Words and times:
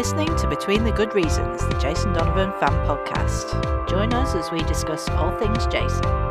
listening 0.00 0.34
to 0.34 0.48
Between 0.48 0.82
the 0.82 0.92
Good 0.92 1.14
Reasons, 1.14 1.60
the 1.66 1.78
Jason 1.78 2.14
Donovan 2.14 2.58
fan 2.58 2.72
podcast. 2.86 3.86
Join 3.86 4.14
us 4.14 4.34
as 4.34 4.50
we 4.50 4.60
discuss 4.60 5.06
all 5.10 5.30
things 5.38 5.66
Jason. 5.66 6.29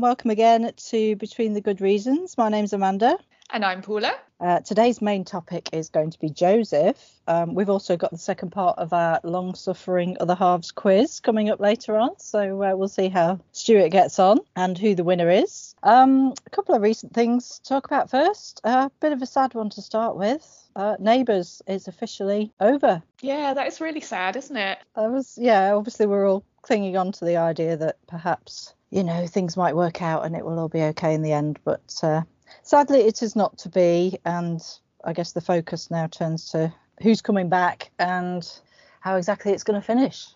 And 0.00 0.04
welcome 0.04 0.30
again 0.30 0.72
to 0.78 1.14
Between 1.16 1.52
the 1.52 1.60
Good 1.60 1.82
Reasons. 1.82 2.38
My 2.38 2.48
name's 2.48 2.72
Amanda. 2.72 3.18
And 3.50 3.62
I'm 3.62 3.82
Paula. 3.82 4.14
Uh, 4.40 4.60
today's 4.60 5.02
main 5.02 5.26
topic 5.26 5.68
is 5.74 5.90
going 5.90 6.08
to 6.08 6.18
be 6.18 6.30
Joseph. 6.30 6.96
Um, 7.26 7.54
we've 7.54 7.68
also 7.68 7.98
got 7.98 8.10
the 8.10 8.16
second 8.16 8.48
part 8.48 8.78
of 8.78 8.94
our 8.94 9.20
long 9.24 9.54
suffering 9.54 10.16
other 10.18 10.34
halves 10.34 10.72
quiz 10.72 11.20
coming 11.20 11.50
up 11.50 11.60
later 11.60 11.98
on. 11.98 12.18
So 12.18 12.62
uh, 12.62 12.74
we'll 12.76 12.88
see 12.88 13.10
how 13.10 13.40
Stuart 13.52 13.90
gets 13.90 14.18
on 14.18 14.38
and 14.56 14.78
who 14.78 14.94
the 14.94 15.04
winner 15.04 15.28
is. 15.28 15.74
Um, 15.82 16.32
a 16.46 16.50
couple 16.50 16.74
of 16.74 16.80
recent 16.80 17.12
things 17.12 17.58
to 17.58 17.68
talk 17.68 17.84
about 17.84 18.08
first. 18.08 18.62
A 18.64 18.68
uh, 18.68 18.88
bit 19.00 19.12
of 19.12 19.20
a 19.20 19.26
sad 19.26 19.52
one 19.52 19.68
to 19.68 19.82
start 19.82 20.16
with. 20.16 20.70
Uh, 20.74 20.96
Neighbours 20.98 21.60
is 21.66 21.88
officially 21.88 22.54
over. 22.58 23.02
Yeah, 23.20 23.52
that 23.52 23.66
is 23.66 23.82
really 23.82 24.00
sad, 24.00 24.36
isn't 24.36 24.56
it? 24.56 24.78
I 24.96 25.08
was, 25.08 25.36
yeah, 25.38 25.74
obviously 25.74 26.06
we're 26.06 26.26
all 26.26 26.42
clinging 26.62 26.96
on 26.96 27.12
to 27.12 27.26
the 27.26 27.36
idea 27.36 27.76
that 27.76 27.98
perhaps 28.06 28.72
you 28.90 29.04
know 29.04 29.26
things 29.26 29.56
might 29.56 29.76
work 29.76 30.02
out 30.02 30.24
and 30.24 30.36
it 30.36 30.44
will 30.44 30.58
all 30.58 30.68
be 30.68 30.82
okay 30.82 31.14
in 31.14 31.22
the 31.22 31.32
end 31.32 31.58
but 31.64 31.94
uh, 32.02 32.22
sadly 32.62 33.00
it 33.00 33.22
is 33.22 33.36
not 33.36 33.56
to 33.58 33.68
be 33.68 34.18
and 34.24 34.60
i 35.04 35.12
guess 35.12 35.32
the 35.32 35.40
focus 35.40 35.90
now 35.90 36.06
turns 36.06 36.50
to 36.50 36.72
who's 37.02 37.22
coming 37.22 37.48
back 37.48 37.90
and 37.98 38.60
how 39.00 39.16
exactly 39.16 39.52
it's 39.52 39.64
going 39.64 39.80
to 39.80 39.86
finish 39.86 40.26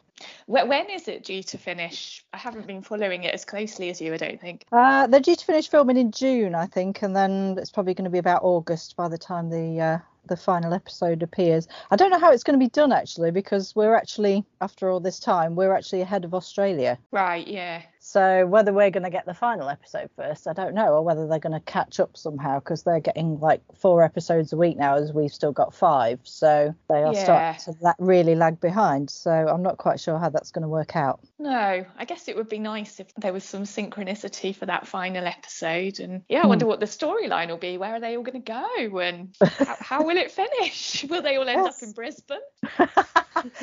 when 0.46 0.88
is 0.90 1.08
it 1.08 1.24
due 1.24 1.42
to 1.42 1.58
finish? 1.58 2.24
I 2.32 2.38
haven't 2.38 2.66
been 2.66 2.82
following 2.82 3.24
it 3.24 3.34
as 3.34 3.44
closely 3.44 3.90
as 3.90 4.00
you, 4.00 4.14
I 4.14 4.16
don't 4.16 4.40
think. 4.40 4.64
Uh, 4.70 5.06
they're 5.06 5.20
due 5.20 5.34
to 5.34 5.44
finish 5.44 5.68
filming 5.68 5.96
in 5.96 6.12
June, 6.12 6.54
I 6.54 6.66
think, 6.66 7.02
and 7.02 7.14
then 7.16 7.56
it's 7.58 7.70
probably 7.70 7.94
going 7.94 8.04
to 8.04 8.10
be 8.10 8.18
about 8.18 8.44
August 8.44 8.96
by 8.96 9.08
the 9.08 9.18
time 9.18 9.50
the 9.50 9.80
uh, 9.80 9.98
the 10.26 10.36
final 10.36 10.72
episode 10.72 11.22
appears. 11.22 11.68
I 11.90 11.96
don't 11.96 12.10
know 12.10 12.18
how 12.18 12.32
it's 12.32 12.44
going 12.44 12.58
to 12.58 12.64
be 12.64 12.70
done 12.70 12.92
actually, 12.92 13.30
because 13.30 13.74
we're 13.76 13.94
actually, 13.94 14.44
after 14.60 14.88
all 14.88 15.00
this 15.00 15.18
time, 15.18 15.54
we're 15.54 15.74
actually 15.74 16.00
ahead 16.00 16.24
of 16.24 16.34
Australia. 16.34 16.98
Right. 17.10 17.46
Yeah. 17.46 17.82
So 18.06 18.44
whether 18.44 18.70
we're 18.70 18.90
going 18.90 19.04
to 19.04 19.10
get 19.10 19.24
the 19.24 19.32
final 19.32 19.70
episode 19.70 20.10
first, 20.14 20.46
I 20.46 20.52
don't 20.52 20.74
know, 20.74 20.88
or 20.88 21.02
whether 21.02 21.26
they're 21.26 21.38
going 21.38 21.58
to 21.58 21.60
catch 21.60 21.98
up 21.98 22.18
somehow 22.18 22.58
because 22.58 22.82
they're 22.82 23.00
getting 23.00 23.40
like 23.40 23.62
four 23.78 24.04
episodes 24.04 24.52
a 24.52 24.58
week 24.58 24.76
now, 24.76 24.96
as 24.96 25.10
we've 25.14 25.32
still 25.32 25.52
got 25.52 25.74
five. 25.74 26.20
So 26.22 26.74
they 26.90 27.02
are 27.02 27.14
yeah. 27.14 27.56
starting 27.56 27.74
to 27.74 27.80
la- 27.82 27.94
really 27.98 28.34
lag 28.34 28.60
behind. 28.60 29.08
So 29.08 29.30
I'm 29.30 29.62
not 29.62 29.78
quite 29.78 30.00
sure 30.00 30.18
how 30.18 30.28
that's 30.28 30.50
going 30.50 30.64
to 30.64 30.68
work 30.68 30.94
out. 30.94 31.20
No, 31.38 31.86
I 31.96 32.04
guess 32.04 32.28
it 32.28 32.36
would 32.36 32.50
be 32.50 32.58
nice 32.58 33.00
if 33.00 33.06
there 33.14 33.32
was 33.32 33.42
some 33.42 33.62
synchronicity 33.62 34.54
for 34.54 34.66
that 34.66 34.86
final 34.86 35.26
episode. 35.26 35.98
And 35.98 36.24
yeah, 36.28 36.42
I 36.42 36.46
wonder 36.46 36.66
hmm. 36.66 36.70
what 36.70 36.80
the 36.80 36.86
storyline 36.86 37.48
will 37.48 37.56
be. 37.56 37.78
Where 37.78 37.94
are 37.94 38.00
they 38.00 38.18
all 38.18 38.22
going 38.22 38.42
to 38.42 38.52
go, 38.52 38.98
and 38.98 39.34
how, 39.40 39.76
how, 39.80 40.04
will 40.04 40.18
it 40.18 40.30
finish? 40.30 41.06
Will 41.08 41.22
they 41.22 41.36
all 41.36 41.48
end 41.48 41.62
yes. 41.64 41.82
up 41.82 41.88
in 41.88 41.92
Brisbane? 41.92 42.38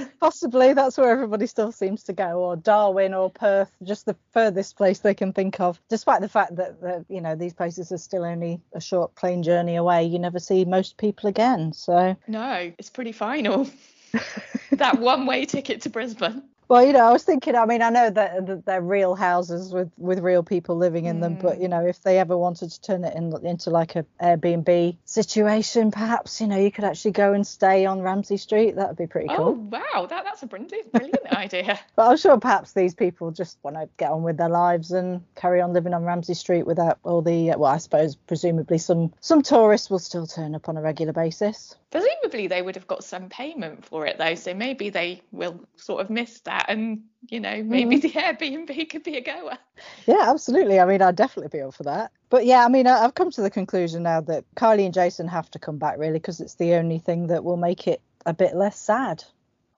Possibly. 0.19 0.73
That's 0.73 0.97
where 0.97 1.11
everybody 1.11 1.45
still 1.45 1.71
seems 1.71 2.03
to 2.05 2.13
go, 2.13 2.39
or 2.39 2.55
Darwin 2.55 3.13
or 3.13 3.29
Perth, 3.29 3.71
just 3.83 4.07
the 4.07 4.15
furthest 4.31 4.77
place 4.77 4.99
they 4.99 5.13
can 5.13 5.33
think 5.33 5.59
of. 5.59 5.79
Despite 5.89 6.21
the 6.21 6.29
fact 6.29 6.55
that 6.55 7.05
you 7.09 7.21
know 7.21 7.35
these 7.35 7.53
places 7.53 7.91
are 7.91 7.97
still 7.97 8.23
only 8.23 8.61
a 8.73 8.81
short 8.81 9.15
plane 9.15 9.43
journey 9.43 9.75
away, 9.75 10.05
you 10.05 10.19
never 10.19 10.39
see 10.39 10.65
most 10.65 10.97
people 10.97 11.29
again. 11.29 11.73
So 11.73 12.15
no, 12.27 12.71
it's 12.77 12.89
pretty 12.89 13.11
final. 13.11 13.69
that 14.71 14.99
one 14.99 15.25
way 15.25 15.45
ticket 15.45 15.81
to 15.81 15.89
Brisbane. 15.89 16.43
Well, 16.71 16.85
you 16.85 16.93
know, 16.93 17.05
I 17.05 17.11
was 17.11 17.23
thinking. 17.23 17.57
I 17.57 17.65
mean, 17.65 17.81
I 17.81 17.89
know 17.89 18.09
that, 18.09 18.45
that 18.45 18.65
they're 18.65 18.81
real 18.81 19.13
houses 19.13 19.73
with 19.73 19.91
with 19.97 20.19
real 20.19 20.41
people 20.41 20.77
living 20.77 21.03
in 21.03 21.17
mm. 21.17 21.19
them, 21.19 21.35
but 21.35 21.59
you 21.59 21.67
know, 21.67 21.85
if 21.85 22.01
they 22.01 22.17
ever 22.17 22.37
wanted 22.37 22.71
to 22.71 22.79
turn 22.79 23.03
it 23.03 23.13
in, 23.13 23.33
into 23.45 23.69
like 23.69 23.97
a 23.97 24.05
Airbnb 24.21 24.95
situation, 25.03 25.91
perhaps 25.91 26.39
you 26.39 26.47
know, 26.47 26.57
you 26.57 26.71
could 26.71 26.85
actually 26.85 27.11
go 27.11 27.33
and 27.33 27.45
stay 27.45 27.85
on 27.85 27.99
Ramsay 27.99 28.37
Street. 28.37 28.77
That 28.77 28.87
would 28.87 28.97
be 28.97 29.05
pretty 29.05 29.27
cool. 29.27 29.47
Oh 29.47 29.51
wow, 29.51 30.05
that 30.05 30.23
that's 30.23 30.43
a 30.43 30.47
brilliant 30.47 30.93
brilliant 30.93 31.27
idea. 31.33 31.77
But 31.97 32.09
I'm 32.09 32.15
sure 32.15 32.39
perhaps 32.39 32.71
these 32.71 32.95
people 32.95 33.31
just 33.31 33.57
want 33.63 33.75
to 33.75 33.89
get 33.97 34.09
on 34.09 34.23
with 34.23 34.37
their 34.37 34.47
lives 34.47 34.91
and 34.91 35.25
carry 35.35 35.59
on 35.59 35.73
living 35.73 35.93
on 35.93 36.05
Ramsay 36.05 36.35
Street 36.35 36.65
without 36.65 36.99
all 37.03 37.21
the. 37.21 37.53
Well, 37.57 37.65
I 37.65 37.79
suppose 37.79 38.15
presumably 38.15 38.77
some 38.77 39.11
some 39.19 39.41
tourists 39.41 39.89
will 39.89 39.99
still 39.99 40.25
turn 40.25 40.55
up 40.55 40.69
on 40.69 40.77
a 40.77 40.81
regular 40.81 41.11
basis. 41.11 41.75
Presumably 41.91 42.47
they 42.47 42.61
would 42.61 42.75
have 42.75 42.87
got 42.87 43.03
some 43.03 43.27
payment 43.27 43.85
for 43.85 44.05
it 44.05 44.17
though, 44.17 44.35
so 44.35 44.53
maybe 44.53 44.89
they 44.89 45.21
will 45.31 45.59
sort 45.75 46.01
of 46.01 46.09
miss 46.09 46.39
that 46.41 46.67
and 46.69 47.03
you 47.29 47.39
know 47.39 47.61
maybe 47.63 47.97
mm. 47.97 48.01
the 48.01 48.09
Airbnb 48.11 48.89
could 48.89 49.03
be 49.03 49.17
a 49.17 49.21
goer. 49.21 49.57
Yeah, 50.07 50.31
absolutely. 50.31 50.79
I 50.79 50.85
mean, 50.85 51.01
I'd 51.01 51.17
definitely 51.17 51.57
be 51.57 51.61
up 51.61 51.73
for 51.73 51.83
that. 51.83 52.11
But 52.29 52.45
yeah, 52.45 52.63
I 52.63 52.69
mean, 52.69 52.87
I've 52.87 53.13
come 53.13 53.29
to 53.31 53.41
the 53.41 53.49
conclusion 53.49 54.03
now 54.03 54.21
that 54.21 54.45
Kylie 54.55 54.85
and 54.85 54.93
Jason 54.93 55.27
have 55.27 55.51
to 55.51 55.59
come 55.59 55.77
back 55.77 55.97
really 55.97 56.13
because 56.13 56.39
it's 56.39 56.55
the 56.55 56.75
only 56.75 56.99
thing 56.99 57.27
that 57.27 57.43
will 57.43 57.57
make 57.57 57.87
it 57.87 58.01
a 58.25 58.33
bit 58.33 58.55
less 58.55 58.79
sad. 58.79 59.23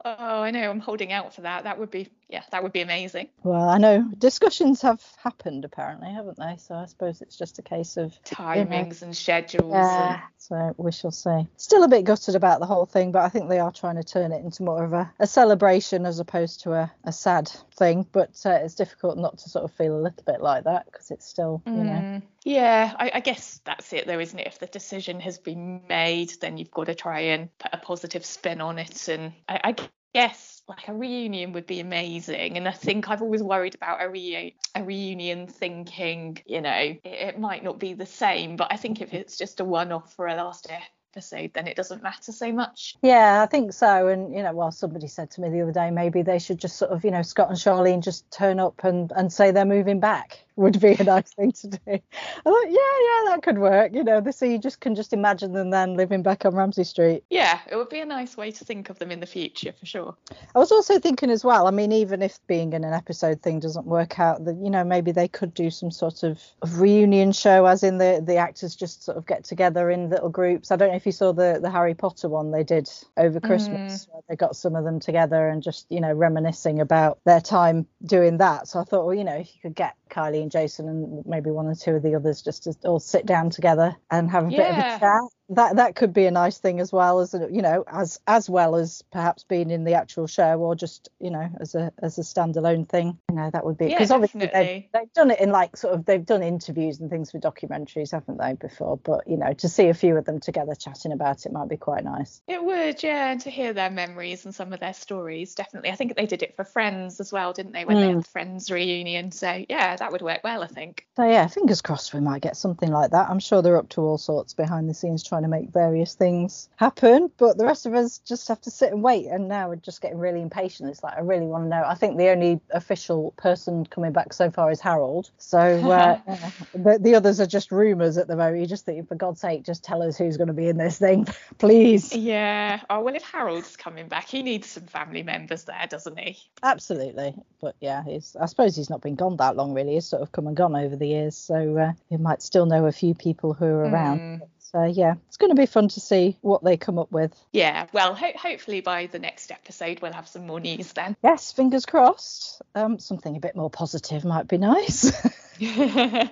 Oh, 0.06 0.41
I 0.41 0.52
know. 0.52 0.69
I'm 0.69 0.81
holding 0.81 1.13
out 1.13 1.34
for 1.34 1.41
that. 1.41 1.63
That 1.63 1.79
would 1.79 1.90
be, 1.90 2.09
yeah, 2.33 2.41
that 2.49 2.63
would 2.63 2.73
be 2.73 2.81
amazing. 2.81 3.29
Well, 3.44 3.69
I 3.69 3.77
know 3.77 4.09
discussions 4.17 4.81
have 4.81 5.03
happened 5.23 5.66
apparently, 5.66 6.11
haven't 6.11 6.39
they? 6.39 6.55
So 6.57 6.73
I 6.73 6.85
suppose 6.85 7.21
it's 7.21 7.38
just 7.38 7.59
a 7.59 7.61
case 7.61 7.95
of 7.95 8.11
timings 8.23 8.57
you 8.57 8.66
know, 8.66 8.97
and 9.03 9.16
schedules. 9.16 9.71
Yeah. 9.71 10.13
And... 10.13 10.21
So 10.39 10.73
we 10.77 10.91
shall 10.91 11.11
see. 11.11 11.47
Still 11.57 11.83
a 11.83 11.88
bit 11.88 12.05
gutted 12.05 12.33
about 12.33 12.59
the 12.59 12.66
whole 12.66 12.88
thing, 12.88 13.11
but 13.11 13.22
I 13.22 13.29
think 13.29 13.49
they 13.49 13.59
are 13.59 13.72
trying 13.72 13.97
to 13.97 14.03
turn 14.03 14.31
it 14.31 14.43
into 14.43 14.63
more 14.63 14.83
of 14.83 14.93
a, 14.93 15.13
a 15.19 15.27
celebration 15.27 16.07
as 16.07 16.17
opposed 16.17 16.61
to 16.61 16.73
a, 16.73 16.91
a 17.03 17.11
sad 17.11 17.51
thing. 17.77 18.07
But 18.11 18.41
uh, 18.47 18.57
it's 18.63 18.73
difficult 18.73 19.19
not 19.19 19.38
to 19.38 19.49
sort 19.49 19.66
of 19.66 19.72
feel 19.73 19.95
a 19.95 20.01
little 20.01 20.23
bit 20.25 20.41
like 20.41 20.63
that 20.63 20.88
because 20.88 21.11
it's 21.11 21.27
still, 21.27 21.61
you 21.67 21.72
mm. 21.72 21.85
know. 21.85 22.22
Yeah, 22.43 22.95
I, 22.97 23.11
I, 23.13 23.19
guess 23.19 23.61
that's 23.63 23.93
it, 23.93 24.07
though, 24.07 24.19
isn't 24.19 24.39
it? 24.39 24.47
If 24.47 24.57
the 24.57 24.66
decision 24.66 25.19
has 25.19 25.38
been 25.38 25.83
made, 25.88 26.33
then 26.41 26.57
you've 26.57 26.72
got 26.72 26.88
to 26.88 26.95
try 26.95 27.19
and 27.19 27.55
put 27.59 27.73
a 27.73 27.77
positive 27.77 28.25
spin 28.25 28.59
on 28.59 28.79
it. 28.79 29.07
And 29.07 29.33
I, 29.47 29.59
I 29.63 29.75
guess 30.13 30.53
like 30.68 30.88
a 30.88 30.94
reunion 30.94 31.53
would 31.53 31.68
be 31.68 31.79
amazing. 31.79 32.57
And 32.57 32.68
I 32.68 32.72
think 32.72 33.09
I've 33.09 33.22
always 33.22 33.44
worried 33.44 33.75
about 33.75 34.01
a, 34.01 34.09
re- 34.09 34.56
a 34.75 34.84
reunion 34.84 35.47
thinking, 35.47 36.41
you 36.46 36.62
know, 36.62 36.72
it, 36.72 37.01
it 37.03 37.40
might 37.40 37.63
not 37.63 37.79
be 37.79 37.94
the 37.94 38.06
same. 38.06 38.56
But 38.56 38.72
I 38.72 38.78
think 38.78 39.02
if 39.02 39.13
it's 39.13 39.38
just 39.38 39.59
a 39.59 39.66
one 39.66 39.91
off 39.91 40.13
for 40.13 40.28
a 40.28 40.35
last 40.35 40.68
episode, 41.16 41.52
then 41.53 41.68
it 41.68 41.75
doesn't 41.75 42.02
matter 42.02 42.31
so 42.31 42.52
much. 42.52 42.96
Yeah, 43.02 43.41
I 43.41 43.46
think 43.46 43.73
so. 43.73 44.07
And 44.07 44.34
you 44.34 44.41
know, 44.41 44.53
well, 44.53 44.72
somebody 44.72 45.07
said 45.07 45.31
to 45.31 45.41
me 45.41 45.50
the 45.50 45.62
other 45.62 45.72
day, 45.72 45.91
maybe 45.91 46.22
they 46.22 46.40
should 46.40 46.59
just 46.59 46.78
sort 46.78 46.91
of, 46.91 47.03
you 47.03 47.12
know, 47.12 47.22
Scott 47.22 47.50
and 47.50 47.57
Charlene 47.57 48.02
just 48.02 48.29
turn 48.31 48.59
up 48.59 48.84
and 48.84 49.12
and 49.16 49.31
say 49.31 49.52
they're 49.52 49.66
moving 49.66 50.00
back 50.00 50.46
would 50.56 50.80
be 50.80 50.94
a 50.94 51.03
nice 51.03 51.34
thing 51.34 51.52
to 51.52 51.68
do. 51.68 51.80
I 51.88 52.00
thought, 52.44 52.69
yeah, 52.69 52.75
yeah, 52.75 53.31
that 53.31 53.41
could 53.44 53.58
work. 53.58 53.94
You 53.94 54.03
know, 54.03 54.24
so 54.31 54.46
you 54.46 54.58
just 54.58 54.80
can 54.80 54.96
just 54.96 55.14
imagine 55.14 55.53
them 55.53 55.69
then 55.69 55.96
living 55.96 56.24
back 56.24 56.46
on 56.46 56.56
Ramsay 56.56 56.84
Street. 56.84 57.24
Yeah, 57.30 57.59
it 57.69 57.75
would 57.75 57.90
be 57.90 58.00
a 58.00 58.06
nice 58.06 58.38
way 58.38 58.52
to 58.52 58.66
think 58.66 58.90
of 58.90 59.00
them 59.00 59.12
in 59.12 59.19
the 59.19 59.25
future 59.25 59.74
for 59.74 59.86
sure. 59.86 60.16
I 60.56 60.59
was 60.59 60.72
also 60.72 61.00
thinking 61.00 61.30
as 61.30 61.44
well. 61.44 61.68
I 61.68 61.72
mean, 61.72 61.91
even 61.91 62.22
if 62.22 62.40
being 62.47 62.74
in 62.74 62.84
an 62.84 62.94
episode 62.94 63.41
thing 63.41 63.59
doesn't 63.59 63.86
work 63.86 64.19
out, 64.19 64.46
that 64.46 64.56
you 64.58 64.69
know 64.69 64.84
maybe 64.84 65.12
they 65.12 65.28
could 65.28 65.53
do 65.53 65.69
some 65.69 65.91
sort 65.91 66.24
of 66.24 66.41
reunion 66.78 67.31
show, 67.31 67.66
as 67.66 67.84
in 67.84 67.97
the 67.97 68.24
the 68.25 68.38
actors 68.38 68.75
just 68.75 69.03
sort 69.03 69.18
of 69.18 69.25
get 69.25 69.44
together 69.44 69.90
in 69.90 70.09
little 70.09 70.30
groups. 70.30 70.72
I 70.72 70.75
don't 70.75 70.90
know 70.90 70.96
if 70.96 71.06
you 71.06 71.12
saw 71.12 71.34
the 71.34 71.59
the 71.62 71.70
Harry 71.70 71.94
Potter 71.94 72.30
one 72.30 72.52
they 72.52 72.64
did 72.64 72.90
over 73.18 73.40
Christmas. 73.40 74.06
Mm. 74.06 74.22
they 74.30 74.35
got 74.35 74.56
some 74.56 74.75
of 74.75 74.84
them 74.84 75.00
together 75.00 75.50
and 75.50 75.64
just 75.64 75.85
you 75.90 76.02
know 76.02 76.14
reminiscing 76.14 76.79
about 76.79 77.20
their 77.26 77.41
time 77.41 77.85
doing 78.06 78.38
that. 78.38 78.67
So 78.67 78.79
I 78.79 78.84
thought, 78.84 79.06
well, 79.06 79.16
you 79.16 79.23
know, 79.23 79.35
if 79.35 79.53
you 79.56 79.61
could 79.61 79.76
get 79.76 79.96
Kylie 80.13 80.41
and 80.41 80.51
Jason 80.51 80.87
and 80.87 81.25
maybe 81.25 81.49
one 81.49 81.65
or 81.65 81.75
two 81.75 81.95
of 81.95 82.03
the 82.03 82.15
others 82.15 82.41
just 82.41 82.63
to 82.63 82.75
all 82.85 82.99
sit 82.99 83.25
down 83.25 83.49
together 83.49 83.95
and 84.11 84.29
have 84.31 84.47
a 84.47 84.51
yeah. 84.51 84.57
bit 84.57 84.71
of 84.71 84.77
a 84.77 84.99
chat 84.99 85.33
that 85.49 85.75
that 85.75 85.95
could 85.95 86.13
be 86.13 86.25
a 86.25 86.31
nice 86.31 86.57
thing 86.57 86.79
as 86.79 86.91
well 86.91 87.19
as 87.19 87.35
you 87.51 87.61
know 87.61 87.84
as 87.87 88.19
as 88.28 88.49
well 88.49 88.75
as 88.75 89.03
perhaps 89.11 89.43
being 89.43 89.72
in 89.72 89.84
the 89.84 89.93
actual 89.93 90.25
show 90.25 90.59
or 90.59 90.75
just 90.75 91.09
you 91.19 91.29
know 91.29 91.49
as 91.59 91.75
a 91.75 91.91
as 92.01 92.17
a 92.17 92.22
standalone 92.22 92.87
thing. 92.87 93.17
You 93.29 93.35
know 93.35 93.49
that 93.51 93.66
would 93.66 93.78
be 93.78 93.87
because 93.87 94.09
yeah, 94.09 94.16
obviously 94.16 94.40
they've, 94.47 94.85
they've 94.93 95.13
done 95.13 95.31
it 95.31 95.40
in 95.41 95.51
like 95.51 95.75
sort 95.75 95.95
of 95.95 96.05
they've 96.05 96.25
done 96.25 96.43
interviews 96.43 96.99
and 96.99 97.09
things 97.09 97.31
for 97.31 97.40
documentaries 97.40 98.11
haven't 98.11 98.37
they 98.37 98.53
before? 98.53 98.97
But 98.97 99.28
you 99.28 99.37
know 99.37 99.53
to 99.53 99.69
see 99.69 99.90
a 99.90 99.93
few 99.93 100.17
of 100.17 100.25
them 100.25 100.40
together 100.40 100.75
chatting 100.75 101.11
about 101.11 101.46
it 101.46 101.51
might 101.51 101.67
be 101.67 101.78
quite 101.78 102.05
nice. 102.05 102.41
It 102.47 102.63
would 102.63 103.03
yeah 103.03 103.31
and 103.31 103.41
to 103.41 103.49
hear 103.49 103.73
their 103.73 103.91
memories 103.91 104.46
and 104.46 104.55
some 104.55 104.72
of 104.72 104.79
their 104.79 104.93
stories 104.93 105.55
definitely. 105.55 105.91
I 105.91 105.96
think 105.96 106.16
they 106.16 106.25
did 106.25 106.43
it 106.43 106.55
for 106.55 106.63
friends 106.63 107.19
as 107.19 107.34
well 107.34 107.51
didn't 107.51 107.73
they 107.73 107.84
when 107.84 107.97
mm. 107.97 108.01
they 108.01 108.13
had 108.13 108.28
friends 108.28 108.72
reunion? 108.72 109.31
So 109.31 109.66
yeah 109.67 109.97
that 109.97 110.11
would 110.11 110.22
work 110.22 110.41
well 110.43 110.63
i 110.63 110.67
think. 110.67 111.05
So 111.17 111.28
yeah 111.29 111.47
fingers 111.47 111.81
crossed 111.81 112.13
we 112.13 112.22
might 112.22 112.41
get 112.41 112.55
something 112.55 112.91
like 112.91 113.11
that. 113.11 113.29
I'm 113.29 113.39
sure 113.39 113.61
they're 113.61 113.78
up 113.78 113.89
to 113.89 114.01
all 114.01 114.17
sorts 114.17 114.53
behind 114.53 114.89
the 114.89 114.93
scenes 114.93 115.23
trying 115.23 115.42
trying 115.43 115.61
to 115.61 115.63
make 115.63 115.73
various 115.73 116.16
things 116.16 116.69
happen. 116.78 117.31
But 117.37 117.57
the 117.57 117.66
rest 117.66 117.85
of 117.85 117.93
us 117.93 118.19
just 118.19 118.47
have 118.47 118.61
to 118.61 118.72
sit 118.72 118.91
and 118.91 119.03
wait. 119.03 119.28
And 119.28 119.47
now 119.47 119.69
we're 119.69 119.75
just 119.75 120.01
getting 120.01 120.17
really 120.17 120.41
impatient. 120.41 120.90
It's 120.90 121.03
like 121.03 121.17
I 121.17 121.22
really 121.22 121.45
want 121.45 121.66
to 121.66 121.69
know. 121.69 121.84
I 121.85 121.95
think 121.95 122.17
the 122.17 122.29
only 122.29 122.59
official 122.72 123.31
person 123.37 123.85
coming 123.85 124.11
back 124.11 124.34
so 124.34 124.49
far 124.49 124.72
is 124.72 124.79
Harold. 124.79 125.29
So 125.37 125.59
uh, 125.59 126.19
the, 126.73 126.99
the 126.99 127.16
others 127.16 127.40
are 127.40 127.47
just 127.47 127.72
rumours 127.72 128.17
at 128.17 128.28
the 128.28 128.35
moment. 128.35 128.61
You 128.61 128.67
just 128.67 128.85
think, 128.85 129.07
for 129.07 129.16
God's 129.16 129.41
sake, 129.41 129.63
just 129.63 129.84
tell 129.84 130.01
us 130.01 130.17
who's 130.17 130.37
going 130.37 130.47
to 130.47 130.53
be 130.53 130.67
in 130.67 130.78
this 130.78 130.99
thing, 130.99 131.28
please. 131.57 132.16
Yeah. 132.16 132.81
Oh 132.89 133.01
well, 133.01 133.16
if 133.16 133.23
Harold's 133.23 133.75
coming 133.75 134.07
back, 134.07 134.28
he 134.28 134.43
needs 134.43 134.67
some 134.67 134.85
family 134.85 135.23
members 135.23 135.66
there, 135.66 135.87
doesn't 135.89 136.17
he? 136.17 136.37
Absolutely. 136.61 137.35
But 137.61 137.75
yeah, 137.79 138.03
he's. 138.03 138.35
I 138.39 138.46
suppose 138.46 138.75
he's 138.75 138.89
not 138.89 139.01
been 139.01 139.16
gone 139.16 139.37
that 139.37 139.55
long, 139.55 139.73
really. 139.73 139.93
He's 139.93 140.05
sort 140.05 140.22
of 140.22 140.31
come 140.31 140.47
and 140.47 140.55
gone 140.55 140.75
over 140.75 140.96
the 140.96 141.07
years, 141.07 141.35
so 141.35 141.78
uh, 141.78 141.93
he 142.09 142.17
might 142.17 142.41
still 142.41 142.66
know 142.66 142.85
a 142.85 142.91
few 142.91 143.13
people 143.13 143.53
who 143.53 143.66
are 143.66 143.85
around. 143.85 144.19
Mm. 144.19 144.41
So 144.73 144.85
yeah, 144.85 145.14
it's 145.28 145.37
going 145.37 145.52
to 145.52 145.55
be 145.55 145.67
fun 145.67 145.87
to 145.90 145.99
see 145.99 146.35
what 146.41 146.64
they 146.64 146.78
come 146.78 146.97
up 146.97 147.11
with. 147.11 147.31
Yeah. 147.52 147.85
Well, 147.93 148.16
ho- 148.16 148.31
hopefully 148.35 148.81
by 148.81 149.05
the 149.05 149.20
next 149.20 149.52
episode 149.52 150.02
we'll 150.02 150.14
have 150.14 150.28
some 150.28 150.47
more 150.47 150.59
news 150.59 150.91
then. 150.93 151.16
Yes, 151.23 151.52
fingers 151.52 151.85
crossed. 151.85 152.59
Um, 152.73 152.97
something 152.97 153.35
a 153.37 153.40
bit 153.40 153.55
more 153.55 153.70
positive 153.70 154.25
might 154.25 154.47
be 154.47 154.58
nice. 154.58 155.14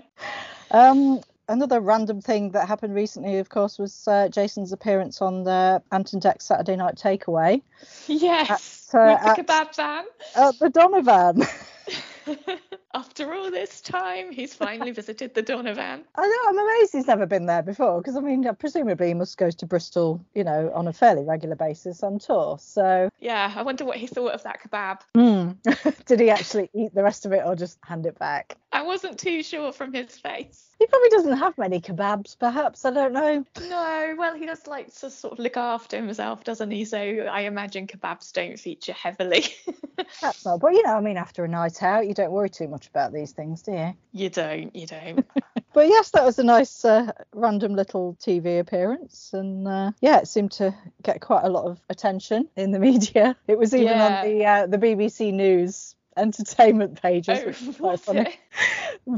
um, 0.71 1.21
another 1.47 1.79
random 1.79 2.19
thing 2.21 2.49
that 2.51 2.67
happened 2.67 2.95
recently, 2.95 3.37
of 3.37 3.49
course, 3.49 3.77
was 3.77 4.07
uh, 4.07 4.27
Jason's 4.29 4.71
appearance 4.71 5.21
on 5.21 5.43
the 5.43 5.83
Ant 5.91 6.13
and 6.13 6.21
Dec 6.23 6.41
Saturday 6.41 6.75
Night 6.75 6.95
Takeaway 6.95 7.61
yes. 8.07 8.89
At, 8.91 8.99
uh, 8.99 9.13
with 9.13 9.21
the 9.23 9.29
at- 9.29 9.47
kebab 9.69 9.75
van. 9.75 10.05
at 10.35 10.59
the 10.59 10.69
Donervan. 10.69 12.57
After 12.93 13.33
all 13.33 13.49
this 13.51 13.81
time, 13.81 14.31
he's 14.31 14.53
finally 14.53 14.91
visited 14.91 15.33
the 15.33 15.41
Donervan. 15.41 16.03
I 16.15 16.27
know, 16.27 16.49
I'm 16.49 16.59
amazed 16.59 16.93
he's 16.93 17.07
never 17.07 17.25
been 17.25 17.45
there 17.45 17.61
before 17.61 17.99
because 18.01 18.15
I 18.15 18.19
mean, 18.19 18.47
presumably 18.59 19.07
he 19.07 19.13
must 19.13 19.37
go 19.37 19.49
to 19.49 19.65
Bristol, 19.65 20.23
you 20.33 20.43
know, 20.43 20.71
on 20.73 20.87
a 20.87 20.93
fairly 20.93 21.23
regular 21.23 21.55
basis 21.55 22.03
on 22.03 22.19
tour. 22.19 22.57
So, 22.59 23.09
Yeah, 23.19 23.53
I 23.55 23.61
wonder 23.61 23.85
what 23.85 23.97
he 23.97 24.07
thought 24.07 24.33
of 24.33 24.43
that 24.43 24.61
kebab. 24.61 25.01
hmm, 25.15 25.51
did 26.05 26.19
he 26.19 26.29
actually 26.29 26.69
eat 26.73 26.93
the 26.93 27.03
rest 27.03 27.25
of 27.25 27.31
it 27.33 27.43
or 27.45 27.55
just 27.55 27.77
hand 27.83 28.05
it 28.05 28.17
back? 28.19 28.57
I 28.71 28.81
wasn't 28.83 29.17
too 29.19 29.43
sure 29.43 29.71
from 29.71 29.93
his 29.93 30.17
face. 30.17 30.70
He 30.81 30.87
probably 30.87 31.09
doesn't 31.09 31.37
have 31.37 31.55
many 31.59 31.79
kebabs, 31.79 32.35
perhaps. 32.39 32.85
I 32.85 32.89
don't 32.89 33.13
know. 33.13 33.45
No, 33.69 34.15
well, 34.17 34.33
he 34.35 34.47
does 34.47 34.65
like 34.65 34.91
to 34.95 35.11
sort 35.11 35.33
of 35.33 35.37
look 35.37 35.55
after 35.55 35.95
himself, 35.95 36.43
doesn't 36.43 36.71
he? 36.71 36.85
So 36.85 36.97
I 36.97 37.41
imagine 37.41 37.85
kebabs 37.85 38.33
don't 38.33 38.59
feature 38.59 38.93
heavily. 38.93 39.45
Perhaps 40.19 40.43
not. 40.43 40.59
But, 40.59 40.73
you 40.73 40.81
know, 40.81 40.95
I 40.95 41.01
mean, 41.01 41.17
after 41.17 41.45
a 41.45 41.47
night 41.47 41.83
out, 41.83 42.07
you 42.07 42.15
don't 42.15 42.31
worry 42.31 42.49
too 42.49 42.67
much 42.67 42.87
about 42.87 43.13
these 43.13 43.31
things, 43.31 43.61
do 43.61 43.73
you? 43.73 43.93
you 44.11 44.29
don't, 44.31 44.75
you 44.75 44.87
don't. 44.87 45.23
But 45.73 45.87
yes, 45.87 46.09
that 46.11 46.25
was 46.25 46.39
a 46.39 46.43
nice 46.43 46.83
uh, 46.83 47.11
random 47.31 47.75
little 47.75 48.17
TV 48.19 48.59
appearance, 48.59 49.29
and 49.33 49.67
uh, 49.67 49.91
yeah, 50.01 50.17
it 50.17 50.27
seemed 50.27 50.51
to 50.53 50.75
get 51.03 51.21
quite 51.21 51.45
a 51.45 51.49
lot 51.49 51.65
of 51.65 51.79
attention 51.89 52.49
in 52.57 52.71
the 52.71 52.79
media. 52.79 53.37
It 53.47 53.57
was 53.59 53.73
even 53.75 53.99
Yeah. 53.99 54.05
on 54.05 54.27
the 54.27 54.45
uh, 54.45 54.65
the 54.67 54.77
BBC 54.77 55.31
News 55.31 55.95
entertainment 56.17 57.01
pages, 57.01 57.39
Oh, 57.41 57.45
which 57.47 57.61
is 57.61 57.77
quite 57.77 57.91
was 57.91 58.01
funny. 58.01 58.19
it? 58.21 58.35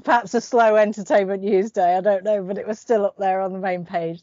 Perhaps 0.04 0.34
a 0.34 0.42
slow 0.42 0.76
entertainment 0.76 1.44
news 1.44 1.72
day, 1.72 1.96
I 1.96 2.02
don't 2.02 2.24
know, 2.24 2.42
but 2.44 2.58
it 2.58 2.68
was 2.68 2.80
still 2.80 3.06
up 3.06 3.18
there 3.18 3.42
on 3.42 3.52
the 3.52 3.60
main 3.60 3.86
page. 3.86 4.22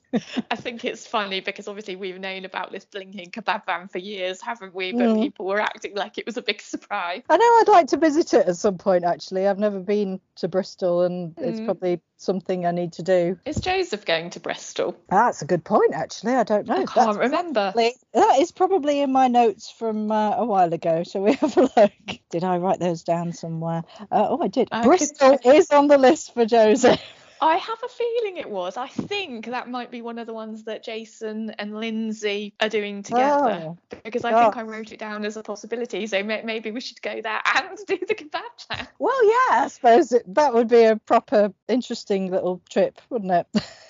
I 0.51 0.57
think 0.57 0.85
it's 0.85 1.07
funny 1.07 1.41
because 1.41 1.69
obviously 1.69 1.97
we've 1.97 2.19
known 2.19 2.45
about 2.45 2.73
this 2.73 2.85
blinking 2.85 3.31
kebab 3.31 3.67
van 3.67 3.89
for 3.89 3.99
years, 3.99 4.41
haven't 4.41 4.75
we? 4.75 4.93
But 4.93 5.01
Mm. 5.11 5.21
people 5.23 5.47
were 5.47 5.61
acting 5.61 5.95
like 5.97 6.17
it 6.19 6.27
was 6.27 6.37
a 6.37 6.43
big 6.43 6.61
surprise. 6.61 7.23
I 7.29 7.37
know 7.37 7.45
I'd 7.45 7.69
like 7.69 7.87
to 7.89 7.97
visit 7.97 8.33
it 8.35 8.47
at 8.47 8.57
some 8.57 8.79
point. 8.79 9.05
Actually, 9.05 9.47
I've 9.49 9.59
never 9.59 9.81
been 9.81 10.21
to 10.37 10.49
Bristol, 10.49 11.03
and 11.03 11.35
it's 11.39 11.61
Mm. 11.61 11.65
probably 11.67 12.01
something 12.17 12.67
I 12.67 12.71
need 12.71 12.93
to 12.95 13.03
do. 13.03 13.39
Is 13.47 13.57
Joseph 13.57 14.05
going 14.05 14.31
to 14.31 14.41
Bristol? 14.41 14.95
That's 15.09 15.41
a 15.43 15.47
good 15.47 15.65
point, 15.65 15.95
actually. 15.95 16.35
I 16.35 16.43
don't 16.45 16.67
know. 16.67 16.77
I 16.77 16.85
can't 16.85 17.19
remember. 17.19 17.73
Probably- 17.73 17.95
That 18.12 18.39
is 18.41 18.53
probably 18.53 19.01
in 19.01 19.11
my 19.12 19.29
notes 19.29 19.71
from 19.71 20.11
uh, 20.12 20.37
a 20.37 20.45
while 20.45 20.73
ago. 20.73 21.03
Shall 21.05 21.23
we 21.23 21.35
have 21.35 21.57
a 21.57 21.62
look? 21.77 21.93
Did 22.31 22.45
I 22.45 22.59
write 22.59 22.79
those 22.81 23.03
down 23.03 23.33
somewhere? 23.33 23.83
Uh, 24.11 24.27
oh, 24.31 24.43
I 24.43 24.49
did. 24.49 24.69
I 24.71 24.83
Bristol 25.00 25.38
is 25.55 25.70
on 25.70 25.87
the 25.88 25.99
list 25.99 26.35
for 26.35 26.44
Joseph. 26.47 27.00
I 27.43 27.56
have 27.56 27.79
a 27.82 27.88
feeling 27.88 28.37
it 28.37 28.50
was. 28.50 28.76
I 28.76 28.87
think 28.88 29.47
that 29.47 29.67
might 29.67 29.91
be 29.91 30.02
one 30.02 30.19
of 30.19 30.26
the 30.26 30.35
ones 30.35 30.64
that 30.64 30.85
Jason 30.85 31.49
and 31.58 31.73
Linzi 31.73 32.52
are 32.61 32.69
doing 32.69 33.02
together. 33.02 33.64
Oh. 33.67 33.79
Because 34.05 34.26
I 34.26 34.43
think 34.43 34.56
Oh. 34.56 34.61
I 34.61 34.62
wrote 34.62 34.93
it 34.93 34.99
down 34.99 35.25
as 35.25 35.38
a 35.38 35.43
possibility. 35.43 36.06
So 36.06 36.23
may- 36.23 36.43
maybe 36.43 36.70
we 36.70 36.82
should 36.82 37.00
go 37.00 37.23
there 37.23 37.41
and 37.55 37.79
do 37.87 37.97
the 38.06 38.14
kebab 38.14 38.43
plan. 38.69 38.87
Well, 38.99 39.25
yeah, 39.25 39.62
I 39.64 39.69
suppose 39.69 40.12
it, 40.12 40.35
that 40.35 40.52
would 40.52 40.69
be 40.69 40.82
a 40.85 40.97
proper 40.97 41.55
interesting 41.67 42.31
little 42.31 42.61
trip, 42.69 43.00
wouldn't 43.08 43.32
it? 43.32 43.47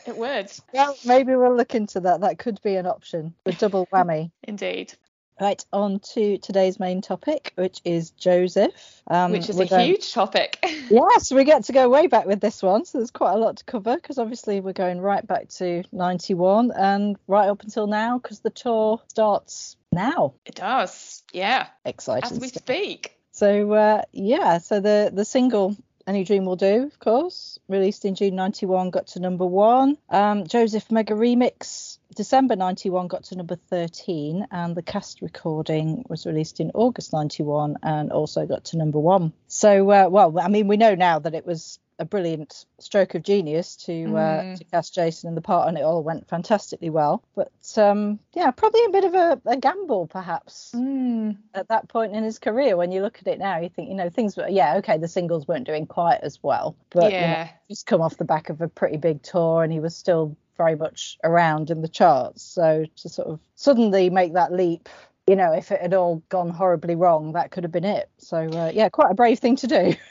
It 0.07 0.17
would, 0.17 0.53
well, 0.73 0.97
maybe 1.05 1.35
we'll 1.35 1.57
look 1.57 1.75
into 1.75 1.99
that. 2.01 2.21
That 2.21 2.39
could 2.39 2.63
be 2.63 2.77
an 2.77 2.87
option. 2.87 3.35
The 3.43 3.53
double 3.53 3.87
whammy. 3.93 4.31
indeed. 4.45 4.95
Right, 5.41 5.65
on 5.73 6.01
to 6.15 6.37
today's 6.37 6.79
main 6.79 7.01
topic, 7.01 7.53
which 7.55 7.81
is 7.85 8.11
Joseph. 8.11 9.03
Um, 9.07 9.33
Which 9.33 9.49
is 9.49 9.59
a 9.59 9.65
going- 9.65 9.87
huge 9.89 10.13
topic. 10.13 10.59
Yes, 10.91 11.31
we 11.33 11.45
get 11.45 11.65
to 11.65 11.73
go 11.73 11.89
way 11.89 12.09
back 12.09 12.27
with 12.27 12.41
this 12.41 12.63
one, 12.63 12.85
so 12.85 12.99
there's 12.99 13.13
quite 13.13 13.33
a 13.35 13.37
lot 13.39 13.59
to 13.59 13.65
cover 13.65 13.95
because 13.95 14.19
obviously 14.19 14.61
we're 14.61 14.73
going 14.73 15.01
right 15.01 15.25
back 15.25 15.49
to 15.51 15.85
91 15.93 16.73
and 16.73 17.17
right 17.29 17.49
up 17.49 17.63
until 17.63 17.87
now 17.87 18.19
because 18.19 18.41
the 18.41 18.51
tour 18.51 19.01
starts 19.07 19.77
now. 19.93 20.35
it 20.45 20.57
does. 20.57 21.23
Yeah. 21.33 21.69
Exciting. 21.85 22.33
As 22.33 22.41
we 22.41 22.49
stuff. 22.49 22.65
speak. 22.65 23.17
So 23.31 23.73
uh, 23.73 24.03
yeah, 24.13 24.59
so 24.59 24.81
the 24.81 25.11
the 25.15 25.25
single 25.25 25.77
Any 26.09 26.25
Dream 26.25 26.45
Will 26.45 26.57
Do, 26.57 26.83
of 26.83 26.99
course, 26.99 27.61
released 27.69 28.05
in 28.05 28.17
June 28.17 28.35
91, 28.35 28.91
got 28.91 29.07
to 29.09 29.21
number 29.21 29.47
one. 29.47 29.97
Um, 30.09 30.45
Joseph 30.47 30.91
Mega 30.91 31.15
Remix, 31.15 31.99
December 32.17 32.57
91, 32.57 33.09
got 33.09 33.25
to 33.25 33.37
number 33.37 33.57
13, 33.57 34.47
and 34.51 34.75
the 34.77 34.83
cast 34.83 35.23
recording 35.23 36.05
was 36.09 36.27
released 36.27 36.61
in 36.61 36.71
August 36.75 37.13
91 37.13 37.77
and 37.83 38.11
also 38.11 38.47
got 38.47 38.65
to 38.67 38.77
number 38.79 38.99
one. 38.99 39.33
So, 39.47 39.91
uh, 39.91 40.09
well, 40.11 40.39
I 40.39 40.49
mean, 40.49 40.67
we 40.69 40.77
know 40.77 40.95
now 40.95 41.19
that 41.21 41.35
it 41.35 41.47
was 41.47 41.79
a 42.01 42.05
brilliant 42.07 42.65
stroke 42.79 43.15
of 43.15 43.23
genius 43.23 43.77
to 43.77 43.93
uh, 44.17 44.43
Mm. 44.43 44.57
to 44.59 44.65
cast 44.65 44.95
Jason 44.95 45.29
in 45.29 45.35
the 45.35 45.43
part, 45.43 45.69
and 45.69 45.77
it 45.77 45.83
all 45.83 46.03
went 46.03 46.27
fantastically 46.29 46.89
well. 46.89 47.23
But 47.37 47.53
um, 47.77 48.19
yeah, 48.33 48.51
probably 48.53 48.83
a 48.87 48.91
bit 48.91 49.05
of 49.05 49.15
a, 49.15 49.41
a 49.45 49.57
gamble, 49.59 50.07
perhaps 50.07 50.73
Mm. 50.75 51.37
at 51.55 51.69
that 51.69 51.89
point 51.91 52.15
in 52.17 52.25
his 52.25 52.39
career 52.39 52.75
when 52.77 52.91
you 52.91 53.03
look 53.03 53.19
at 53.19 53.27
it 53.27 53.39
now 53.39 53.59
you 53.59 53.69
think 53.69 53.91
you 53.91 53.95
know 53.95 54.09
things 54.09 54.35
were 54.37 54.49
yeah 54.49 54.77
okay 54.79 54.97
the 54.97 55.09
singles 55.09 55.47
weren't 55.47 55.67
doing 55.67 55.87
quite 55.87 56.21
as 56.23 56.43
well 56.43 56.75
but 56.91 57.05
you 57.05 57.11
know, 57.21 57.27
yeah. 57.27 57.49
just 57.69 57.87
come 57.87 58.01
off 58.01 58.17
the 58.17 58.25
back 58.25 58.49
of 58.49 58.61
a 58.63 58.69
pretty 58.69 58.97
big 58.97 59.23
tour 59.23 59.63
and 59.63 59.73
he 59.73 59.79
was 59.81 59.95
still 59.95 60.37
very 60.61 60.77
much 60.77 61.17
around 61.25 61.71
in 61.71 61.81
the 61.81 61.89
charts. 61.89 62.43
So 62.43 62.85
to 62.97 63.09
sort 63.09 63.29
of 63.29 63.41
suddenly 63.55 64.11
make 64.11 64.35
that 64.35 64.53
leap 64.53 64.91
you 65.27 65.37
know 65.37 65.53
if 65.53 65.71
it 65.71 65.81
had 65.81 65.95
all 65.95 66.23
gone 66.29 66.51
horribly 66.51 66.97
wrong 66.97 67.33
that 67.33 67.51
could 67.51 67.65
have 67.65 67.73
been 67.73 67.85
it. 67.85 68.11
So 68.19 68.37
uh, 68.37 68.71
yeah 68.75 68.91
quite 68.91 69.11
a 69.11 69.15
brave 69.15 69.39
thing 69.39 69.57
to 69.57 69.67
do 69.67 69.95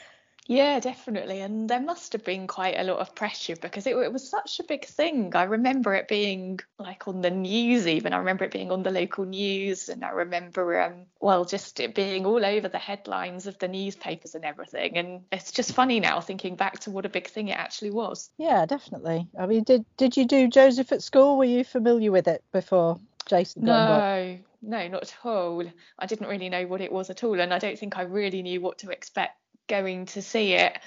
Yeah, 0.50 0.80
definitely. 0.80 1.42
And 1.42 1.70
there 1.70 1.80
must 1.80 2.12
have 2.12 2.24
been 2.24 2.48
quite 2.48 2.76
a 2.76 2.82
lot 2.82 2.98
of 2.98 3.14
pressure 3.14 3.54
because 3.54 3.86
it, 3.86 3.96
it 3.96 4.12
was 4.12 4.28
such 4.28 4.58
a 4.58 4.64
big 4.64 4.84
thing. 4.84 5.36
I 5.36 5.44
remember 5.44 5.94
it 5.94 6.08
being 6.08 6.58
like 6.76 7.06
on 7.06 7.20
the 7.20 7.30
news, 7.30 7.86
even. 7.86 8.12
I 8.12 8.16
remember 8.16 8.42
it 8.42 8.50
being 8.50 8.72
on 8.72 8.82
the 8.82 8.90
local 8.90 9.24
news. 9.24 9.88
And 9.88 10.04
I 10.04 10.10
remember, 10.10 10.80
um, 10.80 11.06
well, 11.20 11.44
just 11.44 11.78
it 11.78 11.94
being 11.94 12.26
all 12.26 12.44
over 12.44 12.68
the 12.68 12.78
headlines 12.78 13.46
of 13.46 13.60
the 13.60 13.68
newspapers 13.68 14.34
and 14.34 14.44
everything. 14.44 14.98
And 14.98 15.22
it's 15.30 15.52
just 15.52 15.72
funny 15.72 16.00
now 16.00 16.20
thinking 16.20 16.56
back 16.56 16.80
to 16.80 16.90
what 16.90 17.06
a 17.06 17.10
big 17.10 17.28
thing 17.28 17.46
it 17.46 17.56
actually 17.56 17.92
was. 17.92 18.28
yeah 18.36 18.66
definitely 18.66 19.28
i 19.38 19.46
mean 19.46 19.62
did 19.62 19.84
did 19.96 20.16
you 20.16 20.24
do 20.24 20.48
joseph 20.48 20.90
at 20.90 21.02
school 21.02 21.36
were 21.38 21.44
you 21.44 21.62
familiar 21.62 22.10
with 22.10 22.26
it 22.26 22.42
before 22.52 22.98
jason? 23.26 23.64
No, 23.64 24.38
no, 24.62 24.88
not 24.88 25.02
at 25.02 25.14
all. 25.24 25.64
I 25.98 26.06
didn't 26.06 26.28
really 26.28 26.48
know 26.48 26.66
what 26.66 26.80
it 26.80 26.92
was 26.92 27.10
at 27.10 27.22
all. 27.22 27.40
And 27.40 27.54
I 27.54 27.58
don't 27.58 27.78
think 27.78 27.96
I 27.96 28.02
really 28.02 28.42
knew 28.42 28.60
what 28.60 28.78
to 28.78 28.90
expect 28.90 29.36
going 29.70 30.06
to 30.06 30.20
see 30.22 30.52
it. 30.52 30.78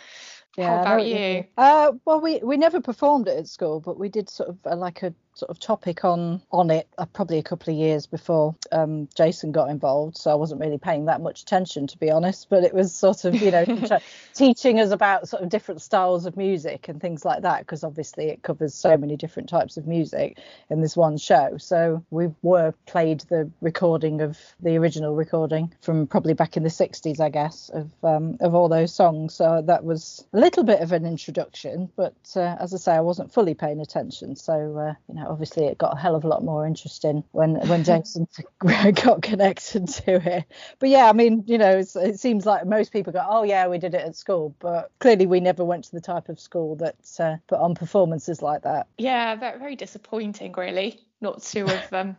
Yeah, 0.57 0.85
How 0.85 0.95
about 0.95 1.07
you? 1.07 1.45
Uh, 1.57 1.93
well, 2.05 2.21
we 2.21 2.39
we 2.43 2.57
never 2.57 2.79
performed 2.81 3.27
it 3.27 3.37
at 3.37 3.47
school, 3.47 3.79
but 3.79 3.97
we 3.97 4.09
did 4.09 4.29
sort 4.29 4.49
of 4.49 4.57
uh, 4.65 4.75
like 4.75 5.01
a 5.01 5.13
sort 5.35 5.49
of 5.49 5.59
topic 5.59 6.05
on 6.05 6.41
on 6.51 6.69
it 6.69 6.87
uh, 6.97 7.05
probably 7.05 7.37
a 7.37 7.43
couple 7.43 7.73
of 7.73 7.79
years 7.79 8.05
before 8.05 8.55
um, 8.71 9.07
Jason 9.15 9.51
got 9.51 9.69
involved. 9.69 10.17
So 10.17 10.31
I 10.31 10.35
wasn't 10.35 10.61
really 10.61 10.77
paying 10.77 11.05
that 11.05 11.21
much 11.21 11.41
attention, 11.41 11.87
to 11.87 11.97
be 11.97 12.11
honest. 12.11 12.49
But 12.49 12.63
it 12.63 12.73
was 12.73 12.93
sort 12.93 13.25
of 13.25 13.35
you 13.35 13.51
know 13.51 13.65
teaching 14.33 14.79
us 14.79 14.91
about 14.91 15.27
sort 15.27 15.43
of 15.43 15.49
different 15.49 15.81
styles 15.81 16.25
of 16.25 16.37
music 16.37 16.87
and 16.87 17.01
things 17.01 17.25
like 17.25 17.41
that, 17.41 17.59
because 17.59 17.83
obviously 17.83 18.25
it 18.25 18.43
covers 18.43 18.73
so 18.73 18.97
many 18.97 19.15
different 19.15 19.49
types 19.49 19.77
of 19.77 19.87
music 19.87 20.37
in 20.69 20.81
this 20.81 20.95
one 20.95 21.17
show. 21.17 21.57
So 21.57 22.03
we 22.09 22.27
were 22.41 22.73
played 22.85 23.21
the 23.29 23.49
recording 23.61 24.21
of 24.21 24.37
the 24.59 24.77
original 24.77 25.15
recording 25.15 25.73
from 25.81 26.07
probably 26.07 26.33
back 26.33 26.57
in 26.57 26.63
the 26.63 26.69
60s, 26.69 27.19
I 27.19 27.29
guess, 27.29 27.69
of 27.73 27.91
um, 28.03 28.37
of 28.39 28.55
all 28.55 28.69
those 28.69 28.93
songs. 28.93 29.33
So 29.33 29.63
that 29.65 29.83
was 29.83 30.25
a 30.33 30.39
little 30.39 30.63
bit 30.63 30.81
of 30.81 30.91
an 30.91 31.05
introduction, 31.05 31.89
but 31.95 32.15
uh, 32.35 32.55
as 32.59 32.73
I 32.73 32.77
say, 32.77 32.93
I 32.93 33.01
wasn't 33.01 33.33
fully 33.33 33.53
paying 33.53 33.79
attention. 33.79 34.35
So 34.35 34.53
uh, 34.77 34.93
you 35.07 35.15
know, 35.15 35.22
obviously 35.27 35.65
it 35.65 35.77
got 35.77 35.97
a 35.97 35.99
hell 35.99 36.15
of 36.15 36.23
a 36.23 36.27
lot 36.27 36.43
more 36.43 36.65
interesting 36.65 37.23
when 37.31 37.55
when 37.67 37.83
Jason 37.85 38.27
got 39.03 39.21
connected 39.21 39.87
to 39.87 40.37
it. 40.37 40.45
But 40.79 40.89
yeah, 40.89 41.09
I 41.09 41.13
mean, 41.13 41.43
you 41.47 41.57
know, 41.57 41.77
it 41.77 42.19
seems 42.19 42.45
like 42.45 42.65
most 42.65 42.91
people 42.91 43.13
go, 43.13 43.23
oh 43.27 43.43
yeah, 43.43 43.67
we 43.67 43.77
did 43.77 43.93
it 43.93 44.01
at 44.01 44.15
school, 44.15 44.55
but 44.59 44.91
clearly 44.99 45.25
we 45.25 45.39
never 45.39 45.63
went 45.63 45.85
to 45.85 45.91
the 45.91 46.01
type 46.01 46.29
of 46.29 46.39
school 46.39 46.75
that 46.77 46.95
uh, 47.19 47.37
put 47.47 47.59
on 47.59 47.75
performances 47.75 48.41
like 48.41 48.63
that. 48.63 48.87
Yeah, 48.97 49.35
very, 49.35 49.59
very 49.59 49.75
disappointing, 49.75 50.53
really, 50.53 50.99
not 51.21 51.41
two 51.41 51.65
of 51.65 51.89
them. 51.89 52.17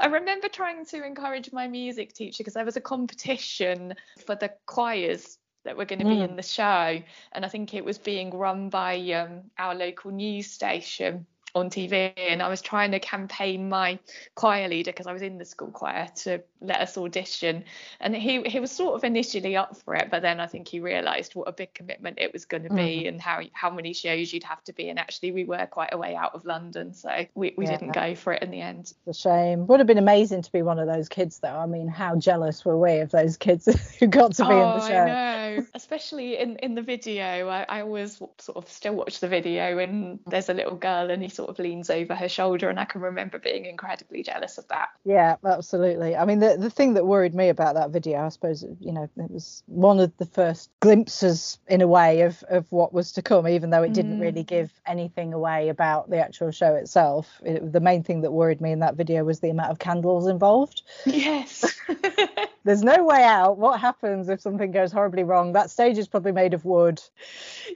I 0.00 0.06
remember 0.06 0.48
trying 0.48 0.86
to 0.86 1.04
encourage 1.04 1.52
my 1.52 1.68
music 1.68 2.12
teacher 2.12 2.38
because 2.38 2.54
there 2.54 2.64
was 2.64 2.76
a 2.76 2.80
competition 2.80 3.94
for 4.26 4.34
the 4.34 4.52
choirs 4.66 5.38
that 5.64 5.76
were 5.76 5.84
going 5.84 5.98
to 5.98 6.04
be 6.04 6.16
mm. 6.16 6.28
in 6.28 6.36
the 6.36 6.42
show, 6.42 7.02
and 7.32 7.44
I 7.44 7.48
think 7.48 7.74
it 7.74 7.84
was 7.84 7.98
being 7.98 8.30
run 8.30 8.70
by 8.70 8.98
um, 9.12 9.42
our 9.58 9.74
local 9.74 10.10
news 10.10 10.50
station 10.50 11.26
on 11.54 11.70
TV 11.70 12.12
and 12.16 12.42
I 12.42 12.48
was 12.48 12.60
trying 12.60 12.90
to 12.92 13.00
campaign 13.00 13.68
my 13.68 13.98
choir 14.34 14.68
leader 14.68 14.92
because 14.92 15.06
I 15.06 15.12
was 15.12 15.22
in 15.22 15.38
the 15.38 15.44
school 15.44 15.70
choir 15.70 16.08
to 16.16 16.42
let 16.60 16.80
us 16.80 16.98
audition. 16.98 17.64
And 18.00 18.14
he 18.14 18.42
he 18.42 18.60
was 18.60 18.70
sort 18.70 18.94
of 18.94 19.04
initially 19.04 19.56
up 19.56 19.76
for 19.76 19.94
it 19.94 20.08
but 20.10 20.22
then 20.22 20.40
I 20.40 20.46
think 20.46 20.68
he 20.68 20.80
realized 20.80 21.34
what 21.34 21.48
a 21.48 21.52
big 21.52 21.72
commitment 21.74 22.18
it 22.18 22.32
was 22.32 22.44
going 22.44 22.64
to 22.64 22.70
be 22.70 23.04
mm. 23.04 23.08
and 23.08 23.20
how 23.20 23.40
how 23.52 23.70
many 23.70 23.92
shows 23.92 24.32
you'd 24.32 24.44
have 24.44 24.62
to 24.64 24.72
be 24.72 24.88
and 24.88 24.98
actually 24.98 25.32
we 25.32 25.44
were 25.44 25.66
quite 25.66 25.90
a 25.92 25.98
way 25.98 26.14
out 26.14 26.34
of 26.34 26.44
London 26.44 26.92
so 26.92 27.10
we, 27.34 27.54
we 27.56 27.64
yeah. 27.64 27.72
didn't 27.72 27.92
go 27.92 28.14
for 28.14 28.32
it 28.32 28.42
in 28.42 28.50
the 28.50 28.60
end. 28.60 28.92
It's 29.06 29.18
a 29.18 29.28
shame. 29.28 29.66
Would 29.66 29.80
have 29.80 29.86
been 29.86 29.98
amazing 29.98 30.42
to 30.42 30.52
be 30.52 30.62
one 30.62 30.78
of 30.78 30.86
those 30.86 31.08
kids 31.08 31.38
though. 31.38 31.48
I 31.48 31.66
mean 31.66 31.88
how 31.88 32.16
jealous 32.16 32.64
were 32.64 32.78
we 32.78 32.98
of 32.98 33.10
those 33.10 33.36
kids 33.36 33.68
who 33.98 34.06
got 34.06 34.34
to 34.34 34.44
be 34.44 34.52
oh, 34.52 34.72
in 34.72 34.78
the 34.78 34.88
show 34.88 34.98
I 34.98 35.06
know. 35.06 35.66
Especially 35.74 36.38
in 36.38 36.56
in 36.56 36.74
the 36.74 36.82
video 36.82 37.48
I, 37.48 37.64
I 37.68 37.80
always 37.80 38.16
sort 38.16 38.56
of 38.56 38.68
still 38.68 38.94
watch 38.94 39.20
the 39.20 39.28
video 39.28 39.78
and 39.78 40.18
there's 40.26 40.48
a 40.48 40.54
little 40.54 40.76
girl 40.76 41.10
and 41.10 41.22
he 41.22 41.28
sort 41.38 41.50
of 41.50 41.58
leans 41.60 41.88
over 41.88 42.16
her 42.16 42.28
shoulder 42.28 42.68
and 42.68 42.80
I 42.80 42.84
can 42.84 43.00
remember 43.00 43.38
being 43.38 43.64
incredibly 43.64 44.24
jealous 44.24 44.58
of 44.58 44.66
that. 44.68 44.88
Yeah, 45.04 45.36
absolutely. 45.44 46.16
I 46.16 46.24
mean 46.24 46.40
the 46.40 46.56
the 46.58 46.68
thing 46.68 46.94
that 46.94 47.06
worried 47.06 47.32
me 47.32 47.48
about 47.48 47.76
that 47.76 47.90
video, 47.90 48.26
I 48.26 48.28
suppose, 48.30 48.64
you 48.80 48.90
know, 48.90 49.08
it 49.16 49.30
was 49.30 49.62
one 49.66 50.00
of 50.00 50.12
the 50.16 50.26
first 50.26 50.68
glimpses 50.80 51.60
in 51.68 51.80
a 51.80 51.86
way 51.86 52.22
of 52.22 52.42
of 52.48 52.66
what 52.72 52.92
was 52.92 53.12
to 53.12 53.22
come 53.22 53.46
even 53.46 53.70
though 53.70 53.84
it 53.84 53.92
didn't 53.92 54.18
mm. 54.18 54.22
really 54.22 54.42
give 54.42 54.72
anything 54.84 55.32
away 55.32 55.68
about 55.68 56.10
the 56.10 56.18
actual 56.18 56.50
show 56.50 56.74
itself. 56.74 57.40
It, 57.44 57.72
the 57.72 57.80
main 57.80 58.02
thing 58.02 58.22
that 58.22 58.32
worried 58.32 58.60
me 58.60 58.72
in 58.72 58.80
that 58.80 58.96
video 58.96 59.22
was 59.22 59.38
the 59.38 59.50
amount 59.50 59.70
of 59.70 59.78
candles 59.78 60.26
involved. 60.26 60.82
Yes. 61.06 61.64
There's 62.64 62.82
no 62.82 63.04
way 63.04 63.22
out. 63.22 63.58
What 63.58 63.80
happens 63.80 64.28
if 64.28 64.40
something 64.40 64.70
goes 64.70 64.92
horribly 64.92 65.24
wrong? 65.24 65.52
That 65.52 65.70
stage 65.70 65.98
is 65.98 66.08
probably 66.08 66.32
made 66.32 66.54
of 66.54 66.64
wood. 66.64 67.00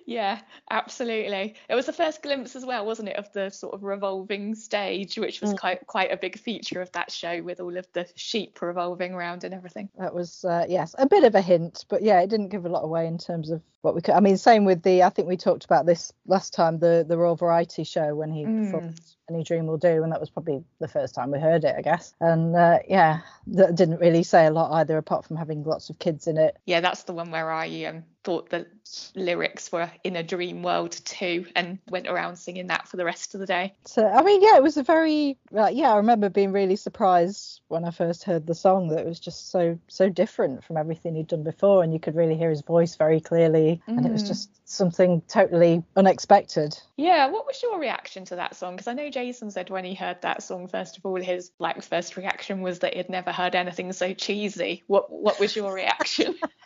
Yeah, 0.07 0.41
absolutely. 0.71 1.55
It 1.69 1.75
was 1.75 1.87
the 1.87 1.93
first 1.93 2.23
glimpse 2.23 2.57
as 2.57 2.65
well, 2.65 2.85
wasn't 2.85 3.09
it, 3.09 3.17
of 3.17 3.33
the 3.33 3.51
sort 3.51 3.75
of 3.75 3.85
revolving 3.85 4.55
stage, 4.55 5.17
which 5.19 5.41
was 5.41 5.55
mm. 5.55 5.59
quite 5.59 5.87
quite 5.87 6.13
a 6.13 6.17
big 6.17 6.39
feature 6.39 6.81
of 6.81 6.91
that 6.93 7.11
show 7.11 7.43
with 7.43 7.61
all 7.61 7.77
of 7.77 7.87
the 7.93 8.07
sheep 8.15 8.61
revolving 8.61 9.15
around 9.15 9.45
and 9.45 9.55
everything. 9.55 9.89
That 9.99 10.15
was 10.15 10.45
uh, 10.45 10.67
yes, 10.69 10.95
a 10.99 11.07
bit 11.07 11.25
of 11.25 11.35
a 11.35 11.41
hint, 11.41 11.85
but 11.89 12.03
yeah, 12.03 12.21
it 12.21 12.31
didn't 12.31 12.49
give 12.49 12.67
a 12.67 12.69
lot 12.69 12.85
away 12.85 13.07
in 13.07 13.19
terms 13.19 13.51
of 13.51 13.63
what 13.83 13.95
we 13.95 14.01
could. 14.01 14.15
I 14.15 14.21
mean, 14.21 14.37
same 14.37 14.65
with 14.65 14.83
the. 14.83 15.03
I 15.03 15.11
think 15.11 15.29
we 15.29 15.37
talked 15.37 15.65
about 15.65 15.87
this 15.87 16.13
last 16.27 16.55
time, 16.55 16.79
the 16.79 17.05
the 17.07 17.17
Royal 17.17 17.37
Variety 17.37 17.85
Show 17.85 18.15
when 18.15 18.33
he 18.33 18.45
mm. 18.45 18.65
performed 18.65 19.01
any 19.35 19.43
dream 19.45 19.67
will 19.67 19.79
do 19.79 20.03
and 20.03 20.13
that 20.13 20.21
was 20.21 20.31
probably 20.31 20.63
the 20.81 20.89
first 20.89 21.15
time 21.15 21.31
we 21.31 21.39
heard 21.39 21.65
it 21.65 21.75
i 21.77 21.83
guess. 21.83 22.15
And 22.21 22.55
uh, 22.57 22.79
yeah 22.89 23.21
that 23.49 23.75
didn't 23.75 23.99
really 23.99 24.23
say 24.23 24.47
a 24.47 24.51
lot 24.51 24.73
either 24.73 24.97
apart 24.97 25.25
from 25.25 25.37
having 25.37 25.65
lots 25.65 25.91
of 25.91 25.99
kids 25.99 26.27
in 26.27 26.37
it. 26.39 26.57
Yeah 26.67 26.81
that's 26.81 27.05
the 27.05 27.13
one 27.13 27.31
where 27.31 27.51
i 27.51 27.85
um, 27.85 28.05
thought 28.25 28.51
the 28.51 28.67
lyrics 29.15 29.73
were 29.73 29.91
in 30.05 30.17
a 30.17 30.23
dream 30.23 30.63
world 30.63 30.93
too 30.93 31.47
and 31.57 31.79
went 31.89 32.07
around 32.07 32.37
singing 32.37 32.67
that 32.67 32.87
for 32.87 32.97
the 32.97 33.05
rest 33.05 33.35
of 33.35 33.41
the 33.41 33.47
day 33.47 33.73
so 33.85 34.07
i 34.07 34.23
mean 34.23 34.43
yeah 34.43 34.57
it 34.57 34.63
was 34.63 34.77
a 34.77 34.83
very 34.83 35.37
uh, 35.57 35.71
yeah 35.73 35.93
i 35.93 35.97
remember 35.97 36.29
being 36.29 36.53
really 36.53 36.77
surprised 36.77 37.61
when 37.69 37.85
i 37.85 37.91
first 37.91 38.25
heard 38.25 38.47
the 38.47 38.55
song 38.55 38.89
that 38.89 38.99
it 38.99 39.07
was 39.07 39.19
just 39.19 39.51
so 39.51 39.79
so 39.89 40.09
different 40.09 40.63
from 40.63 40.77
everything 40.77 41.15
he'd 41.15 41.27
done 41.27 41.43
before 41.43 41.83
and 41.83 41.93
you 41.93 41.99
could 41.99 42.15
really 42.15 42.37
hear 42.37 42.51
his 42.51 42.63
voice 42.63 42.97
very 42.97 43.21
clearly 43.21 43.81
mm. 43.89 43.97
and 43.97 44.07
it 44.07 44.13
was 44.13 44.25
mm. 44.25 44.29
just 44.29 44.51
something 44.69 45.23
totally 45.29 45.83
unexpected 45.97 46.79
yeah 46.97 47.27
what 47.29 47.47
was 47.47 47.63
your 47.63 47.79
reaction 47.79 48.25
to 48.25 48.37
that 48.37 48.55
song 48.55 48.75
because 48.75 48.89
i 48.89 48.93
know 48.93 49.11
jason 49.11 49.51
said 49.51 49.71
when 49.71 49.85
he 49.85 49.95
heard 49.95 50.21
that 50.23 50.43
song 50.43 50.69
first 50.69 50.99
of 50.99 51.07
all 51.07 51.17
his 51.17 51.51
like 51.59 51.83
first 51.83 52.17
reaction 52.17 52.61
was 52.61 52.81
that 52.81 52.95
he'd 52.95 53.09
never 53.09 53.33
heard 53.33 53.55
anything 53.55 53.93
so 53.93 54.13
cheesy 54.13 54.83
what 54.87 55.11
what 55.11 55.41
was 55.41 55.57
your 55.57 55.73
reaction 55.73 56.35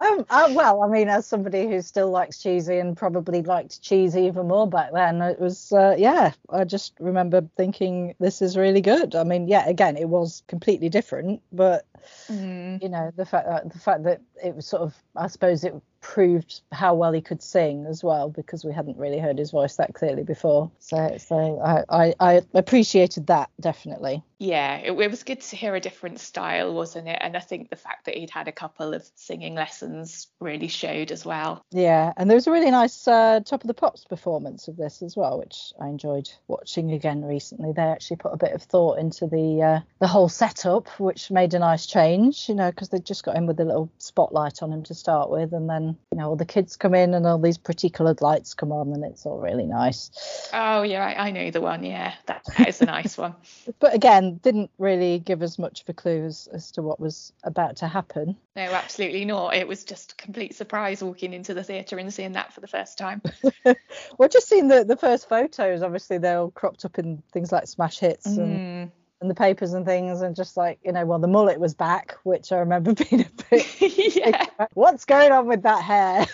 Um, 0.00 0.26
uh, 0.28 0.52
well, 0.52 0.82
I 0.82 0.88
mean, 0.88 1.08
as 1.08 1.26
somebody 1.26 1.66
who 1.66 1.80
still 1.80 2.10
likes 2.10 2.42
cheesy 2.42 2.78
and 2.78 2.96
probably 2.96 3.42
liked 3.42 3.80
cheesy 3.80 4.22
even 4.22 4.48
more 4.48 4.68
back 4.68 4.92
then, 4.92 5.22
it 5.22 5.40
was, 5.40 5.72
uh, 5.72 5.94
yeah, 5.96 6.32
I 6.50 6.64
just 6.64 6.94
remember 6.98 7.48
thinking 7.56 8.14
this 8.18 8.42
is 8.42 8.56
really 8.56 8.80
good. 8.80 9.14
I 9.14 9.24
mean, 9.24 9.48
yeah, 9.48 9.66
again, 9.68 9.96
it 9.96 10.08
was 10.08 10.42
completely 10.48 10.88
different, 10.88 11.42
but 11.52 11.86
mm. 12.28 12.82
you 12.82 12.88
know, 12.88 13.12
the 13.16 13.24
fact 13.24 13.46
that 13.46 13.72
the 13.72 13.78
fact 13.78 14.02
that 14.04 14.20
it 14.42 14.56
was 14.56 14.66
sort 14.66 14.82
of, 14.82 14.94
I 15.16 15.28
suppose 15.28 15.64
it 15.64 15.74
proved 16.04 16.60
how 16.70 16.94
well 16.94 17.12
he 17.12 17.22
could 17.22 17.42
sing 17.42 17.86
as 17.86 18.04
well 18.04 18.28
because 18.28 18.62
we 18.62 18.74
hadn't 18.74 18.98
really 18.98 19.18
heard 19.18 19.38
his 19.38 19.50
voice 19.50 19.76
that 19.76 19.94
clearly 19.94 20.22
before. 20.22 20.70
So, 20.78 21.16
so 21.18 21.60
I, 21.64 21.84
I, 21.88 22.14
I 22.20 22.42
appreciated 22.52 23.28
that 23.28 23.48
definitely. 23.58 24.22
Yeah, 24.38 24.76
it, 24.76 24.92
it, 24.92 25.10
was 25.10 25.22
good 25.22 25.40
to 25.40 25.56
hear 25.56 25.74
a 25.74 25.80
different 25.80 26.20
style, 26.20 26.74
wasn't 26.74 27.08
it? 27.08 27.18
And 27.20 27.36
I 27.36 27.40
think 27.40 27.70
the 27.70 27.76
fact 27.76 28.04
that 28.04 28.16
he'd 28.16 28.30
had 28.30 28.48
a 28.48 28.52
couple 28.52 28.92
of 28.92 29.08
singing 29.14 29.54
lessons 29.54 30.26
really 30.40 30.68
showed 30.68 31.10
as 31.10 31.24
well. 31.24 31.64
Yeah, 31.70 32.12
and 32.16 32.28
there 32.28 32.36
was 32.36 32.46
a 32.46 32.52
really 32.52 32.70
nice 32.70 33.08
uh, 33.08 33.40
Top 33.40 33.62
of 33.62 33.68
the 33.68 33.74
Pops 33.74 34.04
performance 34.04 34.68
of 34.68 34.76
this 34.76 35.00
as 35.00 35.16
well, 35.16 35.38
which 35.38 35.72
I 35.80 35.88
enjoyed 35.88 36.28
watching 36.48 36.92
again 36.92 37.24
recently. 37.24 37.72
They 37.72 37.82
actually 37.82 38.16
put 38.16 38.34
a 38.34 38.36
bit 38.36 38.52
of 38.52 38.62
thought 38.62 38.98
into 38.98 39.26
the 39.26 39.62
uh, 39.62 39.80
the 40.00 40.08
whole 40.08 40.28
setup, 40.28 40.88
which 41.00 41.30
made 41.30 41.54
a 41.54 41.58
nice 41.58 41.86
change, 41.86 42.48
you 42.48 42.54
know, 42.54 42.70
because 42.70 42.90
they 42.90 42.98
just 42.98 43.24
got 43.24 43.36
in 43.36 43.46
with 43.46 43.60
a 43.60 43.64
little 43.64 43.90
spotlight 43.96 44.62
on 44.62 44.72
him 44.72 44.82
to 44.84 44.94
start 44.94 45.30
with, 45.30 45.54
and 45.54 45.70
then 45.70 45.93
you 46.12 46.18
know 46.18 46.28
all 46.30 46.36
the 46.36 46.44
kids 46.44 46.76
come 46.76 46.94
in 46.94 47.14
and 47.14 47.26
all 47.26 47.38
these 47.38 47.58
pretty 47.58 47.90
coloured 47.90 48.20
lights 48.20 48.54
come 48.54 48.72
on 48.72 48.92
and 48.92 49.04
it's 49.04 49.26
all 49.26 49.38
really 49.38 49.66
nice. 49.66 50.48
Oh 50.52 50.82
yeah, 50.82 51.04
I, 51.04 51.28
I 51.28 51.30
know 51.30 51.50
the 51.50 51.60
one. 51.60 51.84
Yeah, 51.84 52.14
that, 52.26 52.42
that 52.56 52.68
is 52.68 52.80
a 52.80 52.86
nice 52.86 53.16
one. 53.16 53.34
but 53.78 53.94
again, 53.94 54.40
didn't 54.42 54.70
really 54.78 55.18
give 55.18 55.42
us 55.42 55.58
much 55.58 55.82
of 55.82 55.88
a 55.88 55.92
clue 55.92 56.24
as, 56.24 56.48
as 56.52 56.70
to 56.72 56.82
what 56.82 57.00
was 57.00 57.32
about 57.42 57.76
to 57.76 57.88
happen. 57.88 58.36
No, 58.56 58.62
absolutely 58.62 59.24
not. 59.24 59.54
It 59.54 59.66
was 59.66 59.84
just 59.84 60.12
a 60.12 60.16
complete 60.16 60.54
surprise 60.54 61.02
walking 61.02 61.32
into 61.32 61.54
the 61.54 61.64
theatre 61.64 61.98
and 61.98 62.12
seeing 62.12 62.32
that 62.32 62.52
for 62.52 62.60
the 62.60 62.68
first 62.68 62.98
time. 62.98 63.22
well, 64.18 64.28
just 64.28 64.48
seeing 64.48 64.68
the 64.68 64.84
the 64.84 64.96
first 64.96 65.28
photos, 65.28 65.82
obviously 65.82 66.18
they're 66.18 66.38
all 66.38 66.50
cropped 66.50 66.84
up 66.84 66.98
in 66.98 67.22
things 67.32 67.52
like 67.52 67.66
smash 67.66 67.98
hits. 67.98 68.26
Mm 68.26 68.44
and 68.44 68.90
the 69.28 69.34
papers 69.34 69.72
and 69.72 69.84
things 69.84 70.20
and 70.22 70.36
just 70.36 70.56
like 70.56 70.78
you 70.84 70.92
know 70.92 71.04
well 71.04 71.18
the 71.18 71.28
mullet 71.28 71.58
was 71.58 71.74
back 71.74 72.16
which 72.22 72.52
i 72.52 72.56
remember 72.56 72.92
being 73.10 73.22
a 73.22 73.44
bit 73.50 74.16
yeah. 74.16 74.46
what's 74.74 75.04
going 75.04 75.32
on 75.32 75.46
with 75.46 75.62
that 75.62 75.82
hair 75.82 76.26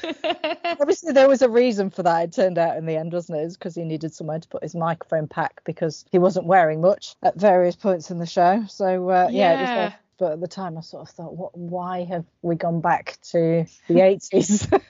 obviously 0.80 1.12
there 1.12 1.28
was 1.28 1.42
a 1.42 1.48
reason 1.48 1.90
for 1.90 2.02
that 2.02 2.24
it 2.24 2.32
turned 2.32 2.58
out 2.58 2.76
in 2.76 2.86
the 2.86 2.96
end 2.96 3.12
wasn't 3.12 3.38
it 3.38 3.52
because 3.52 3.74
he 3.74 3.84
needed 3.84 4.12
somewhere 4.12 4.38
to 4.38 4.48
put 4.48 4.62
his 4.62 4.74
microphone 4.74 5.26
pack 5.26 5.62
because 5.64 6.04
he 6.10 6.18
wasn't 6.18 6.46
wearing 6.46 6.80
much 6.80 7.14
at 7.22 7.36
various 7.36 7.76
points 7.76 8.10
in 8.10 8.18
the 8.18 8.26
show 8.26 8.64
so 8.68 9.10
uh, 9.10 9.28
yeah, 9.30 9.52
yeah 9.52 9.52
it 9.52 9.84
was 9.84 9.92
but 10.20 10.32
at 10.32 10.40
the 10.42 10.48
time 10.48 10.76
I 10.76 10.82
sort 10.82 11.08
of 11.08 11.14
thought, 11.14 11.34
what? 11.34 11.56
Why 11.56 12.04
have 12.04 12.26
we 12.42 12.54
gone 12.54 12.82
back 12.82 13.16
to 13.30 13.64
the 13.88 13.94
80s? 13.94 14.82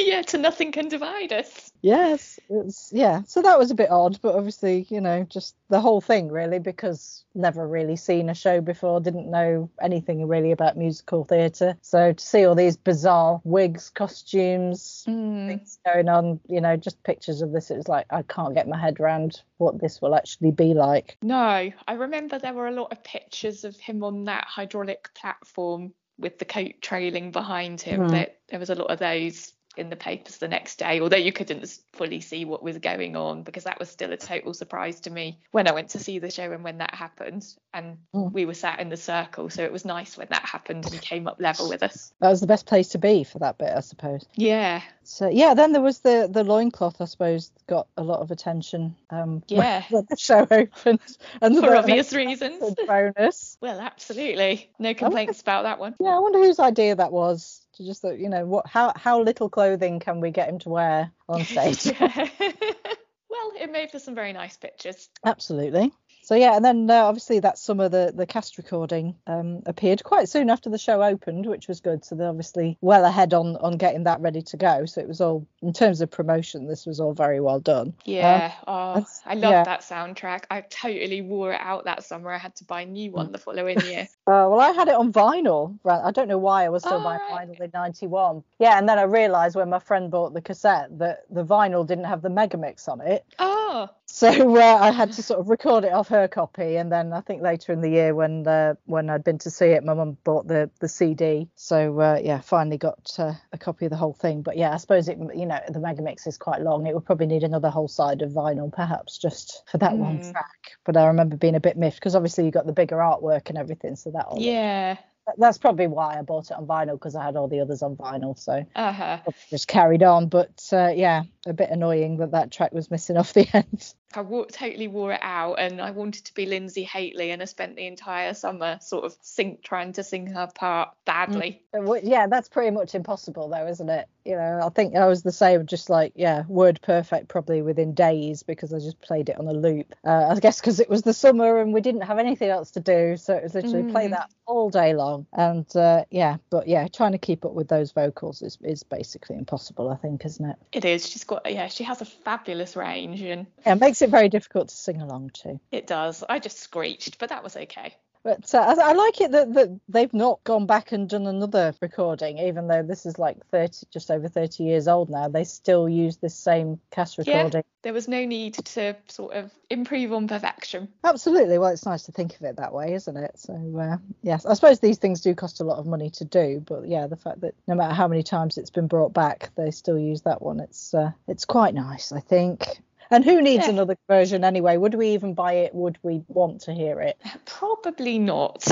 yeah, 0.00 0.22
to 0.22 0.38
nothing 0.38 0.72
can 0.72 0.88
divide 0.88 1.32
us. 1.32 1.65
Yes, 1.82 2.38
it's 2.48 2.90
yeah. 2.92 3.22
So 3.26 3.42
that 3.42 3.58
was 3.58 3.70
a 3.70 3.74
bit 3.74 3.90
odd, 3.90 4.18
but 4.22 4.34
obviously, 4.34 4.86
you 4.88 5.00
know, 5.00 5.24
just 5.24 5.54
the 5.68 5.80
whole 5.80 6.00
thing 6.00 6.28
really, 6.28 6.58
because 6.58 7.24
never 7.34 7.66
really 7.66 7.96
seen 7.96 8.28
a 8.28 8.34
show 8.34 8.60
before, 8.60 9.00
didn't 9.00 9.30
know 9.30 9.70
anything 9.80 10.26
really 10.26 10.52
about 10.52 10.76
musical 10.76 11.24
theatre. 11.24 11.76
So 11.82 12.12
to 12.12 12.24
see 12.24 12.44
all 12.44 12.54
these 12.54 12.76
bizarre 12.76 13.40
wigs, 13.44 13.90
costumes, 13.90 15.04
mm. 15.06 15.48
things 15.48 15.78
going 15.84 16.08
on, 16.08 16.40
you 16.48 16.60
know, 16.60 16.76
just 16.76 17.02
pictures 17.02 17.42
of 17.42 17.52
this, 17.52 17.70
it 17.70 17.76
was 17.76 17.88
like 17.88 18.06
I 18.10 18.22
can't 18.22 18.54
get 18.54 18.68
my 18.68 18.78
head 18.78 18.98
around 19.00 19.42
what 19.58 19.80
this 19.80 20.00
will 20.00 20.14
actually 20.14 20.50
be 20.50 20.74
like. 20.74 21.16
No, 21.22 21.70
I 21.86 21.92
remember 21.92 22.38
there 22.38 22.54
were 22.54 22.68
a 22.68 22.72
lot 22.72 22.92
of 22.92 23.04
pictures 23.04 23.64
of 23.64 23.76
him 23.76 24.02
on 24.02 24.24
that 24.24 24.44
hydraulic 24.46 25.10
platform 25.14 25.92
with 26.18 26.38
the 26.38 26.44
coat 26.44 26.74
trailing 26.80 27.30
behind 27.30 27.80
him. 27.80 28.02
Mm. 28.02 28.10
That 28.10 28.38
there 28.48 28.58
was 28.58 28.70
a 28.70 28.74
lot 28.74 28.90
of 28.90 28.98
those 28.98 29.52
in 29.76 29.90
the 29.90 29.96
papers 29.96 30.38
the 30.38 30.48
next 30.48 30.78
day, 30.78 31.00
although 31.00 31.16
you 31.16 31.32
couldn't 31.32 31.66
fully 31.92 32.20
see 32.20 32.44
what 32.44 32.62
was 32.62 32.78
going 32.78 33.16
on 33.16 33.42
because 33.42 33.64
that 33.64 33.78
was 33.78 33.88
still 33.88 34.12
a 34.12 34.16
total 34.16 34.54
surprise 34.54 35.00
to 35.00 35.10
me 35.10 35.38
when 35.50 35.68
I 35.68 35.72
went 35.72 35.90
to 35.90 35.98
see 35.98 36.18
the 36.18 36.30
show 36.30 36.50
and 36.52 36.64
when 36.64 36.78
that 36.78 36.94
happened. 36.94 37.46
And 37.74 37.98
mm. 38.14 38.32
we 38.32 38.46
were 38.46 38.54
sat 38.54 38.80
in 38.80 38.88
the 38.88 38.96
circle, 38.96 39.50
so 39.50 39.62
it 39.62 39.72
was 39.72 39.84
nice 39.84 40.16
when 40.16 40.28
that 40.30 40.44
happened 40.44 40.86
and 40.86 41.00
came 41.00 41.26
up 41.26 41.40
level 41.40 41.68
with 41.68 41.82
us. 41.82 42.12
That 42.20 42.30
was 42.30 42.40
the 42.40 42.46
best 42.46 42.66
place 42.66 42.88
to 42.88 42.98
be 42.98 43.24
for 43.24 43.38
that 43.40 43.58
bit, 43.58 43.72
I 43.74 43.80
suppose. 43.80 44.26
Yeah. 44.34 44.82
So 45.02 45.28
yeah, 45.28 45.54
then 45.54 45.72
there 45.72 45.82
was 45.82 46.00
the 46.00 46.28
the 46.30 46.42
loincloth, 46.42 47.00
I 47.00 47.04
suppose, 47.04 47.52
got 47.66 47.86
a 47.96 48.02
lot 48.02 48.20
of 48.20 48.30
attention. 48.30 48.96
Um, 49.10 49.42
yeah. 49.48 49.84
When 49.90 50.06
the 50.08 50.16
show 50.16 50.46
opened, 50.50 51.00
and 51.40 51.54
for 51.54 51.60
the, 51.60 51.78
obvious 51.78 52.12
reasons. 52.12 52.74
Bonus. 52.86 53.56
well, 53.60 53.80
absolutely, 53.80 54.70
no 54.78 54.94
complaints 54.94 55.38
wonder, 55.38 55.42
about 55.44 55.62
that 55.64 55.78
one. 55.78 55.94
Yeah, 56.00 56.16
I 56.16 56.18
wonder 56.18 56.38
whose 56.38 56.58
idea 56.58 56.94
that 56.96 57.12
was 57.12 57.65
to 57.76 57.84
just 57.84 58.04
you 58.04 58.28
know 58.28 58.44
what 58.46 58.66
how 58.66 58.92
how 58.96 59.22
little 59.22 59.48
clothing 59.48 60.00
can 60.00 60.20
we 60.20 60.30
get 60.30 60.48
him 60.48 60.58
to 60.58 60.68
wear 60.68 61.10
on 61.28 61.44
stage 61.44 61.86
well 62.00 63.52
it 63.60 63.70
made 63.70 63.90
for 63.90 63.98
some 63.98 64.14
very 64.14 64.32
nice 64.32 64.56
pictures. 64.56 65.08
Absolutely. 65.24 65.92
So 66.26 66.34
yeah, 66.34 66.56
and 66.56 66.64
then 66.64 66.90
uh, 66.90 67.04
obviously 67.04 67.38
that 67.38 67.56
summer 67.56 67.88
the 67.88 68.12
the 68.12 68.26
cast 68.26 68.58
recording 68.58 69.14
um, 69.28 69.62
appeared 69.64 70.02
quite 70.02 70.28
soon 70.28 70.50
after 70.50 70.68
the 70.68 70.76
show 70.76 71.00
opened, 71.00 71.46
which 71.46 71.68
was 71.68 71.80
good. 71.80 72.04
So 72.04 72.16
they're 72.16 72.28
obviously 72.28 72.76
well 72.80 73.04
ahead 73.04 73.32
on 73.32 73.54
on 73.58 73.76
getting 73.76 74.02
that 74.04 74.20
ready 74.20 74.42
to 74.42 74.56
go. 74.56 74.86
So 74.86 75.00
it 75.00 75.06
was 75.06 75.20
all 75.20 75.46
in 75.62 75.72
terms 75.72 76.00
of 76.00 76.10
promotion, 76.10 76.66
this 76.66 76.84
was 76.84 76.98
all 76.98 77.14
very 77.14 77.38
well 77.38 77.60
done. 77.60 77.94
Yeah. 78.04 78.54
Um, 78.66 78.66
oh, 78.66 79.06
I 79.24 79.34
love 79.34 79.52
yeah. 79.52 79.62
that 79.62 79.82
soundtrack. 79.82 80.46
I 80.50 80.62
totally 80.62 81.22
wore 81.22 81.52
it 81.52 81.60
out 81.60 81.84
that 81.84 82.02
summer. 82.02 82.32
I 82.32 82.38
had 82.38 82.56
to 82.56 82.64
buy 82.64 82.80
a 82.80 82.86
new 82.86 83.12
one 83.12 83.30
the 83.30 83.38
following 83.38 83.80
year. 83.82 84.08
Uh, 84.28 84.50
well, 84.50 84.58
I 84.58 84.72
had 84.72 84.88
it 84.88 84.94
on 84.94 85.12
vinyl. 85.12 85.78
I 85.88 86.10
don't 86.10 86.26
know 86.26 86.36
why 86.36 86.64
I 86.64 86.68
was 86.68 86.82
still 86.82 86.98
oh, 86.98 87.04
buying 87.04 87.20
right. 87.30 87.48
vinyl 87.48 87.60
in 87.60 87.70
'91. 87.72 88.42
Yeah, 88.58 88.76
and 88.76 88.88
then 88.88 88.98
I 88.98 89.02
realised 89.02 89.54
when 89.54 89.70
my 89.70 89.78
friend 89.78 90.10
bought 90.10 90.34
the 90.34 90.40
cassette 90.40 90.98
that 90.98 91.26
the 91.30 91.44
vinyl 91.44 91.86
didn't 91.86 92.06
have 92.06 92.22
the 92.22 92.28
megamix 92.28 92.88
on 92.88 93.00
it. 93.00 93.24
Oh. 93.38 93.88
So 94.16 94.28
uh, 94.56 94.78
I 94.80 94.92
had 94.92 95.12
to 95.12 95.22
sort 95.22 95.40
of 95.40 95.50
record 95.50 95.84
it 95.84 95.92
off 95.92 96.08
her 96.08 96.26
copy, 96.26 96.76
and 96.76 96.90
then 96.90 97.12
I 97.12 97.20
think 97.20 97.42
later 97.42 97.70
in 97.74 97.82
the 97.82 97.90
year 97.90 98.14
when 98.14 98.48
uh, 98.48 98.76
when 98.86 99.10
I'd 99.10 99.22
been 99.22 99.36
to 99.40 99.50
see 99.50 99.66
it, 99.66 99.84
my 99.84 99.92
mum 99.92 100.16
bought 100.24 100.48
the 100.48 100.70
the 100.80 100.88
CD. 100.88 101.50
So 101.54 102.00
uh, 102.00 102.18
yeah, 102.24 102.40
finally 102.40 102.78
got 102.78 103.14
uh, 103.18 103.34
a 103.52 103.58
copy 103.58 103.84
of 103.84 103.90
the 103.90 103.98
whole 103.98 104.14
thing. 104.14 104.40
But 104.40 104.56
yeah, 104.56 104.72
I 104.72 104.78
suppose 104.78 105.10
it 105.10 105.18
you 105.34 105.44
know 105.44 105.60
the 105.68 105.80
megamix 105.80 106.26
is 106.26 106.38
quite 106.38 106.62
long. 106.62 106.86
It 106.86 106.94
would 106.94 107.04
probably 107.04 107.26
need 107.26 107.42
another 107.42 107.68
whole 107.68 107.88
side 107.88 108.22
of 108.22 108.32
vinyl 108.32 108.72
perhaps 108.72 109.18
just 109.18 109.62
for 109.70 109.76
that 109.76 109.92
mm. 109.92 109.98
one 109.98 110.16
hmm. 110.16 110.30
track. 110.30 110.78
But 110.86 110.96
I 110.96 111.08
remember 111.08 111.36
being 111.36 111.54
a 111.54 111.60
bit 111.60 111.76
miffed 111.76 111.98
because 111.98 112.14
obviously 112.14 112.46
you 112.46 112.50
got 112.50 112.64
the 112.64 112.72
bigger 112.72 112.96
artwork 112.96 113.50
and 113.50 113.58
everything, 113.58 113.96
so 113.96 114.12
that 114.12 114.28
yeah 114.38 114.96
that's 115.38 115.58
probably 115.58 115.88
why 115.88 116.18
I 116.18 116.22
bought 116.22 116.50
it 116.50 116.56
on 116.56 116.66
vinyl 116.66 116.92
because 116.92 117.16
I 117.16 117.24
had 117.24 117.36
all 117.36 117.48
the 117.48 117.60
others 117.60 117.82
on 117.82 117.96
vinyl. 117.96 118.38
So 118.38 118.64
uh-huh. 118.74 119.18
just 119.50 119.66
carried 119.66 120.02
on. 120.02 120.28
But 120.28 120.68
uh, 120.72 120.92
yeah, 120.94 121.24
a 121.46 121.52
bit 121.52 121.70
annoying 121.70 122.18
that 122.18 122.32
that 122.32 122.52
track 122.52 122.72
was 122.72 122.90
missing 122.90 123.16
off 123.16 123.32
the 123.32 123.48
end. 123.52 123.94
I 124.14 124.22
totally 124.22 124.88
wore 124.88 125.12
it 125.12 125.20
out, 125.22 125.54
and 125.54 125.80
I 125.80 125.90
wanted 125.90 126.24
to 126.26 126.34
be 126.34 126.46
Linzi 126.46 126.86
Hateley, 126.86 127.30
and 127.30 127.42
I 127.42 127.44
spent 127.44 127.76
the 127.76 127.86
entire 127.86 128.34
summer 128.34 128.78
sort 128.80 129.04
of 129.04 129.16
sing, 129.20 129.58
trying 129.62 129.92
to 129.94 130.04
sing 130.04 130.26
her 130.28 130.48
part 130.54 130.90
badly. 131.04 131.62
Mm. 131.74 132.00
Yeah, 132.02 132.26
that's 132.26 132.48
pretty 132.48 132.70
much 132.70 132.94
impossible, 132.94 133.48
though, 133.48 133.66
isn't 133.66 133.88
it? 133.88 134.08
You 134.24 134.36
know, 134.36 134.60
I 134.64 134.68
think 134.70 134.96
I 134.96 135.06
was 135.06 135.22
the 135.22 135.32
same, 135.32 135.66
just 135.66 135.90
like 135.90 136.12
yeah, 136.16 136.44
word 136.48 136.80
perfect 136.82 137.28
probably 137.28 137.62
within 137.62 137.94
days 137.94 138.42
because 138.42 138.72
I 138.72 138.78
just 138.78 139.00
played 139.00 139.28
it 139.28 139.38
on 139.38 139.46
a 139.46 139.52
loop. 139.52 139.94
Uh, 140.04 140.34
I 140.34 140.40
guess 140.40 140.60
because 140.60 140.80
it 140.80 140.88
was 140.88 141.02
the 141.02 141.14
summer 141.14 141.60
and 141.60 141.72
we 141.72 141.80
didn't 141.80 142.00
have 142.02 142.18
anything 142.18 142.48
else 142.48 142.72
to 142.72 142.80
do, 142.80 143.16
so 143.16 143.34
it 143.34 143.44
was 143.44 143.54
literally 143.54 143.82
mm. 143.82 143.92
play 143.92 144.08
that 144.08 144.30
all 144.46 144.70
day 144.70 144.94
long. 144.94 145.26
And 145.32 145.66
uh, 145.76 146.04
yeah, 146.10 146.38
but 146.50 146.66
yeah, 146.68 146.88
trying 146.88 147.12
to 147.12 147.18
keep 147.18 147.44
up 147.44 147.52
with 147.52 147.68
those 147.68 147.92
vocals 147.92 148.42
is 148.42 148.58
is 148.62 148.82
basically 148.82 149.36
impossible, 149.36 149.90
I 149.90 149.96
think, 149.96 150.24
isn't 150.24 150.44
it? 150.44 150.56
It 150.72 150.84
is. 150.84 151.08
She's 151.08 151.24
got 151.24 151.50
yeah, 151.50 151.68
she 151.68 151.84
has 151.84 152.00
a 152.00 152.04
fabulous 152.06 152.76
range 152.76 153.20
and 153.20 153.46
yeah, 153.64 153.74
makes 153.96 154.02
it 154.02 154.10
very 154.10 154.28
difficult 154.28 154.68
to 154.68 154.76
sing 154.76 155.00
along 155.00 155.30
to. 155.30 155.58
It 155.72 155.86
does. 155.86 156.22
I 156.28 156.38
just 156.38 156.58
screeched, 156.58 157.18
but 157.18 157.30
that 157.30 157.42
was 157.42 157.56
okay. 157.56 157.94
But 158.22 158.54
uh, 158.54 158.58
I, 158.58 158.90
I, 158.90 158.92
like 158.92 159.20
it 159.20 159.30
that, 159.30 159.54
that 159.54 159.80
they've 159.88 160.12
not 160.12 160.42
gone 160.42 160.66
back 160.66 160.90
and 160.92 161.08
done 161.08 161.26
another 161.26 161.72
recording, 161.80 162.38
even 162.38 162.66
though 162.66 162.82
this 162.82 163.06
is 163.06 163.18
like 163.20 163.38
30, 163.52 163.86
just 163.90 164.10
over 164.10 164.28
30 164.28 164.64
years 164.64 164.88
old 164.88 165.08
now. 165.08 165.28
They 165.28 165.44
still 165.44 165.88
use 165.88 166.16
this 166.16 166.34
same 166.34 166.80
cast 166.90 167.18
recording. 167.18 167.62
Yeah, 167.64 167.72
there 167.82 167.92
was 167.92 168.08
no 168.08 168.24
need 168.26 168.54
to 168.54 168.96
sort 169.08 169.32
of 169.34 169.52
improve 169.70 170.12
on 170.12 170.26
perfection. 170.26 170.88
Absolutely. 171.04 171.56
Well, 171.56 171.70
it's 171.70 171.86
nice 171.86 172.02
to 172.02 172.12
think 172.12 172.34
of 172.34 172.42
it 172.42 172.56
that 172.56 172.72
way, 172.74 172.94
isn't 172.94 173.16
it? 173.16 173.38
So, 173.38 173.54
uh, 173.80 173.96
yes, 174.22 174.44
I 174.44 174.54
suppose 174.54 174.80
these 174.80 174.98
things 174.98 175.20
do 175.20 175.34
cost 175.34 175.60
a 175.60 175.64
lot 175.64 175.78
of 175.78 175.86
money 175.86 176.10
to 176.10 176.24
do, 176.24 176.62
but 176.66 176.86
yeah, 176.88 177.06
the 177.06 177.16
fact 177.16 177.42
that 177.42 177.54
no 177.68 177.76
matter 177.76 177.94
how 177.94 178.08
many 178.08 178.24
times 178.24 178.58
it's 178.58 178.70
been 178.70 178.88
brought 178.88 179.14
back, 179.14 179.50
they 179.56 179.70
still 179.70 179.98
use 179.98 180.22
that 180.22 180.42
one. 180.42 180.58
It's 180.58 180.92
uh, 180.92 181.12
it's 181.28 181.44
quite 181.46 181.74
nice, 181.74 182.10
I 182.10 182.20
think. 182.20 182.80
And 183.10 183.24
who 183.24 183.40
needs 183.40 183.64
yeah. 183.64 183.70
another 183.70 183.96
version 184.08 184.44
anyway? 184.44 184.76
Would 184.76 184.94
we 184.94 185.10
even 185.10 185.34
buy 185.34 185.54
it? 185.54 185.74
Would 185.74 185.98
we 186.02 186.22
want 186.28 186.62
to 186.62 186.72
hear 186.72 187.00
it? 187.00 187.20
Probably 187.44 188.18
not. 188.18 188.66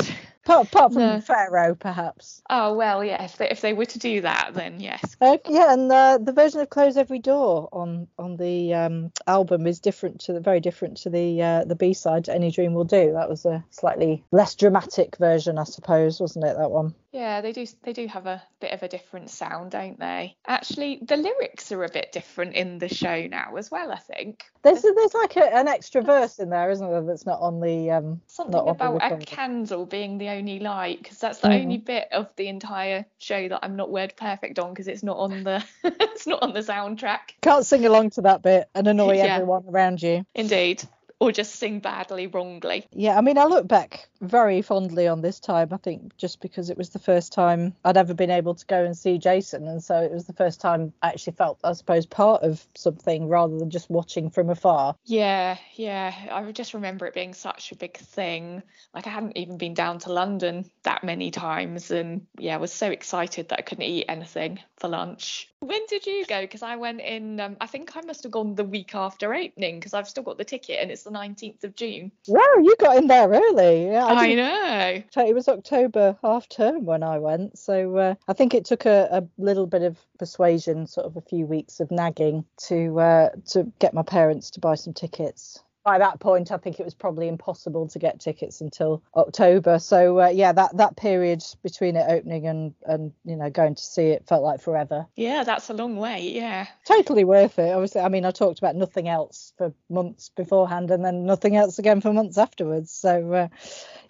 Apart, 0.45 0.67
apart 0.69 0.93
from 0.93 1.03
no. 1.03 1.21
Pharaoh, 1.23 1.75
perhaps. 1.75 2.43
Oh 2.51 2.75
well, 2.75 3.03
yeah. 3.03 3.23
If 3.25 3.39
they, 3.39 3.49
if 3.49 3.63
they 3.63 3.73
were 3.73 3.87
to 3.87 3.99
do 3.99 4.21
that, 4.21 4.51
then 4.53 4.79
yes. 4.79 5.17
Uh, 5.19 5.39
yeah, 5.49 5.73
and 5.73 5.91
uh, 5.91 6.19
the 6.21 6.33
version 6.33 6.61
of 6.61 6.69
"Close 6.69 6.99
Every 6.99 7.19
Door" 7.19 7.71
on 7.73 8.09
on 8.19 8.37
the 8.37 8.75
um, 8.75 9.13
album 9.27 9.67
is 9.67 9.81
different 9.81 10.21
to 10.23 10.35
the 10.35 10.41
very 10.41 10.61
different 10.61 10.99
to 10.99 11.11
the 11.11 11.43
uh, 11.43 11.65
the 11.65 11.75
B 11.75 11.95
side. 11.95 12.29
"Any 12.29 12.51
Dream 12.51 12.75
Will 12.75 12.85
Do." 12.85 13.13
That 13.13 13.31
was 13.31 13.47
a 13.47 13.65
slightly 13.71 14.23
less 14.33 14.55
dramatic 14.55 15.17
version, 15.17 15.59
I 15.59 15.65
suppose, 15.65 16.21
wasn't 16.21 16.45
it? 16.45 16.57
That 16.59 16.71
one. 16.71 16.95
Yeah, 17.13 17.41
they 17.41 17.53
do 17.53 17.65
they 17.85 17.93
do 17.93 18.07
have 18.09 18.27
a 18.27 18.43
bit 18.61 18.73
of 18.73 18.83
a 18.83 18.89
different 18.89 19.31
sound, 19.31 19.71
don't 19.71 19.99
they? 19.99 20.37
Actually, 20.47 20.99
the 21.01 21.17
lyrics 21.17 21.73
are 21.73 21.85
a 21.85 21.89
bit 21.89 22.13
different 22.13 22.55
in 22.55 22.79
the 22.79 22.89
show 22.89 23.27
now 23.29 23.57
as 23.57 23.71
well. 23.71 23.93
I 23.93 23.99
think 23.99 24.45
there's 24.63 24.83
there's 24.83 25.15
like 25.15 25.37
a, 25.37 25.55
an 25.55 25.69
extra 25.69 26.03
verse 26.03 26.39
in 26.39 26.51
there, 26.51 26.69
isn't 26.71 26.87
there? 26.87 27.03
That's 27.03 27.25
not 27.25 27.41
on 27.41 27.61
the 27.61 27.93
um. 27.93 28.21
Something 28.27 28.69
about 28.69 29.01
a 29.01 29.17
candle 29.25 29.87
being 29.87 30.19
the 30.19 30.34
only 30.35 30.61
light, 30.61 31.03
because 31.03 31.19
that's 31.19 31.39
the 31.39 31.49
mm. 31.49 31.63
only 31.63 31.79
bit 31.79 32.09
of 32.13 32.29
the 32.37 32.49
entire 32.49 33.07
show 33.19 33.49
that 33.49 33.61
I'm 33.63 33.77
not 33.77 33.91
word 33.91 34.15
perfect 34.17 34.59
on, 34.59 34.71
because 34.71 34.89
it's 34.89 35.03
not 35.03 35.17
on 35.17 35.45
the 35.45 35.65
it's 35.85 36.27
not 36.27 36.43
on 36.43 36.53
the 36.53 36.61
soundtrack. 36.61 37.35
Can't 37.43 37.67
sing 37.67 37.87
along 37.87 38.11
to 38.11 38.23
that 38.23 38.43
bit 38.43 38.69
and 38.75 38.87
annoy 38.87 39.13
yeah. 39.17 39.37
everyone 39.37 39.65
around 39.69 40.03
you. 40.03 40.25
Indeed 40.35 40.83
or 41.25 41.33
just 41.33 41.57
sing 41.57 41.81
badly 41.81 42.27
wrongly. 42.27 42.87
Yeah, 42.93 43.17
I 43.17 43.23
mean, 43.23 43.39
I 43.39 43.45
look 43.45 43.67
back 43.67 44.09
very 44.21 44.61
fondly 44.61 45.09
on 45.09 45.23
this 45.23 45.41
time. 45.41 45.69
I 45.73 45.79
think 45.79 46.15
just 46.19 46.41
because 46.41 46.69
it 46.69 46.77
was 46.77 46.91
the 46.91 46.99
first 46.99 47.33
time 47.33 47.75
I'd 47.85 47.97
ever 47.97 48.13
been 48.13 48.31
able 48.31 48.55
to 48.55 48.67
go 48.67 48.85
and 48.85 48.97
see 48.97 49.17
Jason, 49.17 49.67
and 49.67 49.83
so 49.83 49.99
it 50.01 50.13
was 50.13 50.27
the 50.27 50.35
first 50.35 50.61
time 50.61 50.93
I 51.03 51.09
actually 51.09 51.33
felt, 51.33 51.59
I 51.65 51.73
suppose, 51.73 52.05
part 52.05 52.43
of 52.43 52.67
something 52.75 53.29
rather 53.29 53.57
than 53.59 53.71
just 53.71 53.89
watching 53.89 54.29
from 54.29 54.51
afar. 54.51 54.97
Yeah, 55.05 55.57
yeah. 55.77 56.15
I 56.31 56.53
just 56.53 56.75
remember 56.75 57.07
it 57.07 57.15
being 57.15 57.33
such 57.33 57.73
a 57.73 57.77
big 57.77 57.97
thing. 57.97 58.63
Like 58.95 59.07
I 59.07 59.11
hadn't 59.11 59.39
even 59.39 59.57
been 59.57 59.75
down 59.75 60.01
to 60.01 60.13
London 60.13 60.71
that 60.83 61.05
many 61.05 61.31
times, 61.31 61.91
and 61.91 62.27
yeah, 62.39 62.55
I 62.55 62.59
was 62.59 62.73
so 62.73 62.91
excited 62.91 63.49
that 63.49 63.61
I 63.61 63.63
couldn't 63.63 63.85
eat 63.85 64.07
anything 64.09 64.61
for 64.77 64.89
lunch. 64.89 65.49
When 65.61 65.81
did 65.89 66.07
you 66.07 66.27
go? 66.27 66.43
Because 66.43 66.63
I 66.63 66.77
went 66.77 67.01
in. 67.01 67.41
Um, 67.41 67.57
I 67.61 67.67
think 67.67 67.97
I 67.97 68.03
must 68.03 68.25
have 68.25 68.33
gone 68.33 68.55
the 68.55 68.65
week 68.65 68.95
after 68.95 69.33
opening 69.35 69.81
because 69.81 69.95
I've 69.95 70.09
still 70.09 70.23
got 70.23 70.37
the 70.37 70.45
ticket, 70.45 70.81
and 70.81 70.91
it's 70.91 71.05
the 71.05 71.11
19th 71.15 71.65
of 71.65 71.75
June. 71.77 72.13
Wow, 72.29 72.41
you 72.63 72.75
got 72.79 72.97
in 72.97 73.07
there 73.07 73.29
early. 73.29 73.87
Yeah, 73.87 74.05
I, 74.05 74.27
I 74.27 74.35
know. 74.35 75.03
It 75.25 75.35
was 75.35 75.49
October 75.49 76.17
half 76.23 76.49
term 76.49 76.85
when 76.85 77.03
I 77.03 77.19
went, 77.19 77.59
so 77.59 77.97
uh, 77.97 78.15
I 78.29 78.33
think 78.33 78.55
it 78.55 78.65
took 78.65 78.85
a, 78.85 79.09
a, 79.11 79.25
little 79.39 79.67
bit 79.67 79.83
of 79.83 79.99
persuasion, 80.19 80.87
sort 80.87 81.07
of 81.07 81.17
a 81.17 81.23
few 81.23 81.47
weeks 81.47 81.81
of 81.81 81.91
nagging 81.91 82.45
to 82.69 82.99
uh, 83.01 83.29
to 83.51 83.73
get 83.79 83.95
my 83.95 84.03
parents 84.03 84.51
to 84.53 84.61
buy 84.61 84.75
some 84.75 84.93
tickets 84.93 85.64
by 85.85 85.99
that 85.99 86.19
point, 86.19 86.51
I 86.51 86.57
think 86.57 86.81
it 86.81 86.85
was 86.85 86.95
probably 86.95 87.29
impossible 87.29 87.89
to 87.89 87.99
get 87.99 88.19
tickets 88.19 88.63
until 88.63 89.03
October. 89.15 89.79
So 89.79 90.21
uh, 90.21 90.29
yeah, 90.29 90.53
that 90.53 90.77
that 90.79 90.97
period 90.97 91.45
between 91.63 91.97
it 91.97 92.07
opening 92.09 92.47
and 92.47 92.75
and 92.87 93.13
you 93.25 93.37
know 93.37 93.51
going 93.51 93.75
to 93.75 93.83
see 93.83 94.09
it 94.09 94.27
felt 94.27 94.43
like 94.43 94.61
forever. 94.61 95.07
Yeah, 95.15 95.45
that's 95.45 95.69
a 95.69 95.75
long 95.75 95.97
way. 95.97 96.23
Yeah. 96.23 96.67
Totally 96.87 97.25
worth 97.25 97.59
it. 97.59 97.71
Obviously, 97.71 98.01
I 98.01 98.09
mean, 98.09 98.25
I 98.25 98.31
talked 98.31 98.59
about 98.59 98.77
nothing 98.77 99.09
else 99.09 99.53
for 99.59 99.75
months 99.91 100.31
beforehand, 100.31 100.91
and 100.91 101.05
then 101.05 101.27
nothing 101.27 101.55
else 101.55 101.79
again 101.79 102.01
for 102.01 102.13
months 102.13 102.39
afterwards. 102.39 102.91
So 102.91 103.33
uh, 103.33 103.49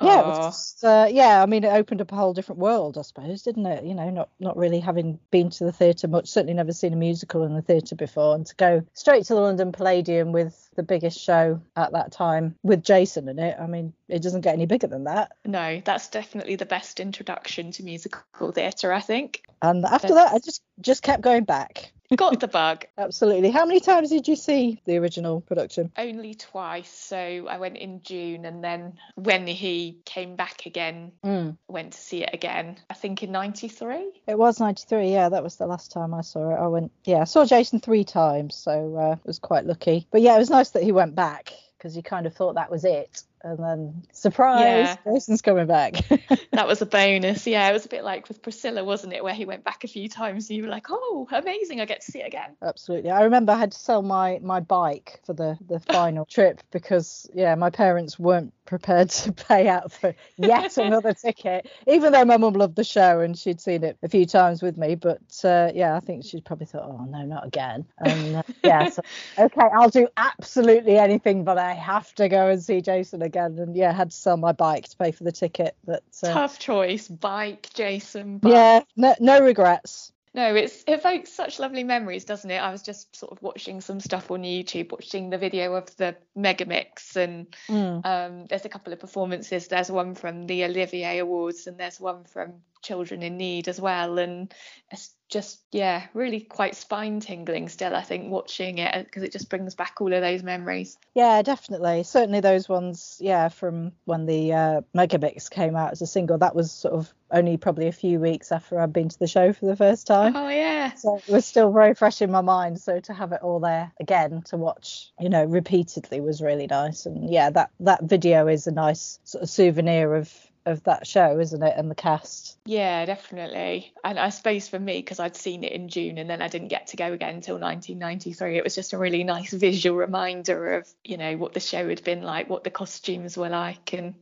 yeah, 0.00 0.20
it 0.20 0.26
was 0.26 0.54
just, 0.54 0.84
uh, 0.84 1.08
yeah. 1.10 1.42
I 1.42 1.46
mean, 1.46 1.64
it 1.64 1.72
opened 1.72 2.00
up 2.00 2.12
a 2.12 2.16
whole 2.16 2.34
different 2.34 2.60
world, 2.60 2.96
I 2.98 3.02
suppose, 3.02 3.42
didn't 3.42 3.66
it? 3.66 3.84
You 3.84 3.94
know, 3.94 4.10
not 4.10 4.28
not 4.38 4.56
really 4.56 4.78
having 4.78 5.18
been 5.32 5.50
to 5.50 5.64
the 5.64 5.72
theatre 5.72 6.06
much, 6.06 6.28
certainly 6.28 6.54
never 6.54 6.72
seen 6.72 6.92
a 6.92 6.96
musical 6.96 7.42
in 7.42 7.54
the 7.54 7.62
theatre 7.62 7.96
before, 7.96 8.36
and 8.36 8.46
to 8.46 8.54
go 8.54 8.86
straight 8.92 9.24
to 9.24 9.34
the 9.34 9.40
London 9.40 9.72
Palladium 9.72 10.30
with 10.30 10.63
the 10.74 10.82
biggest 10.82 11.20
show 11.20 11.60
at 11.76 11.92
that 11.92 12.12
time 12.12 12.54
with 12.62 12.82
Jason 12.82 13.28
in 13.28 13.38
it. 13.38 13.56
I 13.60 13.66
mean, 13.66 13.92
it 14.08 14.22
doesn't 14.22 14.42
get 14.42 14.54
any 14.54 14.66
bigger 14.66 14.86
than 14.86 15.04
that. 15.04 15.32
No, 15.44 15.80
that's 15.84 16.08
definitely 16.08 16.56
the 16.56 16.66
best 16.66 17.00
introduction 17.00 17.70
to 17.72 17.82
musical 17.82 18.52
theatre, 18.52 18.92
I 18.92 19.00
think. 19.00 19.44
And 19.62 19.84
after 19.84 20.14
that, 20.14 20.32
I 20.32 20.38
just 20.38 20.62
just 20.80 21.02
kept 21.02 21.22
going 21.22 21.44
back. 21.44 21.92
Got 22.16 22.40
the 22.40 22.48
bug. 22.48 22.86
Absolutely. 22.98 23.50
How 23.50 23.66
many 23.66 23.80
times 23.80 24.10
did 24.10 24.28
you 24.28 24.36
see 24.36 24.80
the 24.84 24.98
original 24.98 25.40
production? 25.40 25.92
Only 25.96 26.34
twice. 26.34 26.90
So 26.90 27.46
I 27.48 27.58
went 27.58 27.76
in 27.76 28.02
June 28.02 28.44
and 28.44 28.62
then 28.62 28.98
when 29.14 29.46
he 29.46 30.00
came 30.04 30.36
back 30.36 30.66
again, 30.66 31.12
mm. 31.24 31.56
went 31.68 31.92
to 31.92 31.98
see 31.98 32.22
it 32.22 32.30
again. 32.32 32.78
I 32.90 32.94
think 32.94 33.22
in 33.22 33.32
93. 33.32 34.12
It 34.26 34.38
was 34.38 34.60
93. 34.60 35.10
Yeah, 35.10 35.28
that 35.28 35.42
was 35.42 35.56
the 35.56 35.66
last 35.66 35.92
time 35.92 36.14
I 36.14 36.22
saw 36.22 36.50
it. 36.50 36.58
I 36.58 36.66
went, 36.66 36.92
yeah, 37.04 37.20
I 37.20 37.24
saw 37.24 37.44
Jason 37.44 37.80
three 37.80 38.04
times. 38.04 38.54
So 38.54 38.96
uh, 38.96 39.16
was 39.24 39.38
quite 39.38 39.66
lucky. 39.66 40.06
But 40.10 40.22
yeah, 40.22 40.36
it 40.36 40.38
was 40.38 40.50
nice 40.50 40.70
that 40.70 40.82
he 40.82 40.92
went 40.92 41.14
back 41.14 41.52
because 41.78 41.96
you 41.96 42.02
kind 42.02 42.26
of 42.26 42.34
thought 42.34 42.54
that 42.54 42.70
was 42.70 42.84
it 42.84 43.22
and 43.44 43.58
then 43.58 44.02
surprise, 44.12 44.96
Yeah. 45.04 45.12
Jason's 45.12 45.42
coming 45.42 45.66
back. 45.66 45.94
that 46.52 46.66
was 46.66 46.80
a 46.80 46.86
bonus. 46.86 47.46
Yeah, 47.46 47.68
it 47.68 47.72
was 47.74 47.84
a 47.84 47.88
bit 47.88 48.02
like 48.02 48.26
with 48.28 48.42
Priscilla, 48.42 48.82
wasn't 48.82 49.12
it, 49.12 49.22
where 49.22 49.34
he 49.34 49.44
went 49.44 49.64
back 49.64 49.84
a 49.84 49.88
few 49.88 50.08
times 50.08 50.48
and 50.48 50.56
you 50.56 50.62
were 50.62 50.70
like, 50.70 50.86
oh, 50.88 51.28
amazing, 51.30 51.80
I 51.80 51.84
get 51.84 52.00
to 52.00 52.10
see 52.10 52.20
it 52.20 52.26
again. 52.26 52.56
Absolutely. 52.62 53.10
I 53.10 53.22
remember 53.22 53.52
I 53.52 53.58
had 53.58 53.72
to 53.72 53.78
sell 53.78 54.00
my 54.02 54.40
my 54.42 54.60
bike 54.60 55.20
for 55.26 55.34
the 55.34 55.58
the 55.68 55.78
final 55.92 56.24
trip 56.24 56.62
because 56.70 57.30
yeah, 57.34 57.54
my 57.54 57.68
parents 57.68 58.18
weren't 58.18 58.52
prepared 58.64 59.10
to 59.10 59.32
pay 59.48 59.68
out 59.68 59.92
for 59.92 60.14
yet 60.38 60.78
another 60.78 61.12
ticket, 61.12 61.68
even 61.86 62.12
though 62.12 62.24
my 62.24 62.38
mum 62.38 62.54
loved 62.54 62.76
the 62.76 62.84
show 62.84 63.20
and 63.20 63.36
she'd 63.38 63.60
seen 63.60 63.84
it 63.84 63.98
a 64.02 64.08
few 64.08 64.24
times 64.24 64.62
with 64.62 64.78
me. 64.78 64.94
But 64.94 65.20
uh, 65.44 65.70
yeah, 65.74 65.94
I 65.94 66.00
think 66.00 66.24
she 66.24 66.40
probably 66.40 66.66
thought, 66.66 66.84
oh 66.84 67.04
no, 67.04 67.22
not 67.26 67.46
again. 67.46 67.84
And 67.98 68.36
uh, 68.36 68.42
yeah, 68.64 68.88
so, 68.88 69.02
okay, 69.38 69.68
I'll 69.76 69.90
do 69.90 70.08
absolutely 70.16 70.96
anything, 70.96 71.44
but 71.44 71.58
I 71.58 71.74
have 71.74 72.14
to 72.14 72.28
go 72.30 72.48
and 72.48 72.62
see 72.62 72.80
Jason 72.80 73.20
again. 73.20 73.33
And 73.36 73.74
yeah, 73.76 73.92
had 73.92 74.10
to 74.10 74.16
sell 74.16 74.36
my 74.36 74.52
bike 74.52 74.88
to 74.88 74.96
pay 74.96 75.10
for 75.12 75.24
the 75.24 75.32
ticket. 75.32 75.76
But 75.84 76.02
uh, 76.22 76.32
Tough 76.32 76.58
choice, 76.58 77.08
bike, 77.08 77.68
Jason. 77.74 78.38
Bike. 78.38 78.52
yeah, 78.52 78.80
no, 78.96 79.14
no 79.20 79.40
regrets. 79.40 80.12
No, 80.36 80.52
it's 80.56 80.82
it 80.88 80.94
evokes 80.94 81.32
such 81.32 81.60
lovely 81.60 81.84
memories, 81.84 82.24
doesn't 82.24 82.50
it? 82.50 82.56
I 82.58 82.72
was 82.72 82.82
just 82.82 83.14
sort 83.14 83.30
of 83.30 83.40
watching 83.40 83.80
some 83.80 84.00
stuff 84.00 84.32
on 84.32 84.42
YouTube, 84.42 84.90
watching 84.90 85.30
the 85.30 85.38
video 85.38 85.74
of 85.74 85.94
the 85.96 86.16
Megamix, 86.36 87.14
and 87.14 87.46
Mm. 87.68 88.04
um, 88.04 88.46
there's 88.46 88.64
a 88.64 88.68
couple 88.68 88.92
of 88.92 88.98
performances. 88.98 89.68
There's 89.68 89.92
one 89.92 90.16
from 90.16 90.46
the 90.48 90.64
Olivier 90.64 91.18
Awards, 91.18 91.68
and 91.68 91.78
there's 91.78 92.00
one 92.00 92.24
from 92.24 92.54
Children 92.84 93.22
in 93.22 93.36
Need 93.36 93.68
as 93.68 93.80
well. 93.80 94.18
And 94.18 94.52
it's 94.90 95.14
just 95.28 95.60
yeah, 95.72 96.06
really 96.14 96.40
quite 96.40 96.76
spine 96.76 97.18
tingling 97.18 97.68
still. 97.68 97.94
I 97.94 98.02
think 98.02 98.30
watching 98.30 98.78
it 98.78 99.04
because 99.04 99.22
it 99.22 99.32
just 99.32 99.48
brings 99.48 99.74
back 99.74 99.96
all 100.00 100.12
of 100.12 100.20
those 100.20 100.42
memories. 100.42 100.96
Yeah, 101.14 101.42
definitely. 101.42 102.04
Certainly 102.04 102.40
those 102.40 102.68
ones, 102.68 103.18
yeah, 103.20 103.48
from 103.48 103.92
when 104.04 104.26
the 104.26 104.52
uh, 104.52 104.80
Megamix 104.94 105.50
came 105.50 105.74
out 105.74 105.92
as 105.92 106.02
a 106.02 106.06
single. 106.06 106.38
That 106.38 106.54
was 106.54 106.70
sort 106.70 106.94
of 106.94 107.12
only 107.30 107.56
probably 107.56 107.88
a 107.88 107.92
few 107.92 108.20
weeks 108.20 108.52
after 108.52 108.78
I'd 108.78 108.92
been 108.92 109.08
to 109.08 109.18
the 109.18 109.26
show 109.26 109.52
for 109.52 109.66
the 109.66 109.76
first 109.76 110.06
time. 110.06 110.36
Oh 110.36 110.48
yeah, 110.48 110.94
So 110.94 111.16
it 111.16 111.28
was 111.28 111.44
still 111.44 111.72
very 111.72 111.94
fresh 111.94 112.22
in 112.22 112.30
my 112.30 112.42
mind. 112.42 112.80
So 112.80 113.00
to 113.00 113.12
have 113.12 113.32
it 113.32 113.42
all 113.42 113.60
there 113.60 113.92
again 113.98 114.42
to 114.46 114.56
watch, 114.56 115.10
you 115.18 115.28
know, 115.28 115.44
repeatedly 115.44 116.20
was 116.20 116.42
really 116.42 116.66
nice. 116.66 117.06
And 117.06 117.28
yeah, 117.28 117.50
that 117.50 117.70
that 117.80 118.04
video 118.04 118.46
is 118.46 118.66
a 118.66 118.72
nice 118.72 119.18
sort 119.24 119.42
of 119.42 119.50
souvenir 119.50 120.14
of 120.14 120.32
of 120.66 120.82
that 120.84 121.06
show, 121.06 121.38
isn't 121.38 121.62
it? 121.62 121.74
And 121.76 121.90
the 121.90 121.94
cast. 121.94 122.58
Yeah, 122.66 123.04
definitely. 123.06 123.92
And 124.02 124.18
I 124.18 124.30
suppose 124.30 124.68
for 124.68 124.78
me, 124.78 124.98
because 124.98 125.20
I'd 125.20 125.36
seen 125.36 125.64
it 125.64 125.72
in 125.72 125.88
June 125.88 126.18
and 126.18 126.28
then 126.28 126.40
I 126.42 126.48
didn't 126.48 126.68
get 126.68 126.88
to 126.88 126.96
go 126.96 127.12
again 127.12 127.36
until 127.36 127.58
1993, 127.58 128.58
it 128.58 128.64
was 128.64 128.74
just 128.74 128.92
a 128.92 128.98
really 128.98 129.24
nice 129.24 129.52
visual 129.52 129.96
reminder 129.96 130.74
of, 130.74 130.88
you 131.04 131.16
know, 131.16 131.36
what 131.36 131.52
the 131.52 131.60
show 131.60 131.88
had 131.88 132.02
been 132.04 132.22
like, 132.22 132.48
what 132.48 132.64
the 132.64 132.70
costumes 132.70 133.36
were 133.36 133.48
like, 133.50 133.92
and 133.92 134.14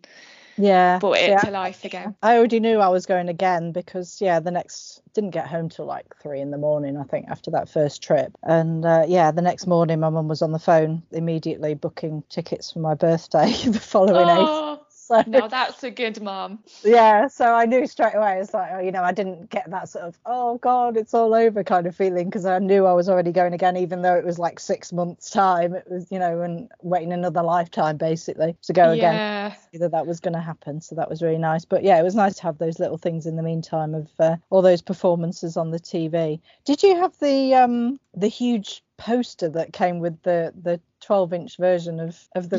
Yeah. 0.57 0.99
brought 0.99 1.19
it 1.19 1.31
yeah. 1.31 1.45
to 1.45 1.51
life 1.51 1.85
again. 1.85 2.15
I 2.23 2.37
already 2.37 2.61
knew 2.61 2.79
I 2.79 2.89
was 2.89 3.07
going 3.07 3.29
again 3.29 3.73
because 3.73 4.21
yeah, 4.21 4.41
the 4.41 4.51
next 4.51 5.01
didn't 5.15 5.31
get 5.31 5.47
home 5.47 5.69
till 5.69 5.87
like 5.87 6.17
three 6.23 6.41
in 6.41 6.51
the 6.51 6.59
morning, 6.59 6.97
I 6.97 7.05
think, 7.05 7.29
after 7.29 7.51
that 7.53 7.69
first 7.69 8.03
trip. 8.03 8.33
And 8.43 8.85
uh, 8.85 9.05
yeah, 9.07 9.31
the 9.31 9.43
next 9.43 9.67
morning 9.67 10.01
my 10.01 10.11
mum 10.11 10.29
was 10.29 10.43
on 10.43 10.53
the 10.53 10.59
phone 10.59 11.03
immediately 11.13 11.75
booking 11.75 12.23
tickets 12.29 12.73
for 12.73 12.81
my 12.81 12.95
birthday 12.95 13.53
the 13.67 13.79
following 13.81 14.29
April. 14.29 14.49
Oh, 14.51 14.82
So 15.13 15.23
now 15.27 15.47
that's 15.47 15.85
a 15.85 15.91
good 15.91 16.23
mom. 16.23 16.61
yeah, 16.85 17.29
so 17.29 17.53
I 17.55 17.67
knew 17.67 17.87
straight 17.87 18.15
away. 18.15 18.39
It's 18.41 18.55
like, 18.55 18.71
oh, 18.73 18.81
you 18.81 18.91
know, 18.91 19.03
I 19.03 19.13
didn't 19.13 19.51
get 19.51 19.71
that 19.71 19.89
sort 19.89 20.05
of, 20.05 20.19
oh 20.25 20.59
God, 20.59 20.97
it's 20.97 21.13
all 21.13 21.35
over 21.35 21.63
kind 21.63 21.87
of 21.87 21.95
feeling 21.95 22.27
because 22.31 22.47
I 22.47 22.59
knew 22.59 22.87
I 22.87 22.95
was 22.95 23.09
already 23.09 23.31
going 23.33 23.53
again, 23.53 23.77
even 23.77 24.01
though 24.01 24.17
it 24.17 24.25
was 24.25 24.39
like 24.39 24.59
six 24.59 24.93
months' 24.93 25.29
time. 25.29 25.75
It 25.75 25.85
was, 25.91 26.11
you 26.11 26.19
know, 26.19 26.41
and 26.41 26.71
waiting 26.81 27.13
another 27.13 27.43
lifetime 27.43 27.99
basically 27.99 28.57
to 28.63 28.73
go 28.73 28.93
again. 28.93 29.15
Yeah. 29.15 29.55
That 29.75 29.93
that 29.93 30.07
was 30.07 30.21
going 30.21 30.35
to 30.35 30.41
happen. 30.41 30.83
So 30.83 30.95
that 30.97 31.09
was 31.09 31.23
really 31.23 31.39
nice. 31.39 31.65
But 31.65 31.83
yeah, 31.83 31.99
it 31.99 32.03
was 32.03 32.15
nice 32.15 32.37
to 32.37 32.43
have 32.43 32.59
those 32.59 32.79
little 32.79 32.99
things 32.99 33.25
in 33.25 33.37
the 33.37 33.43
meantime 33.43 33.95
of 33.95 34.09
uh, 34.19 34.37
all 34.51 34.61
those 34.61 34.83
performances 34.83 35.57
on 35.57 35.71
the 35.71 35.81
TV. 35.81 36.41
Did 36.67 36.83
you 36.83 36.97
have 36.97 37.19
the 37.21 37.55
um 37.55 37.99
the 38.15 38.29
huge 38.29 38.83
poster 38.99 39.49
that 39.49 39.73
came 39.73 39.99
with 39.99 40.23
the 40.23 40.53
the 40.63 40.79
12 41.01 41.33
inch 41.33 41.57
version 41.57 42.01
of 42.01 42.19
of 42.35 42.51
the 42.51 42.59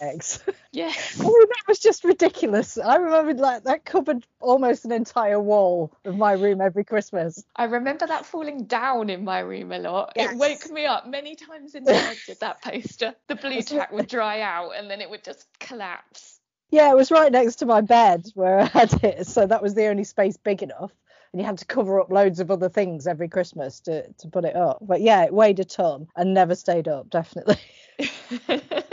Yes. 0.00 0.42
eggs? 0.76 0.94
Yes. 0.94 1.20
I 1.20 1.24
mean, 1.24 1.32
that 1.32 1.64
was 1.68 1.78
just 1.78 2.04
ridiculous. 2.04 2.78
I 2.78 2.96
remember 2.96 3.34
like 3.34 3.64
that 3.64 3.84
covered 3.84 4.26
almost 4.40 4.84
an 4.84 4.92
entire 4.92 5.40
wall 5.40 5.92
of 6.04 6.16
my 6.16 6.32
room 6.32 6.60
every 6.60 6.84
Christmas. 6.84 7.44
I 7.56 7.64
remember 7.64 8.06
that 8.06 8.26
falling 8.26 8.64
down 8.64 9.10
in 9.10 9.24
my 9.24 9.40
room 9.40 9.72
a 9.72 9.78
lot. 9.78 10.12
Yes. 10.16 10.32
It 10.32 10.38
woke 10.38 10.70
me 10.70 10.86
up 10.86 11.06
many 11.06 11.34
times 11.36 11.74
in 11.74 11.84
the 11.84 11.92
night. 11.92 12.18
Did 12.26 12.40
that 12.40 12.62
poster? 12.62 13.14
The 13.28 13.36
blue 13.36 13.54
That's 13.54 13.70
tack 13.70 13.92
would 13.92 14.08
dry 14.08 14.40
out 14.40 14.72
and 14.76 14.90
then 14.90 15.00
it 15.00 15.10
would 15.10 15.24
just 15.24 15.46
collapse. 15.60 16.40
Yeah, 16.70 16.90
it 16.90 16.96
was 16.96 17.10
right 17.10 17.30
next 17.30 17.56
to 17.56 17.66
my 17.66 17.80
bed 17.80 18.26
where 18.34 18.58
I 18.60 18.64
had 18.64 18.92
it, 19.04 19.26
so 19.26 19.46
that 19.46 19.62
was 19.62 19.74
the 19.74 19.86
only 19.86 20.04
space 20.04 20.36
big 20.36 20.62
enough. 20.62 20.90
And 21.32 21.40
you 21.40 21.46
had 21.46 21.58
to 21.58 21.66
cover 21.66 22.00
up 22.00 22.10
loads 22.10 22.40
of 22.40 22.50
other 22.50 22.68
things 22.68 23.06
every 23.06 23.28
Christmas 23.28 23.80
to 23.80 24.12
to 24.12 24.28
put 24.28 24.44
it 24.44 24.56
up. 24.56 24.78
But 24.80 25.00
yeah, 25.00 25.24
it 25.24 25.34
weighed 25.34 25.60
a 25.60 25.64
ton 25.64 26.08
and 26.16 26.34
never 26.34 26.54
stayed 26.54 26.88
up, 26.88 27.10
definitely. 27.10 27.58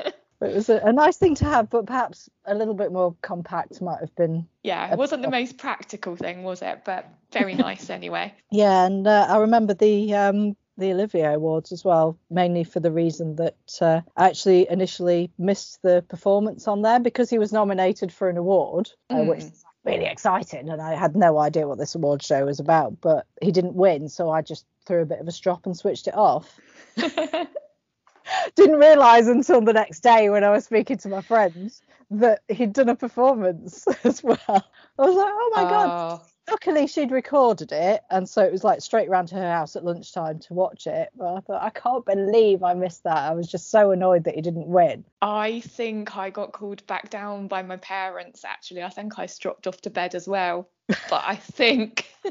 It 0.42 0.56
was 0.56 0.70
a, 0.70 0.78
a 0.78 0.92
nice 0.94 1.18
thing 1.18 1.36
to 1.36 1.46
have, 1.46 1.70
but 1.70 1.86
perhaps 1.86 2.30
a 2.46 2.56
little 2.56 2.74
bit 2.74 2.92
more 2.92 3.16
compact 3.22 3.82
might 3.82 4.00
have 4.00 4.16
been. 4.16 4.48
yeah, 4.64 4.92
it 4.92 4.98
wasn't 4.98 5.22
the 5.22 5.30
most 5.30 5.58
practical 5.58 6.16
thing, 6.16 6.44
was 6.44 6.62
it? 6.62 6.82
But 6.84 7.06
very 7.32 7.54
nice 7.54 7.90
anyway. 8.00 8.34
Yeah, 8.52 8.86
and 8.86 9.08
uh, 9.08 9.28
I 9.30 9.38
remember 9.38 9.74
the 9.74 10.16
um 10.16 10.56
the 10.78 10.94
Olivier 10.94 11.34
Awards 11.34 11.72
as 11.72 11.84
well, 11.84 12.18
mainly 12.30 12.64
for 12.64 12.80
the 12.80 12.92
reason 12.92 13.36
that 13.36 13.56
uh, 13.82 14.02
I 14.18 14.28
actually 14.30 14.68
initially 14.70 15.30
missed 15.38 15.80
the 15.84 16.04
performance 16.08 16.68
on 16.68 16.82
there 16.82 17.00
because 17.00 17.30
he 17.30 17.38
was 17.38 17.52
nominated 17.54 18.12
for 18.12 18.30
an 18.30 18.38
award, 18.38 18.90
uh, 19.12 19.18
which 19.24 19.40
Mm. 19.42 19.54
is 19.54 19.66
really 19.84 20.06
exciting, 20.06 20.70
and 20.70 20.82
I 20.82 20.96
had 20.96 21.16
no 21.16 21.38
idea 21.38 21.68
what 21.68 21.78
this 21.78 21.94
award 21.96 22.24
show 22.24 22.46
was 22.46 22.60
about. 22.60 23.00
But 23.00 23.28
he 23.42 23.52
didn't 23.52 23.76
win, 23.76 24.10
so 24.10 24.30
I 24.32 24.42
just 24.42 24.66
threw 24.88 25.02
a 25.02 25.06
bit 25.06 25.20
of 25.20 25.28
a 25.28 25.32
strop 25.32 25.66
and 25.68 25.78
switched 25.78 26.08
it 26.08 26.16
off. 26.16 26.60
Didn't 28.56 28.80
realise 28.80 29.28
until 29.28 29.62
the 29.62 29.74
next 29.74 30.02
day 30.02 30.30
when 30.30 30.44
I 30.44 30.50
was 30.50 30.66
speaking 30.66 30.98
to 30.98 31.10
my 31.10 31.22
friends 31.22 31.82
that 32.12 32.42
he'd 32.50 32.74
done 32.74 32.90
a 32.90 32.96
performance 32.96 33.88
as 34.04 34.24
well. 34.24 34.38
I 34.48 35.02
was 35.02 35.16
like, 35.16 35.34
oh 35.36 35.52
my 35.56 35.66
god, 35.66 35.94
Oh, 35.94 36.28
luckily 36.52 36.86
she'd 36.88 37.12
recorded 37.12 37.72
it 37.72 38.02
and 38.10 38.28
so 38.28 38.44
it 38.44 38.52
was 38.52 38.64
like 38.64 38.82
straight 38.82 39.10
round 39.10 39.28
to 39.30 39.36
her 39.36 39.52
house 39.52 39.76
at 39.76 39.86
lunchtime 39.86 40.38
to 40.40 40.54
watch 40.54 40.86
it 40.86 41.10
but 41.18 41.34
i 41.36 41.40
thought 41.40 41.64
i 41.64 41.70
can't 41.70 42.06
believe 42.06 42.62
i 42.64 42.74
missed 42.74 43.04
that 43.04 43.18
i 43.18 43.32
was 43.32 43.48
just 43.48 43.72
so 43.72 43.92
annoyed 43.92 44.26
that 44.26 44.36
he 44.36 44.42
didn't 44.42 44.68
win 44.68 45.04
I 45.24 45.60
think 45.60 46.18
I 46.18 46.32
got 46.32 46.52
called 46.52 46.86
back 46.88 47.12
down 47.12 47.48
by 47.48 47.62
my 47.62 47.78
parents 47.78 48.44
actually. 48.44 48.82
I 48.82 48.90
think 48.90 49.20
I 49.20 49.28
dropped 49.40 49.68
off 49.68 49.80
to 49.82 49.92
bed 49.92 50.16
as 50.16 50.28
well. 50.28 50.68
But 50.88 51.24
I 51.28 51.36
think 51.36 52.08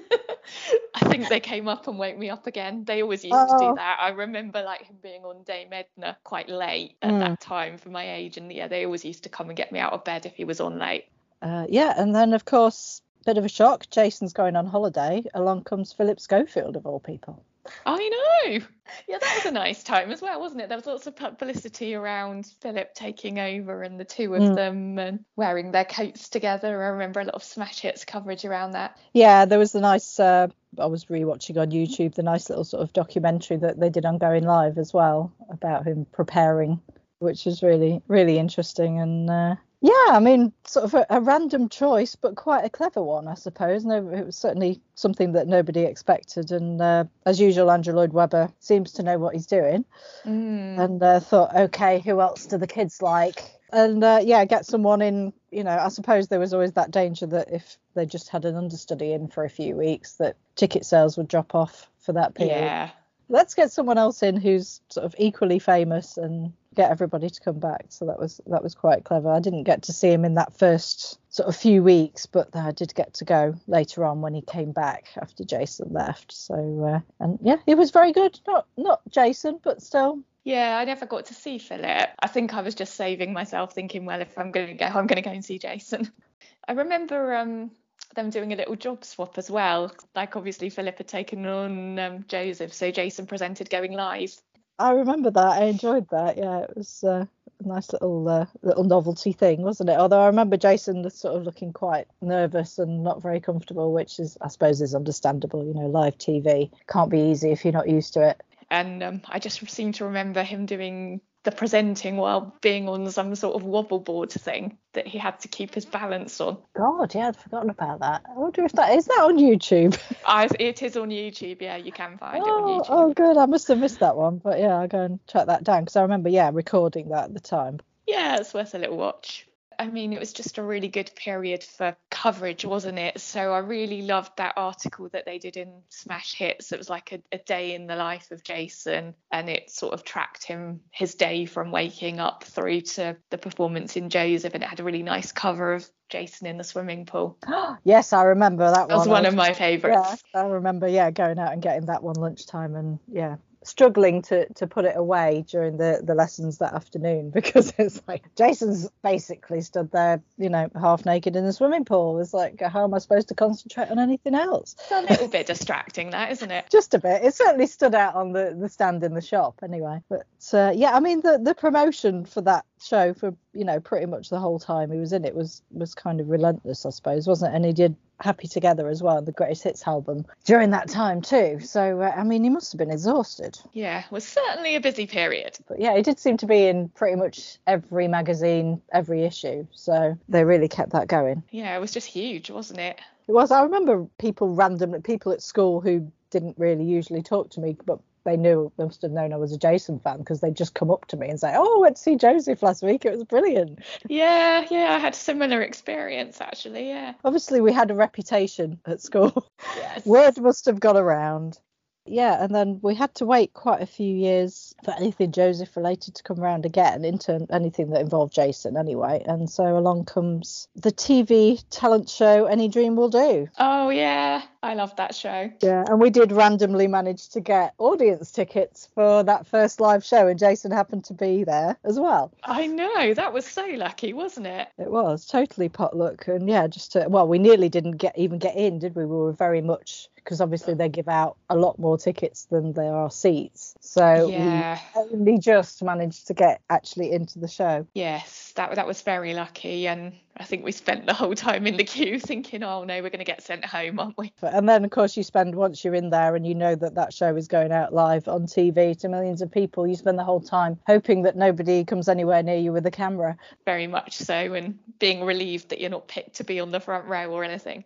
I 0.96 1.00
think 1.08 1.28
they 1.28 1.38
came 1.38 1.68
up 1.68 1.86
and 1.86 2.00
woke 2.00 2.18
me 2.18 2.30
up 2.30 2.48
again. 2.48 2.82
They 2.84 3.00
always 3.00 3.24
used 3.24 3.32
to 3.48 3.54
Oh. 3.54 3.68
do 3.68 3.74
that. 3.76 3.98
I 4.00 4.08
remember 4.08 4.60
like 4.64 4.82
him 4.82 4.96
being 5.00 5.24
on 5.24 5.44
Dame 5.44 5.72
Edna 5.72 6.18
quite 6.24 6.48
late 6.48 6.96
at 7.00 7.10
Mm. 7.12 7.18
that 7.20 7.40
time 7.40 7.78
for 7.78 7.90
my 7.90 8.12
age 8.14 8.38
and 8.38 8.52
yeah, 8.52 8.66
they 8.66 8.84
always 8.84 9.04
used 9.04 9.22
to 9.22 9.28
come 9.28 9.50
and 9.50 9.56
get 9.56 9.70
me 9.70 9.78
out 9.78 9.92
of 9.92 10.02
bed 10.02 10.26
if 10.26 10.34
he 10.34 10.44
was 10.44 10.60
on 10.60 10.80
late. 10.80 11.04
uh, 11.42 11.66
yeah 11.68 11.94
and 11.96 12.12
then 12.12 12.32
of 12.32 12.44
course 12.44 13.02
bit 13.26 13.38
of 13.38 13.44
a 13.44 13.48
shock 13.48 13.88
jason's 13.90 14.32
going 14.32 14.56
on 14.56 14.66
holiday 14.66 15.22
along 15.34 15.62
comes 15.64 15.92
philip 15.92 16.20
schofield 16.20 16.76
of 16.76 16.86
all 16.86 17.00
people 17.00 17.44
I 17.84 18.08
know. 18.48 18.66
Yeah, 19.06 19.18
that 19.18 19.34
was 19.36 19.44
a 19.46 19.50
nice 19.52 19.84
time 19.84 20.10
as 20.10 20.22
well, 20.22 20.40
wasn't 20.40 20.62
it? 20.62 20.68
There 20.70 20.78
was 20.78 20.86
lots 20.86 21.06
of 21.06 21.14
publicity 21.14 21.94
around 21.94 22.46
Philip 22.62 22.94
taking 22.94 23.38
over 23.38 23.82
and 23.82 24.00
the 24.00 24.04
two 24.04 24.34
of 24.34 24.40
Mm. 24.42 24.54
them 24.56 24.98
and 24.98 25.24
wearing 25.36 25.70
their 25.70 25.84
coats 25.84 26.30
together. 26.30 26.82
I 26.82 26.88
remember 26.88 27.20
a 27.20 27.24
lot 27.24 27.34
of 27.34 27.44
smash 27.44 27.80
hits 27.80 28.06
coverage 28.06 28.46
around 28.46 28.72
that. 28.72 28.96
yeah 29.12 29.44
there 29.44 29.58
was 29.58 29.72
the 29.72 29.80
nice 29.80 30.18
uh, 30.18 30.48
i 30.78 30.86
was 30.86 31.04
rewatching 31.04 31.60
on 31.60 31.70
youtube 31.70 32.14
the 32.14 32.22
nice 32.22 32.48
little 32.48 32.64
sort 32.64 32.82
of 32.82 32.92
documentary 32.94 33.58
that 33.58 33.78
they 33.78 33.90
did 33.90 34.06
on 34.06 34.16
going 34.18 34.44
live 34.44 34.78
as 34.78 34.92
well 34.94 35.30
about 35.50 35.86
him 35.86 36.06
preparing 36.10 36.80
which 37.18 37.44
was 37.44 37.62
really 37.62 38.00
really 38.08 38.38
interesting 38.38 38.98
and 39.00 39.28
uh, 39.30 39.54
yeah 39.82 39.92
i 40.08 40.18
mean 40.20 40.52
sort 40.66 40.84
of 40.84 40.94
a, 40.94 41.06
a 41.10 41.20
random 41.20 41.68
choice 41.68 42.14
but 42.14 42.34
quite 42.36 42.64
a 42.64 42.70
clever 42.70 43.02
one 43.02 43.26
i 43.28 43.34
suppose 43.34 43.84
no 43.84 43.96
it 44.10 44.26
was 44.26 44.36
certainly 44.36 44.80
something 44.94 45.32
that 45.32 45.46
nobody 45.48 45.80
expected 45.80 46.50
and 46.52 46.80
uh, 46.82 47.04
as 47.24 47.40
usual 47.40 47.70
andrew 47.70 47.94
lloyd 47.94 48.12
webber 48.12 48.50
seems 48.60 48.92
to 48.92 49.02
know 49.02 49.18
what 49.18 49.34
he's 49.34 49.46
doing 49.46 49.84
Mm. 50.26 50.78
and 50.78 51.02
uh, 51.02 51.20
thought 51.20 51.54
okay 51.56 52.00
who 52.00 52.20
else 52.20 52.44
do 52.46 52.58
the 52.58 52.66
kids 52.66 53.00
like 53.00 53.42
and 53.72 54.04
uh, 54.04 54.20
yeah 54.22 54.44
get 54.44 54.66
someone 54.66 55.00
in 55.00 55.32
you 55.50 55.64
know 55.64 55.70
i 55.78 55.88
suppose 55.88 56.28
there 56.28 56.38
was 56.40 56.52
always 56.52 56.72
that 56.72 56.90
danger 56.90 57.26
that 57.26 57.50
if 57.50 57.78
they 57.94 58.04
just 58.04 58.28
had 58.28 58.44
an 58.44 58.56
understudy 58.56 59.12
in 59.12 59.28
for 59.28 59.44
a 59.44 59.50
few 59.50 59.76
weeks 59.76 60.14
that 60.16 60.36
ticket 60.56 60.84
sales 60.84 61.16
would 61.16 61.28
drop 61.28 61.54
off 61.54 61.88
for 62.00 62.12
that 62.12 62.34
period 62.34 62.56
Yeah. 62.56 62.90
Let's 63.30 63.54
get 63.54 63.72
someone 63.72 63.96
else 63.96 64.22
in 64.22 64.36
who's 64.36 64.80
sort 64.90 65.06
of 65.06 65.14
equally 65.16 65.58
famous 65.58 66.18
and 66.18 66.52
get 66.74 66.90
everybody 66.90 67.30
to 67.30 67.40
come 67.40 67.58
back. 67.58 67.86
So 67.88 68.04
that 68.06 68.18
was 68.18 68.40
that 68.46 68.62
was 68.62 68.74
quite 68.74 69.04
clever. 69.04 69.30
I 69.30 69.40
didn't 69.40 69.64
get 69.64 69.82
to 69.84 69.92
see 69.92 70.10
him 70.10 70.24
in 70.24 70.34
that 70.34 70.58
first 70.58 71.18
sort 71.32 71.48
of 71.48 71.54
few 71.54 71.80
weeks 71.80 72.26
but 72.26 72.48
i 72.56 72.72
did 72.72 72.92
get 72.92 73.14
to 73.14 73.24
go 73.24 73.54
later 73.68 74.04
on 74.04 74.20
when 74.20 74.34
he 74.34 74.42
came 74.42 74.72
back 74.72 75.06
after 75.16 75.44
jason 75.44 75.92
left. 75.92 76.32
So 76.32 76.54
uh, 76.84 77.24
and 77.24 77.38
yeah 77.40 77.56
he 77.66 77.74
was 77.74 77.90
very 77.92 78.12
good. 78.12 78.38
Not 78.46 78.66
not 78.76 79.00
jason 79.08 79.60
but 79.62 79.80
still. 79.80 80.20
Yeah, 80.42 80.78
I 80.78 80.84
never 80.84 81.06
got 81.06 81.26
to 81.26 81.34
see 81.34 81.58
Philip. 81.58 82.08
I 82.18 82.26
think 82.26 82.54
I 82.54 82.62
was 82.62 82.74
just 82.74 82.94
saving 82.94 83.34
myself, 83.34 83.74
thinking, 83.74 84.06
well, 84.06 84.22
if 84.22 84.38
I'm 84.38 84.52
going 84.52 84.68
to 84.68 84.74
go, 84.74 84.86
I'm 84.86 85.06
going 85.06 85.16
to 85.16 85.22
go 85.22 85.30
and 85.30 85.44
see 85.44 85.58
Jason. 85.58 86.10
I 86.66 86.72
remember 86.72 87.34
um, 87.34 87.70
them 88.14 88.30
doing 88.30 88.52
a 88.52 88.56
little 88.56 88.76
job 88.76 89.04
swap 89.04 89.38
as 89.38 89.50
well. 89.50 89.92
Like, 90.14 90.36
obviously, 90.36 90.70
Philip 90.70 90.98
had 90.98 91.08
taken 91.08 91.46
on 91.46 91.98
um, 91.98 92.24
Joseph, 92.28 92.72
so 92.72 92.90
Jason 92.90 93.26
presented 93.26 93.70
going 93.70 93.92
live. 93.92 94.34
I 94.78 94.92
remember 94.92 95.30
that. 95.30 95.46
I 95.46 95.64
enjoyed 95.64 96.08
that. 96.10 96.38
Yeah, 96.38 96.60
it 96.60 96.76
was 96.76 97.04
uh, 97.04 97.26
a 97.62 97.68
nice 97.68 97.92
little 97.92 98.26
uh, 98.28 98.46
little 98.62 98.84
novelty 98.84 99.32
thing, 99.32 99.60
wasn't 99.60 99.90
it? 99.90 99.98
Although 99.98 100.20
I 100.20 100.26
remember 100.26 100.56
Jason 100.56 101.08
sort 101.10 101.36
of 101.36 101.42
looking 101.42 101.72
quite 101.72 102.06
nervous 102.22 102.78
and 102.78 103.04
not 103.04 103.22
very 103.22 103.40
comfortable, 103.40 103.92
which 103.92 104.18
is, 104.18 104.38
I 104.40 104.48
suppose, 104.48 104.80
is 104.80 104.94
understandable. 104.94 105.66
You 105.66 105.74
know, 105.74 105.86
live 105.86 106.16
TV 106.16 106.70
can't 106.88 107.10
be 107.10 107.20
easy 107.20 107.50
if 107.50 107.64
you're 107.64 107.72
not 107.72 107.88
used 107.88 108.14
to 108.14 108.30
it. 108.30 108.40
And 108.70 109.02
um, 109.02 109.20
I 109.28 109.38
just 109.38 109.68
seem 109.70 109.92
to 109.92 110.06
remember 110.06 110.42
him 110.42 110.64
doing 110.64 111.20
the 111.42 111.50
presenting 111.50 112.16
while 112.16 112.54
being 112.60 112.88
on 112.88 113.10
some 113.10 113.34
sort 113.34 113.56
of 113.56 113.62
wobble 113.62 113.98
board 113.98 114.30
thing 114.30 114.76
that 114.92 115.06
he 115.06 115.16
had 115.16 115.40
to 115.40 115.48
keep 115.48 115.74
his 115.74 115.86
balance 115.86 116.40
on. 116.40 116.58
God, 116.76 117.14
yeah, 117.14 117.28
I'd 117.28 117.36
forgotten 117.36 117.70
about 117.70 118.00
that. 118.00 118.22
I 118.28 118.38
wonder 118.38 118.64
if 118.64 118.72
that 118.72 118.94
is 118.94 119.06
that 119.06 119.20
on 119.22 119.38
YouTube. 119.38 119.98
I, 120.26 120.48
it 120.58 120.82
is 120.82 120.96
on 120.96 121.08
YouTube. 121.08 121.62
Yeah, 121.62 121.76
you 121.76 121.92
can 121.92 122.18
find 122.18 122.42
oh, 122.42 122.46
it 122.46 122.50
on 122.50 122.62
oh, 122.62 122.80
YouTube. 122.80 122.86
Oh, 122.90 123.14
good. 123.14 123.36
I 123.38 123.46
must 123.46 123.68
have 123.68 123.78
missed 123.78 124.00
that 124.00 124.16
one, 124.16 124.38
but 124.38 124.58
yeah, 124.58 124.76
I'll 124.76 124.88
go 124.88 125.02
and 125.02 125.26
track 125.28 125.46
that 125.46 125.64
down 125.64 125.84
because 125.84 125.96
I 125.96 126.02
remember, 126.02 126.28
yeah, 126.28 126.50
recording 126.52 127.08
that 127.10 127.24
at 127.24 127.34
the 127.34 127.40
time. 127.40 127.80
Yeah, 128.06 128.36
it's 128.36 128.52
worth 128.52 128.74
a 128.74 128.78
little 128.78 128.96
watch. 128.96 129.46
I 129.80 129.86
mean, 129.86 130.12
it 130.12 130.20
was 130.20 130.34
just 130.34 130.58
a 130.58 130.62
really 130.62 130.88
good 130.88 131.10
period 131.16 131.64
for 131.64 131.96
coverage, 132.10 132.66
wasn't 132.66 132.98
it? 132.98 133.18
So 133.18 133.54
I 133.54 133.60
really 133.60 134.02
loved 134.02 134.32
that 134.36 134.52
article 134.58 135.08
that 135.14 135.24
they 135.24 135.38
did 135.38 135.56
in 135.56 135.80
Smash 135.88 136.34
Hits. 136.34 136.70
It 136.70 136.76
was 136.76 136.90
like 136.90 137.12
a, 137.12 137.22
a, 137.32 137.38
day 137.38 137.74
in 137.74 137.86
the 137.86 137.96
life 137.96 138.30
of 138.30 138.44
Jason, 138.44 139.14
and 139.32 139.48
it 139.48 139.70
sort 139.70 139.94
of 139.94 140.04
tracked 140.04 140.44
him, 140.44 140.80
his 140.90 141.14
day 141.14 141.46
from 141.46 141.70
waking 141.70 142.20
up 142.20 142.44
through 142.44 142.82
to 142.82 143.16
the 143.30 143.38
performance 143.38 143.96
in 143.96 144.10
Joseph, 144.10 144.52
and 144.52 144.62
it 144.62 144.68
had 144.68 144.80
a 144.80 144.84
really 144.84 145.02
nice 145.02 145.32
cover 145.32 145.72
of 145.72 145.88
Jason 146.10 146.46
in 146.46 146.58
the 146.58 146.64
swimming 146.64 147.06
pool. 147.06 147.38
yes, 147.82 148.12
I 148.12 148.24
remember 148.24 148.66
that, 148.66 148.88
that 148.88 148.88
one. 148.88 148.98
was 148.98 149.08
one 149.08 149.24
of 149.24 149.34
my 149.34 149.54
favourites. 149.54 150.22
Yeah, 150.34 150.42
I 150.42 150.46
remember, 150.46 150.88
yeah, 150.88 151.10
going 151.10 151.38
out 151.38 151.54
and 151.54 151.62
getting 151.62 151.86
that 151.86 152.02
one 152.02 152.16
lunchtime, 152.16 152.76
and 152.76 152.98
yeah, 153.10 153.36
struggling 153.62 154.22
to 154.22 154.50
to 154.54 154.66
put 154.66 154.84
it 154.84 154.96
away 154.96 155.44
during 155.48 155.76
the 155.76 156.00
the 156.02 156.14
lessons 156.14 156.58
that 156.58 156.72
afternoon 156.72 157.30
because 157.34 157.72
it's 157.78 158.02
like 158.08 158.34
Jason's 158.34 158.88
basically 159.02 159.60
stood 159.60 159.90
there, 159.92 160.22
you 160.38 160.48
know, 160.48 160.68
half 160.80 161.04
naked 161.04 161.36
in 161.36 161.44
the 161.44 161.52
swimming 161.52 161.84
pool. 161.84 162.20
It's 162.20 162.32
like 162.32 162.60
how 162.60 162.84
am 162.84 162.94
I 162.94 162.98
supposed 162.98 163.28
to 163.28 163.34
concentrate 163.34 163.90
on 163.90 163.98
anything 163.98 164.34
else? 164.34 164.76
It's 164.78 164.90
a 164.90 165.02
little 165.02 165.28
bit 165.28 165.46
distracting, 165.46 166.10
that 166.10 166.32
isn't 166.32 166.50
it? 166.50 166.66
Just 166.70 166.94
a 166.94 166.98
bit. 166.98 167.24
It 167.24 167.34
certainly 167.34 167.66
stood 167.66 167.94
out 167.94 168.14
on 168.14 168.32
the 168.32 168.56
the 168.58 168.68
stand 168.68 169.04
in 169.04 169.14
the 169.14 169.20
shop 169.20 169.60
anyway. 169.62 170.02
But 170.08 170.26
uh, 170.52 170.72
yeah, 170.74 170.94
I 170.94 171.00
mean 171.00 171.20
the 171.20 171.38
the 171.38 171.54
promotion 171.54 172.24
for 172.24 172.40
that 172.42 172.64
show 172.82 173.14
for 173.14 173.34
you 173.52 173.64
know 173.64 173.80
pretty 173.80 174.06
much 174.06 174.30
the 174.30 174.38
whole 174.38 174.58
time 174.58 174.90
he 174.90 174.98
was 174.98 175.12
in 175.12 175.24
it 175.24 175.34
was 175.34 175.62
was 175.70 175.94
kind 175.94 176.20
of 176.20 176.28
relentless, 176.28 176.86
I 176.86 176.90
suppose, 176.90 177.26
wasn't 177.26 177.52
it? 177.52 177.56
And 177.56 177.64
he 177.64 177.72
did 177.72 177.96
Happy 178.20 178.48
Together 178.48 178.88
as 178.88 179.02
well, 179.02 179.22
the 179.22 179.32
Greatest 179.32 179.64
Hits 179.64 179.86
album 179.86 180.26
during 180.44 180.70
that 180.70 180.88
time 180.88 181.22
too. 181.22 181.58
So 181.60 182.00
uh, 182.00 182.12
I 182.16 182.22
mean, 182.22 182.44
he 182.44 182.50
must 182.50 182.72
have 182.72 182.78
been 182.78 182.90
exhausted. 182.90 183.58
Yeah, 183.72 184.00
it 184.00 184.12
was 184.12 184.26
certainly 184.26 184.76
a 184.76 184.80
busy 184.80 185.06
period. 185.06 185.58
But 185.68 185.80
yeah, 185.80 185.96
he 185.96 186.02
did 186.02 186.18
seem 186.18 186.36
to 186.38 186.46
be 186.46 186.66
in 186.66 186.88
pretty 186.90 187.16
much 187.16 187.58
every 187.66 188.08
magazine, 188.08 188.82
every 188.92 189.22
issue. 189.24 189.66
So 189.72 190.18
they 190.28 190.44
really 190.44 190.68
kept 190.68 190.90
that 190.92 191.08
going. 191.08 191.42
Yeah, 191.50 191.74
it 191.76 191.80
was 191.80 191.92
just 191.92 192.06
huge, 192.06 192.50
wasn't 192.50 192.80
it? 192.80 193.00
It 193.26 193.32
was. 193.32 193.50
I 193.50 193.62
remember 193.62 194.06
people 194.18 194.54
randomly, 194.54 195.00
people 195.00 195.32
at 195.32 195.42
school 195.42 195.80
who 195.80 196.10
didn't 196.30 196.58
really 196.58 196.84
usually 196.84 197.22
talk 197.22 197.50
to 197.50 197.60
me, 197.60 197.76
but 197.86 198.00
they 198.24 198.36
knew 198.36 198.72
they 198.76 198.84
must 198.84 199.02
have 199.02 199.10
known 199.10 199.32
I 199.32 199.36
was 199.36 199.52
a 199.52 199.58
Jason 199.58 199.98
fan 199.98 200.18
because 200.18 200.40
they'd 200.40 200.56
just 200.56 200.74
come 200.74 200.90
up 200.90 201.06
to 201.06 201.16
me 201.16 201.28
and 201.28 201.40
say, 201.40 201.52
"Oh, 201.54 201.78
I 201.78 201.80
went 201.80 201.96
to 201.96 202.02
see 202.02 202.16
Joseph 202.16 202.62
last 202.62 202.82
week. 202.82 203.04
It 203.04 203.12
was 203.12 203.24
brilliant." 203.24 203.80
Yeah, 204.08 204.66
yeah, 204.70 204.94
I 204.94 204.98
had 204.98 205.14
a 205.14 205.16
similar 205.16 205.62
experience 205.62 206.40
actually. 206.40 206.88
Yeah. 206.88 207.14
Obviously, 207.24 207.60
we 207.60 207.72
had 207.72 207.90
a 207.90 207.94
reputation 207.94 208.80
at 208.86 209.00
school. 209.00 209.46
Yes. 209.76 210.04
Word 210.06 210.38
must 210.40 210.66
have 210.66 210.80
gone 210.80 210.96
around. 210.96 211.58
Yeah, 212.06 212.42
and 212.42 212.54
then 212.54 212.80
we 212.82 212.94
had 212.94 213.14
to 213.16 213.26
wait 213.26 213.52
quite 213.52 213.82
a 213.82 213.86
few 213.86 214.14
years 214.14 214.69
for 214.84 214.92
anything 214.92 215.32
Joseph 215.32 215.76
related 215.76 216.14
to 216.16 216.22
come 216.22 216.40
around 216.40 216.66
again, 216.66 217.04
into 217.04 217.46
anything 217.50 217.90
that 217.90 218.00
involved 218.00 218.34
Jason 218.34 218.76
anyway. 218.76 219.22
And 219.26 219.48
so 219.48 219.76
along 219.76 220.04
comes 220.04 220.68
the 220.74 220.92
TV 220.92 221.62
talent 221.70 222.08
show 222.08 222.46
Any 222.46 222.68
Dream 222.68 222.96
Will 222.96 223.08
Do. 223.08 223.48
Oh 223.58 223.90
yeah, 223.90 224.42
I 224.62 224.74
love 224.74 224.94
that 224.96 225.14
show. 225.14 225.50
Yeah, 225.60 225.84
and 225.88 226.00
we 226.00 226.10
did 226.10 226.32
randomly 226.32 226.86
manage 226.86 227.28
to 227.30 227.40
get 227.40 227.74
audience 227.78 228.30
tickets 228.30 228.88
for 228.94 229.22
that 229.22 229.46
first 229.46 229.80
live 229.80 230.04
show, 230.04 230.26
and 230.26 230.38
Jason 230.38 230.70
happened 230.70 231.04
to 231.06 231.14
be 231.14 231.44
there 231.44 231.76
as 231.84 231.98
well. 231.98 232.32
I 232.44 232.66
know 232.66 233.14
that 233.14 233.32
was 233.32 233.46
so 233.46 233.66
lucky, 233.66 234.12
wasn't 234.12 234.46
it? 234.46 234.68
It 234.78 234.90
was 234.90 235.26
totally 235.26 235.68
potluck, 235.68 236.28
and 236.28 236.48
yeah, 236.48 236.66
just 236.66 236.92
to, 236.92 237.06
well, 237.08 237.26
we 237.26 237.38
nearly 237.38 237.68
didn't 237.68 237.96
get 237.96 238.16
even 238.18 238.38
get 238.38 238.56
in, 238.56 238.78
did 238.78 238.94
we? 238.94 239.04
We 239.04 239.16
were 239.16 239.32
very 239.32 239.60
much 239.60 240.08
because 240.16 240.40
obviously 240.40 240.74
they 240.74 240.88
give 240.88 241.08
out 241.08 241.36
a 241.48 241.56
lot 241.56 241.78
more 241.78 241.98
tickets 241.98 242.44
than 242.44 242.72
there 242.72 242.94
are 242.94 243.10
seats. 243.10 243.74
So 243.80 244.28
yeah. 244.28 244.69
we 244.69 244.69
only 244.94 245.38
just 245.38 245.82
managed 245.82 246.26
to 246.28 246.34
get 246.34 246.60
actually 246.68 247.12
into 247.12 247.38
the 247.38 247.48
show. 247.48 247.86
Yes, 247.94 248.52
that 248.56 248.74
that 248.74 248.86
was 248.86 249.02
very 249.02 249.34
lucky, 249.34 249.86
and 249.86 250.12
I 250.36 250.44
think 250.44 250.64
we 250.64 250.72
spent 250.72 251.06
the 251.06 251.14
whole 251.14 251.34
time 251.34 251.66
in 251.66 251.76
the 251.76 251.84
queue 251.84 252.18
thinking, 252.18 252.62
oh 252.62 252.84
no, 252.84 252.94
we're 253.02 253.10
going 253.10 253.18
to 253.18 253.24
get 253.24 253.42
sent 253.42 253.64
home, 253.64 253.98
aren't 253.98 254.16
we? 254.16 254.32
And 254.42 254.68
then 254.68 254.84
of 254.84 254.90
course 254.90 255.16
you 255.16 255.22
spend 255.22 255.54
once 255.54 255.84
you're 255.84 255.94
in 255.94 256.10
there 256.10 256.34
and 256.34 256.46
you 256.46 256.54
know 256.54 256.74
that 256.74 256.94
that 256.94 257.12
show 257.12 257.36
is 257.36 257.48
going 257.48 257.72
out 257.72 257.92
live 257.92 258.26
on 258.28 258.46
TV 258.46 258.98
to 259.00 259.08
millions 259.08 259.42
of 259.42 259.50
people, 259.50 259.86
you 259.86 259.96
spend 259.96 260.18
the 260.18 260.24
whole 260.24 260.40
time 260.40 260.78
hoping 260.86 261.22
that 261.22 261.36
nobody 261.36 261.84
comes 261.84 262.08
anywhere 262.08 262.42
near 262.42 262.58
you 262.58 262.72
with 262.72 262.86
a 262.86 262.90
camera. 262.90 263.36
Very 263.64 263.86
much 263.86 264.16
so, 264.16 264.54
and 264.54 264.78
being 264.98 265.24
relieved 265.24 265.70
that 265.70 265.80
you're 265.80 265.90
not 265.90 266.08
picked 266.08 266.36
to 266.36 266.44
be 266.44 266.60
on 266.60 266.70
the 266.70 266.80
front 266.80 267.06
row 267.06 267.30
or 267.30 267.44
anything 267.44 267.84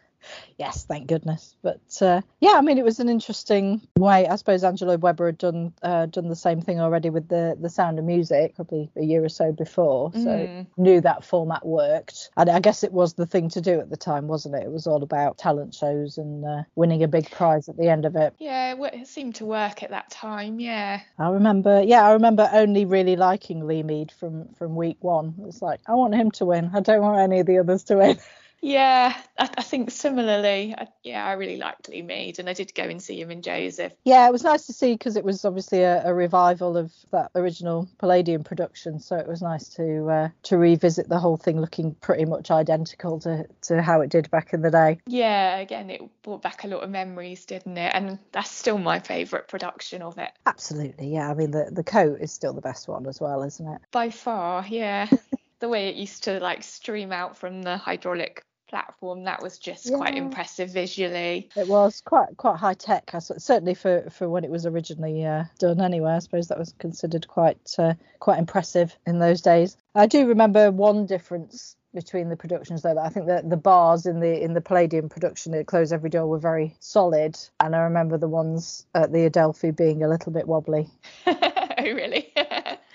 yes, 0.58 0.84
thank 0.84 1.06
goodness. 1.06 1.54
But 1.62 1.80
uh, 2.00 2.20
yeah, 2.40 2.52
I 2.56 2.60
mean, 2.60 2.78
it 2.78 2.84
was 2.84 3.00
an 3.00 3.08
interesting 3.08 3.80
way. 3.98 4.26
I 4.26 4.37
suppose 4.37 4.64
Andrew 4.64 4.88
Lloyd 4.88 5.02
Webber 5.02 5.26
had 5.26 5.38
done 5.38 5.72
uh, 5.82 6.06
done 6.06 6.28
the 6.28 6.37
same 6.37 6.60
thing 6.60 6.80
already 6.80 7.10
with 7.10 7.28
the 7.28 7.56
the 7.60 7.70
Sound 7.70 7.98
of 7.98 8.04
Music 8.04 8.54
probably 8.56 8.90
a 8.96 9.02
year 9.04 9.24
or 9.24 9.28
so 9.28 9.52
before, 9.52 10.12
so 10.12 10.20
Mm. 10.44 10.66
knew 10.76 11.00
that 11.00 11.24
format 11.24 11.64
worked. 11.64 12.30
And 12.37 12.50
I 12.50 12.60
guess 12.60 12.82
it 12.84 12.92
was 12.92 13.14
the 13.14 13.26
thing 13.26 13.48
to 13.50 13.60
do 13.60 13.80
at 13.80 13.90
the 13.90 13.96
time, 13.96 14.26
wasn't 14.28 14.54
it? 14.56 14.62
It 14.64 14.70
was 14.72 14.87
all 14.87 15.02
about 15.02 15.38
talent 15.38 15.74
shows 15.74 16.18
and 16.18 16.44
uh, 16.44 16.62
winning 16.74 17.02
a 17.02 17.08
big 17.08 17.30
prize 17.30 17.68
at 17.68 17.76
the 17.76 17.88
end 17.88 18.04
of 18.04 18.16
it. 18.16 18.34
Yeah, 18.38 18.74
it, 18.74 18.94
it 18.94 19.06
seemed 19.08 19.37
to 19.37 19.44
work 19.46 19.82
at 19.82 19.90
that 19.90 20.10
time. 20.10 20.60
Yeah. 20.60 21.00
I 21.18 21.28
remember, 21.30 21.82
yeah, 21.82 22.06
I 22.06 22.12
remember 22.12 22.48
only 22.52 22.84
really 22.84 23.16
liking 23.16 23.66
Lee 23.66 23.82
Mead 23.82 24.12
from 24.12 24.48
from 24.54 24.76
week 24.76 24.98
one. 25.00 25.34
It's 25.46 25.62
like 25.62 25.80
I 25.87 25.94
want 25.94 26.14
him 26.14 26.30
to 26.32 26.44
win. 26.44 26.70
I 26.74 26.80
don't 26.80 27.02
want 27.02 27.18
any 27.20 27.40
of 27.40 27.46
the 27.46 27.58
others 27.58 27.84
to 27.84 27.96
win. 27.96 28.18
Yeah, 28.61 29.14
I, 29.38 29.51
I 29.59 29.62
think 29.62 29.90
similarly. 29.90 30.75
I, 30.77 30.88
yeah, 31.03 31.25
I 31.25 31.33
really 31.33 31.57
liked 31.57 31.88
Lee 31.88 32.03
Mead, 32.03 32.38
and 32.38 32.49
I 32.49 32.53
did 32.53 32.75
go 32.75 32.85
and 32.85 33.03
see 33.03 33.21
him 33.21 33.31
in 33.31 33.43
Joseph. 33.43 33.93
Yeah, 34.05 34.27
it 34.27 34.33
was 34.33 34.45
nice 34.45 34.67
to 34.67 34.73
see 34.73 34.95
because 34.95 35.17
it 35.17 35.25
was 35.25 35.45
obviously 35.45 35.83
a, 35.83 36.07
a 36.07 36.14
revival 36.14 36.77
of 36.77 36.93
that 37.12 37.31
original 37.35 37.88
Palladium 37.99 38.45
production. 38.45 39.01
So 39.01 39.17
it 39.17 39.29
was 39.29 39.43
nice 39.43 39.69
to 39.71 40.09
uh, 40.09 40.29
to 40.45 40.57
revisit 40.57 41.09
the 41.09 41.19
whole 41.19 41.37
thing, 41.37 41.61
looking 41.61 41.95
pretty 41.95 42.25
much 42.25 42.51
identical 42.51 43.21
to 43.21 43.47
to 43.62 43.83
how 43.83 44.01
it 44.01 44.11
did 44.11 44.31
back 44.31 44.53
in 44.53 44.62
the 44.62 44.71
day. 44.71 45.01
Yeah, 45.07 45.59
again, 45.59 45.90
it 45.90 46.03
brought 46.23 46.43
back 46.43 46.64
a 46.64 46.69
lot 46.69 46.83
of 46.83 46.90
memories, 46.90 47.45
didn't 47.45 47.77
it? 47.77 47.93
And 47.95 48.19
that's 48.33 48.51
still 48.51 48.79
my 48.79 49.01
favourite 49.01 49.49
production 49.49 50.03
of 50.03 50.19
it 50.19 50.31
Absolutely, 50.47 51.09
yeah. 51.09 51.31
I 51.31 51.35
mean, 51.35 51.51
the 51.51 51.69
the 51.73 51.85
coat 51.85 52.21
is 52.21 52.33
still 52.33 52.53
the 52.53 52.61
best 52.61 52.87
one 52.87 53.07
as 53.07 53.21
well, 53.21 53.43
isn't 53.43 53.67
it? 53.67 53.81
by 53.90 54.11
far. 54.11 54.64
Yeah, 54.69 55.09
the 55.64 55.68
way 55.70 55.88
it 55.88 55.96
used 55.96 56.24
to 56.24 56.38
like 56.40 56.62
stream 56.62 57.11
out 57.11 57.38
from 57.38 57.62
the 57.62 57.79
hydraulic 57.79 58.44
platform, 58.68 59.24
that 59.24 59.42
was 59.42 59.59
just 59.59 59.90
quite 59.94 60.14
impressive 60.14 60.68
visually. 60.68 61.48
It 61.57 61.68
was 61.68 62.03
quite 62.03 62.37
quite 62.37 62.59
high 62.59 62.74
tech, 62.74 63.11
certainly 63.18 63.72
for 63.72 64.11
for 64.11 64.29
when 64.29 64.44
it 64.44 64.50
was 64.50 64.66
originally 64.66 65.24
uh, 65.24 65.44
done. 65.59 65.81
Anyway, 65.81 66.12
I 66.12 66.18
suppose 66.18 66.48
that 66.48 66.59
was 66.59 66.74
considered 66.79 67.27
quite 67.29 67.74
uh, 67.79 67.94
quite 68.18 68.38
impressive 68.38 68.94
in 69.07 69.20
those 69.20 69.40
days. 69.40 69.79
I 69.94 70.05
do 70.07 70.27
remember 70.27 70.70
one 70.70 71.07
difference 71.07 71.77
between 71.94 72.29
the 72.29 72.37
productions 72.37 72.83
though 72.83 72.98
I 72.98 73.09
think 73.09 73.27
that 73.29 73.48
the 73.48 73.57
bars 73.57 74.05
in 74.05 74.20
the 74.20 74.42
in 74.42 74.53
the 74.53 74.61
Palladium 74.61 75.09
production 75.09 75.55
at 75.55 75.66
Close 75.66 75.92
Every 75.92 76.11
Door 76.11 76.27
were 76.27 76.38
very 76.38 76.77
solid, 76.79 77.38
and 77.59 77.74
I 77.74 77.81
remember 77.81 78.18
the 78.18 78.29
ones 78.29 78.85
at 78.94 79.12
the 79.12 79.24
Adelphi 79.24 79.70
being 79.70 80.03
a 80.03 80.09
little 80.09 80.31
bit 80.33 80.46
wobbly. 80.46 80.90
oh, 81.27 81.64
really? 81.79 82.23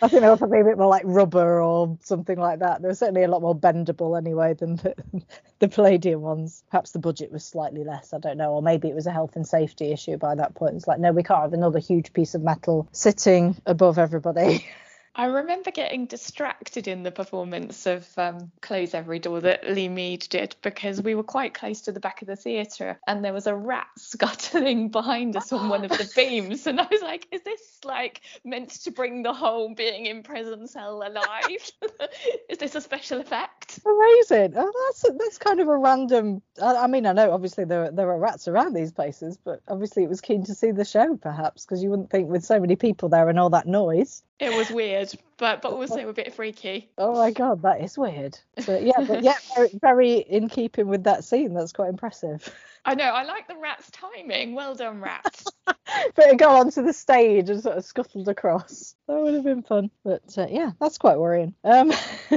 I 0.01 0.07
think 0.07 0.21
they 0.21 0.29
were 0.29 0.37
probably 0.37 0.61
a 0.61 0.63
bit 0.63 0.77
more 0.77 0.87
like 0.87 1.03
rubber 1.05 1.61
or 1.61 1.97
something 2.01 2.37
like 2.37 2.59
that. 2.59 2.81
They 2.81 2.87
were 2.87 2.95
certainly 2.95 3.23
a 3.23 3.27
lot 3.27 3.41
more 3.41 3.55
bendable 3.55 4.17
anyway 4.17 4.53
than 4.53 4.77
the, 4.77 4.95
the 5.59 5.67
Palladium 5.67 6.21
ones. 6.21 6.63
Perhaps 6.71 6.91
the 6.91 6.99
budget 6.99 7.31
was 7.31 7.43
slightly 7.43 7.83
less. 7.83 8.13
I 8.13 8.19
don't 8.19 8.37
know, 8.37 8.53
or 8.53 8.61
maybe 8.61 8.87
it 8.87 8.95
was 8.95 9.07
a 9.07 9.11
health 9.11 9.35
and 9.35 9.47
safety 9.47 9.91
issue 9.91 10.17
by 10.17 10.35
that 10.35 10.55
point. 10.55 10.75
It's 10.75 10.87
like, 10.87 10.99
no, 10.99 11.11
we 11.11 11.23
can't 11.23 11.41
have 11.41 11.53
another 11.53 11.79
huge 11.79 12.13
piece 12.13 12.33
of 12.33 12.41
metal 12.41 12.87
sitting 12.91 13.55
above 13.65 13.97
everybody. 13.97 14.65
I 15.19 15.25
remember 15.25 15.71
getting 15.71 16.05
distracted 16.05 16.87
in 16.87 17.03
the 17.03 17.11
performance 17.11 17.85
of 17.85 18.07
um, 18.17 18.53
Close 18.61 18.93
Every 18.93 19.19
Door 19.19 19.41
that 19.41 19.69
Lee 19.69 19.89
Mead 19.89 20.25
did 20.29 20.55
because 20.61 21.01
we 21.01 21.13
were 21.13 21.23
quite 21.23 21.53
close 21.53 21.81
to 21.81 21.91
the 21.91 21.99
back 21.99 22.21
of 22.21 22.29
the 22.29 22.37
theatre 22.37 22.97
and 23.05 23.21
there 23.21 23.33
was 23.33 23.45
a 23.45 23.53
rat 23.53 23.87
scuttling 23.97 24.87
behind 24.87 25.35
us 25.35 25.51
on 25.51 25.67
one 25.67 25.83
of 25.83 25.91
the 25.91 26.09
beams. 26.15 26.67
And 26.67 26.79
I 26.79 26.87
was 26.89 27.01
like, 27.01 27.27
is 27.33 27.41
this 27.41 27.79
like 27.83 28.21
meant 28.45 28.69
to 28.83 28.91
bring 28.91 29.21
the 29.21 29.33
whole 29.33 29.75
being 29.75 30.05
in 30.05 30.23
prison 30.23 30.67
cell 30.67 31.03
alive? 31.05 31.69
is 32.49 32.57
this 32.57 32.75
a 32.75 32.79
special 32.79 33.19
effect? 33.19 33.81
Amazing. 33.85 34.53
Oh, 34.55 34.71
that's 34.87 35.17
that's 35.17 35.37
kind 35.37 35.59
of 35.59 35.67
a 35.67 35.77
random. 35.77 36.41
I, 36.61 36.75
I 36.77 36.87
mean, 36.87 37.05
I 37.05 37.11
know 37.11 37.33
obviously 37.33 37.65
there 37.65 37.91
there 37.91 38.09
are 38.09 38.17
rats 38.17 38.47
around 38.47 38.73
these 38.73 38.93
places, 38.93 39.35
but 39.35 39.59
obviously 39.67 40.03
it 40.03 40.09
was 40.09 40.21
keen 40.21 40.45
to 40.45 40.55
see 40.55 40.71
the 40.71 40.85
show, 40.85 41.17
perhaps, 41.17 41.65
because 41.65 41.83
you 41.83 41.89
wouldn't 41.89 42.09
think 42.09 42.29
with 42.29 42.45
so 42.45 42.57
many 42.57 42.77
people 42.77 43.09
there 43.09 43.27
and 43.27 43.37
all 43.37 43.49
that 43.49 43.67
noise. 43.67 44.23
It 44.39 44.53
was 44.53 44.69
weird, 44.69 45.11
but 45.37 45.61
but 45.61 45.73
also 45.73 46.07
a 46.09 46.13
bit 46.13 46.33
freaky. 46.33 46.89
Oh 46.97 47.13
my 47.15 47.31
god, 47.31 47.61
that 47.63 47.81
is 47.81 47.97
weird. 47.97 48.37
Yeah, 48.67 48.91
but 49.05 49.23
yeah, 49.23 49.35
very, 49.55 49.69
very 49.81 50.13
in 50.17 50.47
keeping 50.49 50.87
with 50.87 51.03
that 51.03 51.23
scene. 51.23 51.53
That's 51.53 51.73
quite 51.73 51.89
impressive. 51.89 52.53
I 52.85 52.95
know. 52.95 53.05
I 53.05 53.23
like 53.23 53.47
the 53.47 53.55
rat's 53.55 53.89
timing. 53.91 54.55
Well 54.55 54.75
done, 54.75 55.01
rats. 55.01 55.45
but 55.65 55.77
it 56.17 56.37
go 56.37 56.49
onto 56.49 56.81
the 56.81 56.93
stage 56.93 57.49
and 57.49 57.61
sort 57.61 57.77
of 57.77 57.85
scuttled 57.85 58.27
across. 58.29 58.95
That 59.07 59.21
would 59.21 59.33
have 59.33 59.43
been 59.43 59.63
fun. 59.63 59.91
But 60.03 60.37
uh, 60.37 60.47
yeah, 60.49 60.71
that's 60.79 60.97
quite 60.97 61.17
worrying. 61.17 61.53
Um, 61.63 61.91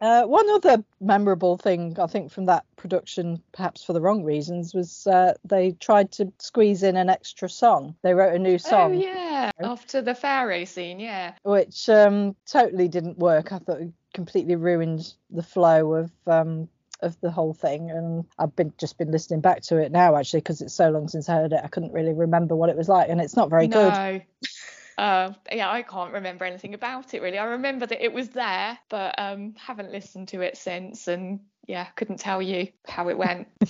uh, 0.00 0.22
one 0.24 0.50
other 0.50 0.84
memorable 1.00 1.56
thing 1.56 1.96
I 2.00 2.06
think 2.06 2.32
from 2.32 2.46
that 2.46 2.64
production, 2.76 3.42
perhaps 3.52 3.84
for 3.84 3.92
the 3.92 4.00
wrong 4.00 4.24
reasons, 4.24 4.74
was 4.74 5.06
uh, 5.06 5.34
they 5.44 5.72
tried 5.72 6.12
to 6.12 6.32
squeeze 6.38 6.82
in 6.82 6.96
an 6.96 7.10
extra 7.10 7.48
song. 7.48 7.94
They 8.02 8.14
wrote 8.14 8.34
a 8.34 8.38
new 8.38 8.58
song. 8.58 8.96
oh 8.96 9.00
song. 9.00 9.02
yeah, 9.02 9.50
after 9.60 10.00
the 10.02 10.14
Pharaoh 10.14 10.64
scene, 10.64 11.00
yeah. 11.00 11.34
which 11.42 11.88
um, 11.88 12.34
totally 12.46 12.88
didn't 12.88 13.18
work. 13.18 13.52
I 13.52 13.58
thought 13.58 13.80
it 13.80 13.92
completely 14.14 14.56
ruined 14.56 15.12
the 15.30 15.42
flow 15.42 15.92
of 15.92 16.10
um, 16.26 16.68
of 17.00 17.20
the 17.20 17.30
whole 17.30 17.54
thing. 17.54 17.90
And 17.90 18.24
I've 18.38 18.54
been 18.56 18.72
just 18.78 18.98
been 18.98 19.10
listening 19.10 19.40
back 19.40 19.62
to 19.62 19.78
it 19.78 19.92
now 19.92 20.16
actually 20.16 20.40
because 20.40 20.60
it's 20.60 20.74
so 20.74 20.90
long 20.90 21.08
since 21.08 21.28
I 21.28 21.34
heard 21.34 21.52
it. 21.52 21.60
I 21.62 21.68
couldn't 21.68 21.92
really 21.92 22.12
remember 22.12 22.56
what 22.56 22.70
it 22.70 22.76
was 22.76 22.88
like, 22.88 23.08
and 23.08 23.20
it's 23.20 23.36
not 23.36 23.50
very 23.50 23.68
good. 23.68 23.92
No. 23.92 24.20
Uh, 24.98 25.34
yeah, 25.52 25.70
I 25.70 25.82
can't 25.82 26.14
remember 26.14 26.46
anything 26.46 26.72
about 26.72 27.12
it 27.12 27.20
really. 27.20 27.36
I 27.36 27.44
remember 27.44 27.84
that 27.84 28.02
it 28.02 28.14
was 28.14 28.30
there, 28.30 28.78
but 28.88 29.14
um, 29.18 29.54
haven't 29.58 29.92
listened 29.92 30.28
to 30.28 30.40
it 30.40 30.56
since, 30.56 31.06
and 31.06 31.40
yeah, 31.66 31.84
couldn't 31.96 32.18
tell 32.18 32.40
you 32.40 32.68
how 32.86 33.10
it 33.10 33.18
went, 33.18 33.46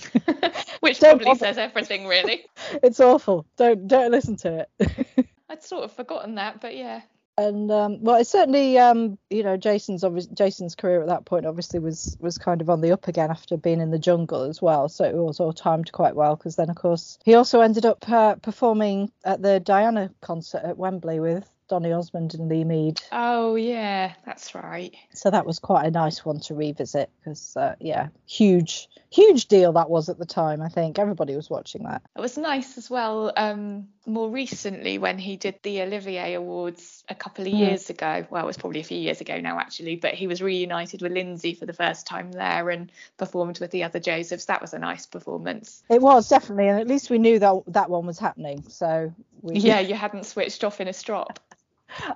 which 0.79 0.99
Don't 1.01 1.17
probably 1.17 1.25
bother. 1.25 1.39
says 1.39 1.57
everything 1.57 2.07
really. 2.07 2.45
It's 2.81 3.01
awful. 3.01 3.45
Don't 3.57 3.89
don't 3.89 4.11
listen 4.11 4.37
to 4.37 4.65
it. 4.79 5.27
I'd 5.49 5.63
sort 5.63 5.83
of 5.83 5.91
forgotten 5.91 6.35
that, 6.35 6.61
but 6.61 6.77
yeah. 6.77 7.01
And 7.37 7.71
um, 7.71 8.03
well, 8.03 8.15
it's 8.15 8.31
certainly 8.31 8.77
um, 8.79 9.17
you 9.29 9.43
know 9.43 9.57
Jason's 9.57 10.03
Jason's 10.33 10.75
career 10.75 11.01
at 11.01 11.07
that 11.07 11.25
point 11.25 11.45
obviously 11.45 11.79
was 11.79 12.17
was 12.19 12.37
kind 12.37 12.61
of 12.61 12.69
on 12.69 12.81
the 12.81 12.91
up 12.91 13.07
again 13.07 13.29
after 13.29 13.57
being 13.57 13.79
in 13.79 13.91
the 13.91 13.99
jungle 13.99 14.43
as 14.43 14.61
well. 14.61 14.89
So 14.89 15.05
it 15.05 15.13
was 15.13 15.39
all 15.39 15.53
timed 15.53 15.91
quite 15.91 16.15
well 16.15 16.35
because 16.35 16.55
then 16.55 16.69
of 16.69 16.75
course 16.75 17.19
he 17.23 17.35
also 17.35 17.61
ended 17.61 17.85
up 17.85 18.09
uh, 18.09 18.35
performing 18.35 19.11
at 19.23 19.41
the 19.41 19.59
Diana 19.59 20.11
concert 20.21 20.63
at 20.63 20.77
Wembley 20.77 21.19
with 21.19 21.47
Donny 21.67 21.91
Osmond 21.91 22.33
and 22.33 22.49
Lee 22.49 22.63
Mead. 22.63 23.01
Oh 23.11 23.55
yeah, 23.55 24.13
that's 24.25 24.55
right. 24.55 24.95
So 25.13 25.29
that 25.29 25.45
was 25.45 25.59
quite 25.59 25.85
a 25.85 25.91
nice 25.91 26.23
one 26.23 26.39
to 26.41 26.55
revisit 26.55 27.09
because 27.19 27.55
uh, 27.57 27.75
yeah, 27.79 28.07
huge 28.25 28.87
huge 29.09 29.47
deal 29.47 29.73
that 29.73 29.89
was 29.89 30.09
at 30.09 30.17
the 30.17 30.25
time. 30.25 30.61
I 30.61 30.69
think 30.69 30.99
everybody 30.99 31.35
was 31.35 31.49
watching 31.49 31.83
that. 31.83 32.01
It 32.15 32.21
was 32.21 32.37
nice 32.37 32.77
as 32.77 32.89
well. 32.89 33.31
Um, 33.35 33.87
more 34.05 34.29
recently, 34.29 34.97
when 34.97 35.17
he 35.17 35.35
did 35.37 35.55
the 35.63 35.81
Olivier 35.81 36.33
Awards 36.35 37.03
a 37.09 37.15
couple 37.15 37.45
of 37.45 37.53
Mm. 37.53 37.59
years 37.59 37.89
ago, 37.89 38.25
well, 38.29 38.43
it 38.43 38.47
was 38.47 38.57
probably 38.57 38.79
a 38.79 38.85
few 38.85 38.97
years 38.97 39.21
ago 39.21 39.39
now, 39.39 39.59
actually, 39.59 39.95
but 39.95 40.13
he 40.13 40.27
was 40.27 40.41
reunited 40.41 41.01
with 41.01 41.11
Linzi 41.11 41.57
for 41.57 41.65
the 41.65 41.73
first 41.73 42.05
time 42.05 42.31
there 42.31 42.69
and 42.69 42.91
performed 43.17 43.59
with 43.59 43.71
the 43.71 43.83
other 43.83 43.99
Josephs. 43.99 44.45
That 44.45 44.61
was 44.61 44.73
a 44.73 44.79
nice 44.79 45.05
performance. 45.05 45.83
It 45.89 46.01
was 46.01 46.29
definitely, 46.29 46.67
and 46.69 46.79
at 46.79 46.87
least 46.87 47.09
we 47.09 47.17
knew 47.17 47.39
that 47.39 47.53
that 47.67 47.89
one 47.89 48.05
was 48.05 48.19
happening. 48.19 48.63
So 48.69 49.13
we, 49.41 49.55
Yeah, 49.55 49.79
you 49.79 49.95
hadn't 49.95 50.25
switched 50.25 50.63
off 50.63 50.79
in 50.81 50.87
a 50.87 50.93
strop. 50.93 51.39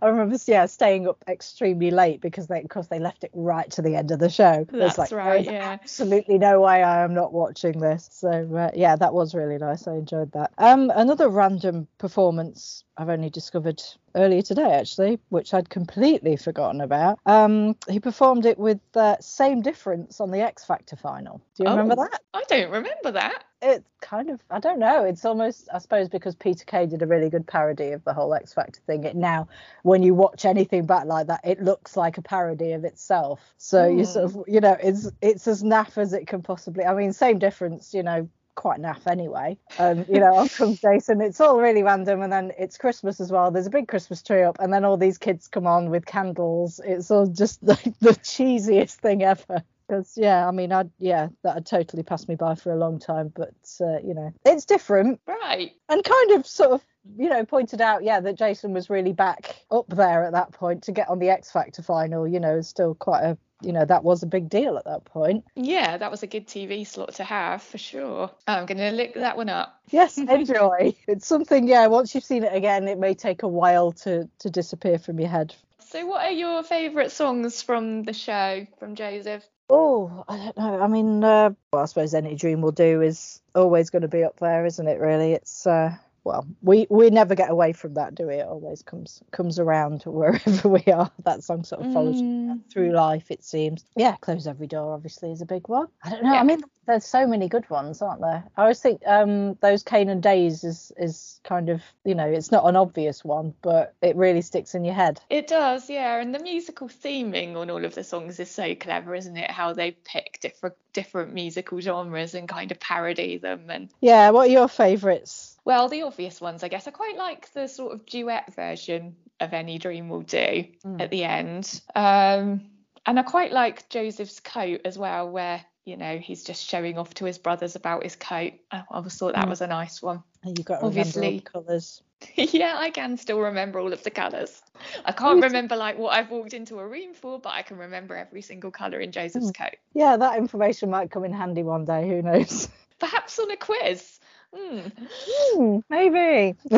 I 0.02 0.08
remember, 0.08 0.38
yeah, 0.46 0.65
staying 0.65 1.08
up 1.08 1.24
extremely 1.28 1.91
late 1.91 2.22
because 2.22 2.48
they, 2.48 2.62
of 2.62 2.70
course, 2.70 2.88
they 2.88 3.00
left 3.00 3.24
it 3.24 3.32
right 3.34 3.70
to 3.72 3.82
the 3.82 3.96
end 3.96 4.12
of 4.12 4.20
the 4.20 4.30
show. 4.30 4.65
That's 4.72 4.98
like, 4.98 5.12
right, 5.12 5.46
yeah. 5.46 5.78
Absolutely 5.82 6.38
no 6.38 6.62
way 6.62 6.84
I 6.84 7.04
am 7.04 7.13
not 7.13 7.34
watching 7.34 7.80
this. 7.80 8.10
So 8.12 8.30
uh, 8.56 8.72
yeah, 8.74 8.96
that 8.96 9.13
was 9.13 9.34
really 9.34 9.58
nice. 9.58 9.88
I 9.88 9.94
enjoyed 9.94 10.32
that. 10.34 10.52
Um, 10.58 10.91
another 10.96 11.30
random 11.30 11.88
performance 11.98 12.84
I've 12.98 13.10
only 13.10 13.30
discovered 13.30 13.82
earlier 14.15 14.41
today, 14.41 14.74
actually, 14.74 15.19
which 15.30 15.54
I'd 15.54 15.69
completely 15.69 16.36
forgotten 16.38 16.82
about. 16.82 17.19
Um, 17.26 17.76
he 17.89 18.00
performed 18.00 18.45
it 18.45 18.58
with 18.58 18.80
uh, 18.95 19.17
Same 19.19 19.62
Difference 19.62 20.19
on 20.19 20.32
the 20.32 20.41
X 20.41 20.63
Factor 20.65 20.95
final. 20.95 21.41
Do 21.56 21.63
you 21.63 21.69
remember 21.69 21.95
Oh, 21.97 22.08
that? 22.12 22.21
I 22.34 22.43
don't 22.47 22.71
remember 22.71 23.12
that. 23.12 23.43
it's 23.62 23.88
kind 24.02 24.30
of 24.32 24.39
I 24.50 24.60
don't 24.60 24.80
know. 24.80 25.04
It's 25.04 25.24
almost 25.26 25.69
I 25.74 25.78
suppose 25.78 26.10
because 26.10 26.36
Peter 26.36 26.65
Kay 26.65 26.88
did 26.88 27.02
a 27.02 27.08
really 27.08 27.30
good 27.30 27.45
parody 27.45 27.91
of 27.91 28.04
the 28.04 28.13
whole 28.13 28.34
X 28.34 28.54
Factor 28.54 28.82
thing. 28.88 29.04
It 29.04 29.15
now 29.15 29.47
when 29.84 30.02
you 30.02 30.13
watch 30.15 30.45
anything 30.45 30.86
back 30.86 31.06
like 31.06 31.28
that, 31.28 31.41
it 31.43 31.62
looks 31.62 31.95
like 31.95 32.17
a 32.17 32.21
parody 32.21 32.71
of 32.71 32.84
itself. 32.86 33.54
So 33.58 33.88
you 33.88 34.06
sort 34.06 34.26
of 34.26 34.43
you 34.47 34.60
know 34.62 34.76
it's 34.82 35.10
it's 35.21 35.47
as 35.47 35.62
naff 35.63 35.97
as 35.97 36.13
it 36.13 36.28
can 36.28 36.41
possibly. 36.41 36.86
I 36.86 36.93
mean, 36.95 37.13
same 37.13 37.38
difference, 37.39 37.93
you 37.93 38.04
know. 38.04 38.28
Quite 38.56 38.80
naff 38.80 39.08
anyway. 39.08 39.58
Um, 39.80 40.06
you 40.10 40.20
know, 40.20 40.36
on 40.36 40.50
comes 40.50 40.82
Jason. 40.82 41.22
It's 41.22 41.40
all 41.40 41.58
really 41.60 41.84
random, 41.84 42.22
and 42.22 42.32
then 42.32 42.52
it's 42.58 42.78
Christmas 42.78 43.20
as 43.20 43.32
well. 43.32 43.50
There's 43.52 43.68
a 43.68 43.72
big 43.72 43.88
Christmas 43.88 44.22
tree 44.22 44.44
up, 44.44 44.58
and 44.60 44.74
then 44.74 44.86
all 44.86 44.98
these 44.98 45.18
kids 45.18 45.48
come 45.48 45.66
on 45.68 45.90
with 45.90 46.06
candles. 46.06 46.80
It's 46.84 47.10
all 47.12 47.28
just 47.28 47.64
like 47.64 47.84
the 48.00 48.12
cheesiest 48.12 48.96
thing 48.96 49.24
ever 49.24 49.64
because 49.88 50.14
yeah 50.16 50.48
i 50.48 50.52
mean 50.52 50.72
i 50.72 50.86
yeah 51.00 51.28
that 51.44 51.56
had 51.56 51.66
totally 51.66 52.02
passed 52.02 52.30
me 52.30 52.36
by 52.36 52.56
for 52.56 52.72
a 52.72 52.78
long 52.78 52.98
time 52.98 53.30
but 53.36 53.54
uh, 53.82 53.98
you 54.04 54.14
know 54.14 54.34
it's 54.46 54.64
different 54.64 55.20
Right. 55.28 55.72
and 55.90 56.02
kind 56.02 56.32
of 56.32 56.48
sort 56.48 56.72
of 56.72 56.82
you 57.18 57.28
know 57.28 57.44
pointed 57.44 57.82
out 57.82 58.02
yeah 58.04 58.22
that 58.22 58.38
jason 58.38 58.72
was 58.74 58.90
really 58.90 59.12
back 59.12 59.54
up 59.70 59.88
there 59.90 60.24
at 60.24 60.32
that 60.32 60.54
point 60.54 60.84
to 60.84 60.94
get 60.94 61.10
on 61.10 61.20
the 61.20 61.30
x 61.30 61.52
factor 61.52 61.82
final 61.82 62.26
you 62.26 62.40
know 62.40 62.56
is 62.58 62.70
still 62.70 62.96
quite 62.96 63.24
a 63.24 63.38
you 63.62 63.71
know 63.74 63.86
that 63.86 64.04
was 64.04 64.24
a 64.24 64.28
big 64.28 64.50
deal 64.50 64.78
at 64.78 64.86
that 64.86 65.06
point 65.06 65.43
Yeah, 65.56 65.97
that 65.97 66.12
was 66.12 66.24
a 66.24 66.28
good 66.28 66.47
TV 66.47 66.86
slot 66.86 67.15
to 67.15 67.24
have 67.24 67.62
for 67.62 67.78
sure. 67.78 68.32
I'm 68.47 68.65
going 68.65 68.78
to 68.78 68.91
look 68.91 69.13
that 69.15 69.38
one 69.38 69.50
up. 69.50 69.80
yes 69.89 70.17
enjoy 70.17 70.95
it's 71.08 71.28
something 71.28 71.67
yeah 71.67 71.88
once 71.88 72.13
you've 72.15 72.24
seen 72.24 72.43
it 72.43 72.54
again 72.56 72.88
it 72.88 72.97
may 73.00 73.13
take 73.13 73.43
a 73.43 73.47
while 73.47 73.91
to 74.04 74.30
to 74.39 74.50
disappear 74.50 74.97
from 75.00 75.19
your 75.19 75.30
head 75.30 75.54
So, 75.80 76.06
what 76.06 76.24
are 76.26 76.32
your 76.32 76.63
favourite 76.63 77.12
songs 77.12 77.62
from 77.62 78.04
the 78.04 78.13
show 78.13 78.65
from 78.80 78.95
Joseph? 78.95 79.43
Oh, 79.69 80.24
I 80.28 80.38
don't 80.38 80.58
know. 80.58 80.82
I 80.82 80.88
mean, 80.88 81.24
uh, 81.24 81.52
well, 81.71 81.84
I 81.84 81.86
suppose 81.86 82.13
any 82.13 82.36
dream 82.36 82.62
will 82.62 82.74
do 82.74 83.02
is 83.02 83.41
always 83.56 83.89
going 83.89 84.02
to 84.02 84.10
be 84.10 84.24
up 84.24 84.38
there, 84.39 84.65
isn't 84.65 84.86
it? 84.88 85.00
Really, 85.00 85.32
it's 85.34 85.65
uh, 85.65 85.95
well, 86.24 86.46
we 86.62 86.86
we 86.90 87.10
never 87.10 87.34
get 87.34 87.50
away 87.50 87.74
from 87.74 87.96
that, 87.96 88.14
do 88.14 88.28
we? 88.28 88.36
It 88.36 88.46
always 88.48 88.84
comes 88.84 89.24
comes 89.32 89.58
around 89.58 90.04
wherever 90.04 90.70
we 90.70 90.84
are. 90.92 91.10
That 91.24 91.44
song 91.44 91.64
sort 91.64 91.86
of 91.86 91.94
follows 91.94 92.22
you 92.22 92.62
through 92.72 92.92
life, 92.92 93.32
it 93.32 93.44
seems. 93.44 93.86
Yeah, 93.96 94.16
close 94.18 94.46
every 94.46 94.68
door 94.68 94.94
obviously 94.94 95.32
is 95.32 95.42
a 95.42 95.46
big 95.46 95.68
one. 95.68 95.88
I 96.04 96.12
don't 96.12 96.24
know. 96.24 96.34
Yeah. 96.34 96.40
I 96.40 96.44
mean, 96.44 96.62
there's 96.86 97.06
so 97.06 97.26
many 97.26 97.48
good 97.48 97.68
ones, 97.70 98.02
aren't 98.02 98.22
there? 98.22 98.44
I 98.56 98.62
always 98.62 98.80
think 98.80 99.02
um 99.08 99.56
those 99.62 99.82
Canaan 99.82 100.22
Days 100.22 100.64
is 100.64 100.92
is 100.98 101.40
kind 101.44 101.70
of 101.70 101.82
you 102.06 102.14
know 102.14 102.28
it's 102.28 102.52
not 102.52 102.68
an 102.68 102.76
obvious 102.76 103.26
one, 103.26 103.56
but 103.64 103.96
it 104.02 104.16
really 104.16 104.42
sticks 104.42 104.76
in 104.76 104.86
your 104.86 104.96
head. 104.96 105.20
It 105.30 105.48
does, 105.48 105.90
yeah. 105.90 106.20
And 106.20 106.36
the 106.36 106.40
musical 106.40 106.88
theming 106.88 107.56
on 107.56 107.72
all 107.72 107.84
of 107.84 107.96
the 107.96 108.04
songs 108.04 108.40
is 108.40 108.52
so 108.52 108.76
clever, 108.76 109.16
isn't 109.16 109.38
it? 109.38 109.50
How 109.50 109.74
they 109.74 109.92
pick 109.92 110.40
different 110.40 110.76
different 110.94 111.34
musical 111.34 111.80
genres 111.80 112.36
and 112.36 112.48
kind 112.48 112.72
of 112.72 112.80
parody 112.80 113.38
them. 113.38 113.70
And 113.70 113.90
Yeah. 114.02 114.30
What 114.30 114.50
are 114.50 114.52
your 114.52 114.68
favourites? 114.68 115.51
Well, 115.65 115.89
the 115.89 116.04
obvious 116.04 116.41
ones, 116.41 116.63
I 116.63 116.67
guess. 116.67 116.88
I 116.88 116.91
quite 116.91 117.17
like 117.17 117.52
the 117.54 117.67
sort 117.67 117.93
of 117.93 118.06
duet 118.06 118.54
version 118.56 119.15
of 119.39 119.54
Any 119.54 119.78
Dream 119.78 120.10
Will 120.10 120.21
Do 120.21 120.65
Mm. 120.86 121.02
at 121.02 121.10
the 121.12 121.24
end. 121.24 121.82
Um, 121.95 122.69
and 123.06 123.19
I 123.19 123.24
quite 123.24 123.52
like 123.52 123.89
Joseph's 123.89 124.39
coat 124.39 124.82
as 124.86 124.97
well, 124.97 125.30
where 125.30 125.63
you 125.86 125.97
know 125.97 126.17
he's 126.19 126.43
just 126.43 126.63
showing 126.63 126.97
off 127.00 127.13
to 127.15 127.26
his 127.26 127.38
brothers 127.39 127.76
about 127.76 128.04
his 128.04 128.15
coat. 128.15 128.54
I 128.71 128.84
always 128.91 129.15
thought 129.17 129.34
that 129.34 129.45
Mm. 129.45 129.50
was 129.50 129.62
a 129.62 129.67
nice 129.67 130.02
one. 130.02 130.24
You've 130.45 130.65
got 130.65 130.80
to 130.82 130.88
remember 130.88 131.19
all 131.21 131.26
Obviously. 131.28 131.38
the 131.38 131.41
colours. 131.41 132.04
yeah, 132.36 132.76
I 132.78 132.91
can 132.91 133.17
still 133.17 133.39
remember 133.39 133.80
all 133.80 133.93
of 133.93 134.04
the 134.04 134.12
colours. 134.12 134.62
I 135.06 135.12
can't 135.12 135.38
Me 135.39 135.43
remember 135.47 135.76
like 135.76 135.97
what 135.97 136.13
I've 136.13 136.30
walked 136.30 136.54
into 136.54 136.78
a 136.78 136.88
room 136.88 137.15
for, 137.15 137.39
but 137.39 137.50
I 137.50 137.63
can 137.63 137.78
remember 137.78 138.15
every 138.15 138.43
single 138.43 138.69
colour 138.69 139.00
in 139.00 139.12
Joseph's 139.12 139.52
coat. 139.52 139.76
Yeah, 139.93 140.17
that 140.17 140.38
information 140.38 140.91
might 140.91 141.10
come 141.10 141.24
in 141.26 141.34
handy 141.34 141.63
one 141.63 141.86
day. 141.86 142.08
Who 142.08 142.21
knows? 142.21 142.67
Perhaps 143.00 143.39
on 143.39 143.50
a 143.50 143.58
quiz. 143.58 144.19
Hmm. 144.54 144.88
Hmm, 145.10 145.78
maybe. 145.90 146.58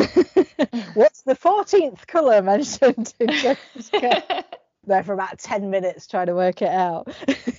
What's 0.94 1.22
the 1.22 1.34
14th 1.34 2.06
colour 2.06 2.42
mentioned 2.42 3.14
in 3.18 3.28
There 4.86 5.02
for 5.02 5.14
about 5.14 5.38
10 5.38 5.70
minutes 5.70 6.06
trying 6.06 6.26
to 6.26 6.34
work 6.34 6.60
it 6.60 6.68
out. 6.68 7.08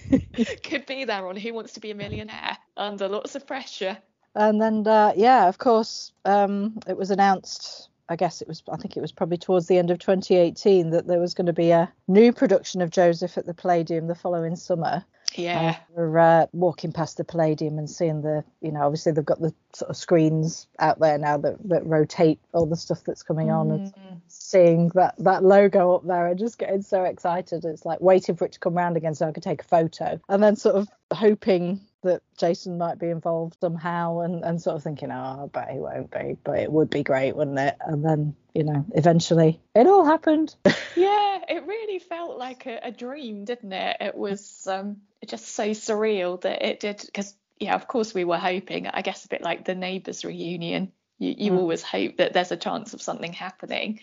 Could 0.63 0.85
be 0.85 1.05
there 1.05 1.27
on 1.27 1.35
Who 1.35 1.53
Wants 1.55 1.73
to 1.73 1.79
Be 1.79 1.89
a 1.89 1.95
Millionaire 1.95 2.57
under 2.77 3.07
lots 3.07 3.35
of 3.35 3.47
pressure. 3.47 3.97
and 4.35 4.61
then, 4.61 4.85
uh, 4.85 5.11
yeah, 5.15 5.47
of 5.47 5.57
course, 5.57 6.11
um, 6.23 6.79
it 6.87 6.95
was 6.95 7.09
announced 7.09 7.89
I 8.07 8.15
guess 8.15 8.41
it 8.41 8.47
was, 8.47 8.61
I 8.71 8.77
think 8.77 8.95
it 8.95 9.01
was 9.01 9.11
probably 9.11 9.37
towards 9.37 9.67
the 9.67 9.77
end 9.77 9.89
of 9.89 9.97
2018 9.99 10.91
that 10.91 11.07
there 11.07 11.19
was 11.19 11.33
going 11.33 11.47
to 11.47 11.53
be 11.53 11.71
a 11.71 11.91
new 12.07 12.31
production 12.31 12.81
of 12.81 12.91
Joseph 12.91 13.37
at 13.37 13.45
the 13.45 13.53
Palladium 13.53 14.07
the 14.07 14.15
following 14.15 14.55
summer. 14.55 15.03
Yeah. 15.37 15.75
Uh, 15.77 15.83
we're 15.95 16.17
uh, 16.19 16.47
walking 16.53 16.91
past 16.91 17.17
the 17.17 17.23
Palladium 17.23 17.77
and 17.77 17.89
seeing 17.89 18.21
the, 18.21 18.43
you 18.61 18.71
know, 18.71 18.81
obviously 18.81 19.11
they've 19.11 19.25
got 19.25 19.41
the 19.41 19.53
sort 19.73 19.89
of 19.89 19.97
screens 19.97 20.67
out 20.79 20.99
there 20.99 21.17
now 21.17 21.37
that, 21.37 21.57
that 21.69 21.85
rotate 21.85 22.39
all 22.53 22.65
the 22.65 22.75
stuff 22.75 23.03
that's 23.03 23.23
coming 23.23 23.51
on 23.51 23.71
and 23.71 23.81
Mm. 23.85 24.21
seeing 24.27 24.89
that, 24.95 25.15
that 25.19 25.43
logo 25.43 25.95
up 25.95 26.05
there 26.05 26.27
and 26.27 26.39
just 26.39 26.57
getting 26.57 26.81
so 26.81 27.03
excited. 27.03 27.65
It's 27.65 27.85
like 27.85 28.01
waiting 28.01 28.35
for 28.35 28.45
it 28.45 28.53
to 28.53 28.59
come 28.59 28.73
round 28.75 28.97
again 28.97 29.15
so 29.15 29.27
I 29.27 29.31
could 29.31 29.43
take 29.43 29.61
a 29.61 29.65
photo 29.65 30.19
and 30.29 30.41
then 30.43 30.55
sort 30.55 30.75
of 30.75 30.87
hoping 31.11 31.81
that 32.03 32.21
Jason 32.37 32.77
might 32.77 32.99
be 32.99 33.09
involved 33.09 33.57
somehow 33.59 34.19
and, 34.19 34.43
and 34.43 34.61
sort 34.61 34.75
of 34.75 34.83
thinking, 34.83 35.11
oh, 35.11 35.43
I 35.43 35.47
bet 35.51 35.71
he 35.71 35.79
won't 35.79 36.11
be, 36.11 36.37
but 36.43 36.59
it 36.59 36.71
would 36.71 36.89
be 36.89 37.03
great, 37.03 37.35
wouldn't 37.35 37.57
it? 37.59 37.75
And 37.81 38.05
then, 38.05 38.35
you 38.53 38.63
know, 38.63 38.85
eventually 38.93 39.59
it 39.73 39.87
all 39.87 40.05
happened. 40.05 40.55
Yeah, 40.97 41.39
it 41.49 41.65
really 41.67 41.99
felt 41.99 42.37
like 42.37 42.65
a, 42.67 42.79
a 42.83 42.91
dream, 42.91 43.43
didn't 43.43 43.73
it? 43.73 43.97
It 43.99 44.15
was 44.15 44.65
um, 44.65 45.01
just 45.25 45.49
so 45.49 45.69
surreal 45.69 46.41
that 46.41 46.63
it 46.63 46.79
did. 46.79 47.01
Because, 47.05 47.35
yeah, 47.59 47.75
of 47.75 47.87
course, 47.87 48.13
we 48.13 48.23
were 48.23 48.37
hoping, 48.37 48.87
I 48.87 49.01
guess, 49.01 49.25
a 49.25 49.29
bit 49.29 49.41
like 49.41 49.65
the 49.65 49.75
Neighbours 49.75 50.25
reunion. 50.25 50.91
You, 51.19 51.35
you 51.37 51.51
Mm. 51.51 51.57
always 51.57 51.81
hope 51.81 52.17
that 52.17 52.33
there's 52.33 52.51
a 52.51 52.57
chance 52.57 52.93
of 52.93 53.01
something 53.01 53.33
happening, 53.33 54.01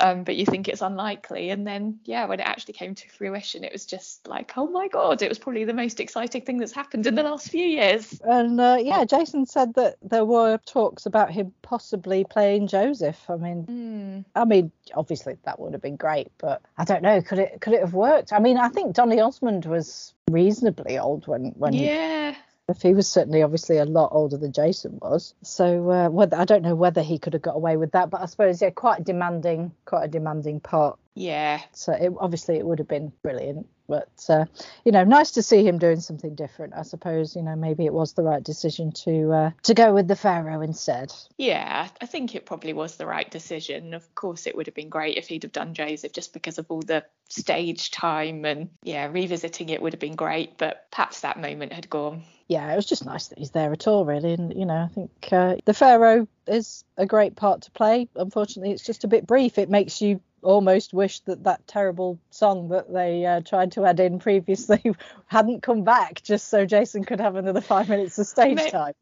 um, 0.00 0.24
but 0.24 0.36
you 0.36 0.44
think 0.46 0.68
it's 0.68 0.82
unlikely. 0.82 1.50
And 1.50 1.66
then, 1.66 2.00
yeah, 2.04 2.26
when 2.26 2.40
it 2.40 2.46
actually 2.46 2.74
came 2.74 2.94
to 2.94 3.08
fruition, 3.08 3.64
it 3.64 3.72
was 3.72 3.86
just 3.86 4.26
like, 4.26 4.52
oh 4.56 4.66
my 4.68 4.88
God, 4.88 5.22
it 5.22 5.28
was 5.28 5.38
probably 5.38 5.64
the 5.64 5.74
most 5.74 6.00
exciting 6.00 6.42
thing 6.42 6.58
that's 6.58 6.72
happened 6.72 7.06
in 7.06 7.14
the 7.14 7.22
last 7.22 7.48
few 7.50 7.64
years. 7.64 8.20
And 8.24 8.60
uh, 8.60 8.78
yeah, 8.80 9.04
Jason 9.04 9.46
said 9.46 9.74
that 9.74 9.96
there 10.02 10.24
were 10.24 10.58
talks 10.66 11.06
about 11.06 11.30
him 11.30 11.52
possibly 11.62 12.24
playing 12.24 12.66
Joseph. 12.68 13.28
I 13.28 13.36
mean, 13.36 13.64
Mm. 13.64 14.24
I 14.34 14.44
mean, 14.44 14.70
obviously 14.94 15.36
that 15.44 15.58
would 15.58 15.72
have 15.72 15.82
been 15.82 15.96
great, 15.96 16.28
but 16.38 16.62
I 16.78 16.84
don't 16.84 17.02
know. 17.02 17.20
Could 17.22 17.38
it 17.38 17.60
could 17.60 17.72
it 17.72 17.80
have 17.80 17.94
worked? 17.94 18.32
I 18.32 18.38
mean, 18.38 18.58
I 18.58 18.68
think 18.68 18.94
Donny 18.94 19.20
Osmond 19.20 19.64
was 19.64 20.12
reasonably 20.30 20.98
old 20.98 21.26
when 21.26 21.46
when 21.56 21.72
he, 21.72 21.86
Yeah. 21.86 22.30
if 22.30 22.36
he 22.80 22.94
was 22.94 23.06
certainly 23.08 23.42
obviously 23.42 23.78
a 23.78 23.84
lot 23.84 24.10
older 24.12 24.36
than 24.36 24.52
Jason 24.52 24.98
was. 25.00 25.34
So 25.42 25.90
uh, 25.90 26.08
whether 26.08 26.36
I 26.36 26.44
don't 26.44 26.62
know 26.62 26.74
whether 26.74 27.02
he 27.02 27.18
could 27.18 27.34
have 27.34 27.42
got 27.42 27.56
away 27.56 27.76
with 27.76 27.92
that, 27.92 28.10
but 28.10 28.22
I 28.22 28.26
suppose 28.26 28.62
yeah, 28.62 28.70
quite 28.70 29.00
a 29.00 29.04
demanding, 29.04 29.72
quite 29.84 30.04
a 30.04 30.08
demanding 30.08 30.60
part. 30.60 30.98
Yeah. 31.14 31.60
So 31.72 31.92
it, 31.92 32.12
obviously 32.18 32.56
it 32.56 32.66
would 32.66 32.78
have 32.78 32.88
been 32.88 33.12
brilliant. 33.22 33.66
But 33.88 34.24
uh, 34.28 34.46
you 34.84 34.92
know, 34.92 35.04
nice 35.04 35.32
to 35.32 35.42
see 35.42 35.66
him 35.66 35.78
doing 35.78 36.00
something 36.00 36.34
different. 36.34 36.74
I 36.74 36.82
suppose 36.82 37.36
you 37.36 37.42
know 37.42 37.56
maybe 37.56 37.84
it 37.84 37.92
was 37.92 38.14
the 38.14 38.22
right 38.22 38.42
decision 38.42 38.92
to 39.04 39.32
uh, 39.32 39.50
to 39.64 39.74
go 39.74 39.92
with 39.92 40.08
the 40.08 40.16
Pharaoh 40.16 40.62
instead. 40.62 41.12
Yeah, 41.36 41.88
I 42.00 42.06
think 42.06 42.34
it 42.34 42.46
probably 42.46 42.72
was 42.72 42.96
the 42.96 43.06
right 43.06 43.30
decision. 43.30 43.94
Of 43.94 44.14
course, 44.14 44.46
it 44.46 44.56
would 44.56 44.66
have 44.66 44.74
been 44.74 44.88
great 44.88 45.16
if 45.16 45.28
he'd 45.28 45.42
have 45.42 45.52
done 45.52 45.74
Joseph 45.74 46.12
just 46.12 46.32
because 46.32 46.58
of 46.58 46.66
all 46.70 46.82
the 46.82 47.04
stage 47.28 47.90
time 47.90 48.44
and 48.44 48.70
yeah, 48.82 49.06
revisiting 49.06 49.68
it 49.68 49.82
would 49.82 49.92
have 49.92 50.00
been 50.00 50.16
great, 50.16 50.56
but 50.58 50.86
perhaps 50.90 51.20
that 51.20 51.40
moment 51.40 51.72
had 51.72 51.90
gone. 51.90 52.22
yeah, 52.48 52.72
it 52.72 52.76
was 52.76 52.86
just 52.86 53.06
nice 53.06 53.28
that 53.28 53.38
he's 53.38 53.50
there 53.50 53.72
at 53.72 53.86
all, 53.86 54.04
really. 54.04 54.34
And 54.34 54.54
you 54.56 54.66
know, 54.66 54.76
I 54.76 54.88
think 54.88 55.10
uh, 55.32 55.56
the 55.64 55.74
Pharaoh 55.74 56.28
is 56.46 56.84
a 56.96 57.06
great 57.06 57.36
part 57.36 57.62
to 57.62 57.70
play. 57.70 58.08
Unfortunately, 58.14 58.72
it's 58.72 58.84
just 58.84 59.04
a 59.04 59.08
bit 59.08 59.26
brief. 59.26 59.58
It 59.58 59.70
makes 59.70 60.00
you 60.00 60.20
almost 60.44 60.92
wish 60.92 61.20
that 61.20 61.44
that 61.44 61.66
terrible 61.66 62.18
song 62.30 62.68
that 62.68 62.92
they 62.92 63.26
uh, 63.26 63.40
tried 63.40 63.72
to 63.72 63.84
add 63.84 63.98
in 64.00 64.18
previously 64.18 64.94
hadn't 65.26 65.62
come 65.62 65.82
back, 65.82 66.22
just 66.22 66.48
so 66.48 66.64
Jason 66.64 67.04
could 67.04 67.20
have 67.20 67.36
another 67.36 67.60
five 67.60 67.88
minutes 67.88 68.18
of 68.18 68.26
stage 68.26 68.56
May- 68.56 68.70
time. 68.70 68.94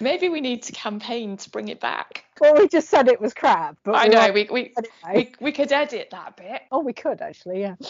Maybe 0.00 0.28
we 0.28 0.40
need 0.40 0.62
to 0.64 0.72
campaign 0.72 1.36
to 1.36 1.50
bring 1.50 1.68
it 1.68 1.80
back. 1.80 2.24
Well, 2.40 2.54
we 2.56 2.68
just 2.68 2.88
said 2.88 3.08
it 3.08 3.20
was 3.20 3.34
crap, 3.34 3.76
but 3.84 3.94
I 3.94 4.04
we 4.04 4.14
know 4.14 4.32
we 4.32 4.48
we, 4.50 4.74
anyway. 5.06 5.32
we 5.40 5.46
we 5.46 5.52
could 5.52 5.70
edit 5.72 6.08
that 6.10 6.36
bit. 6.36 6.62
Oh, 6.72 6.80
we 6.80 6.92
could 6.92 7.20
actually, 7.20 7.60
yeah. 7.60 7.74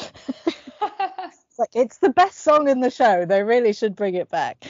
It's 1.55 1.61
like 1.61 1.77
it's 1.77 1.99
the 1.99 2.11
best 2.11 2.41
song 2.41 2.69
in 2.69 2.81
the 2.81 2.91
show. 2.91 3.25
They 3.27 3.45
really 3.45 3.73
should 3.73 3.95
bring 3.95 4.17
it 4.17 4.29
back. 4.29 4.65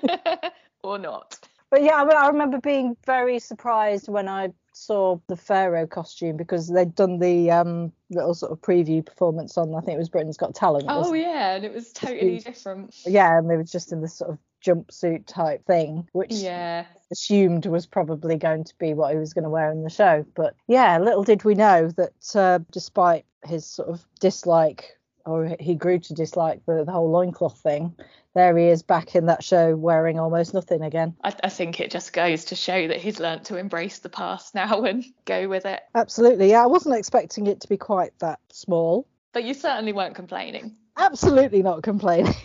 or 0.84 0.96
not. 0.96 1.40
But 1.70 1.82
yeah, 1.82 1.94
I, 1.96 2.04
mean, 2.04 2.16
I 2.16 2.28
remember 2.28 2.60
being 2.60 2.96
very 3.04 3.38
surprised 3.38 4.08
when 4.08 4.28
I 4.28 4.50
saw 4.72 5.18
the 5.28 5.36
Pharaoh 5.36 5.86
costume 5.86 6.36
because 6.36 6.68
they'd 6.68 6.94
done 6.94 7.18
the 7.18 7.50
um, 7.50 7.92
little 8.10 8.34
sort 8.34 8.52
of 8.52 8.60
preview 8.60 9.04
performance 9.04 9.56
on, 9.56 9.74
I 9.74 9.80
think 9.80 9.96
it 9.96 9.98
was 9.98 10.08
Britain's 10.08 10.36
Got 10.36 10.54
Talent. 10.54 10.86
Oh 10.88 11.12
yeah, 11.14 11.54
and 11.56 11.64
it 11.64 11.72
was 11.72 11.92
totally 11.92 12.38
different. 12.38 12.94
yeah, 13.06 13.38
and 13.38 13.48
they 13.50 13.56
were 13.56 13.64
just 13.64 13.92
in 13.92 14.00
this 14.00 14.14
sort 14.14 14.30
of 14.30 14.38
jumpsuit 14.64 15.26
type 15.26 15.64
thing, 15.66 16.08
which 16.12 16.32
Yeah. 16.32 16.86
assumed 17.10 17.66
was 17.66 17.86
probably 17.86 18.36
going 18.36 18.64
to 18.64 18.74
be 18.78 18.94
what 18.94 19.12
he 19.12 19.18
was 19.18 19.32
going 19.34 19.44
to 19.44 19.50
wear 19.50 19.70
in 19.70 19.82
the 19.84 19.90
show. 19.90 20.24
But 20.34 20.54
yeah, 20.66 20.98
little 20.98 21.22
did 21.24 21.44
we 21.44 21.54
know 21.54 21.88
that 21.96 22.34
uh, 22.34 22.60
despite 22.70 23.24
his 23.44 23.66
sort 23.66 23.88
of 23.88 24.04
dislike, 24.20 24.96
or 25.26 25.56
he 25.60 25.74
grew 25.74 25.98
to 25.98 26.14
dislike 26.14 26.60
the, 26.66 26.84
the 26.84 26.92
whole 26.92 27.10
loincloth 27.10 27.58
thing, 27.58 27.94
there 28.34 28.56
he 28.56 28.66
is 28.66 28.82
back 28.82 29.14
in 29.14 29.26
that 29.26 29.42
show 29.42 29.76
wearing 29.76 30.18
almost 30.18 30.54
nothing 30.54 30.82
again. 30.82 31.14
I, 31.22 31.34
I 31.44 31.48
think 31.48 31.80
it 31.80 31.90
just 31.90 32.12
goes 32.12 32.46
to 32.46 32.56
show 32.56 32.88
that 32.88 32.98
he's 32.98 33.20
learnt 33.20 33.44
to 33.46 33.56
embrace 33.56 34.00
the 34.00 34.08
past 34.08 34.54
now 34.54 34.82
and 34.82 35.04
go 35.24 35.48
with 35.48 35.66
it. 35.66 35.82
Absolutely, 35.94 36.50
yeah. 36.50 36.62
I 36.62 36.66
wasn't 36.66 36.96
expecting 36.96 37.46
it 37.46 37.60
to 37.60 37.68
be 37.68 37.76
quite 37.76 38.18
that 38.18 38.40
small. 38.50 39.06
But 39.32 39.44
you 39.44 39.54
certainly 39.54 39.92
weren't 39.92 40.14
complaining. 40.14 40.76
Absolutely 40.96 41.62
not 41.62 41.82
complaining. 41.82 42.34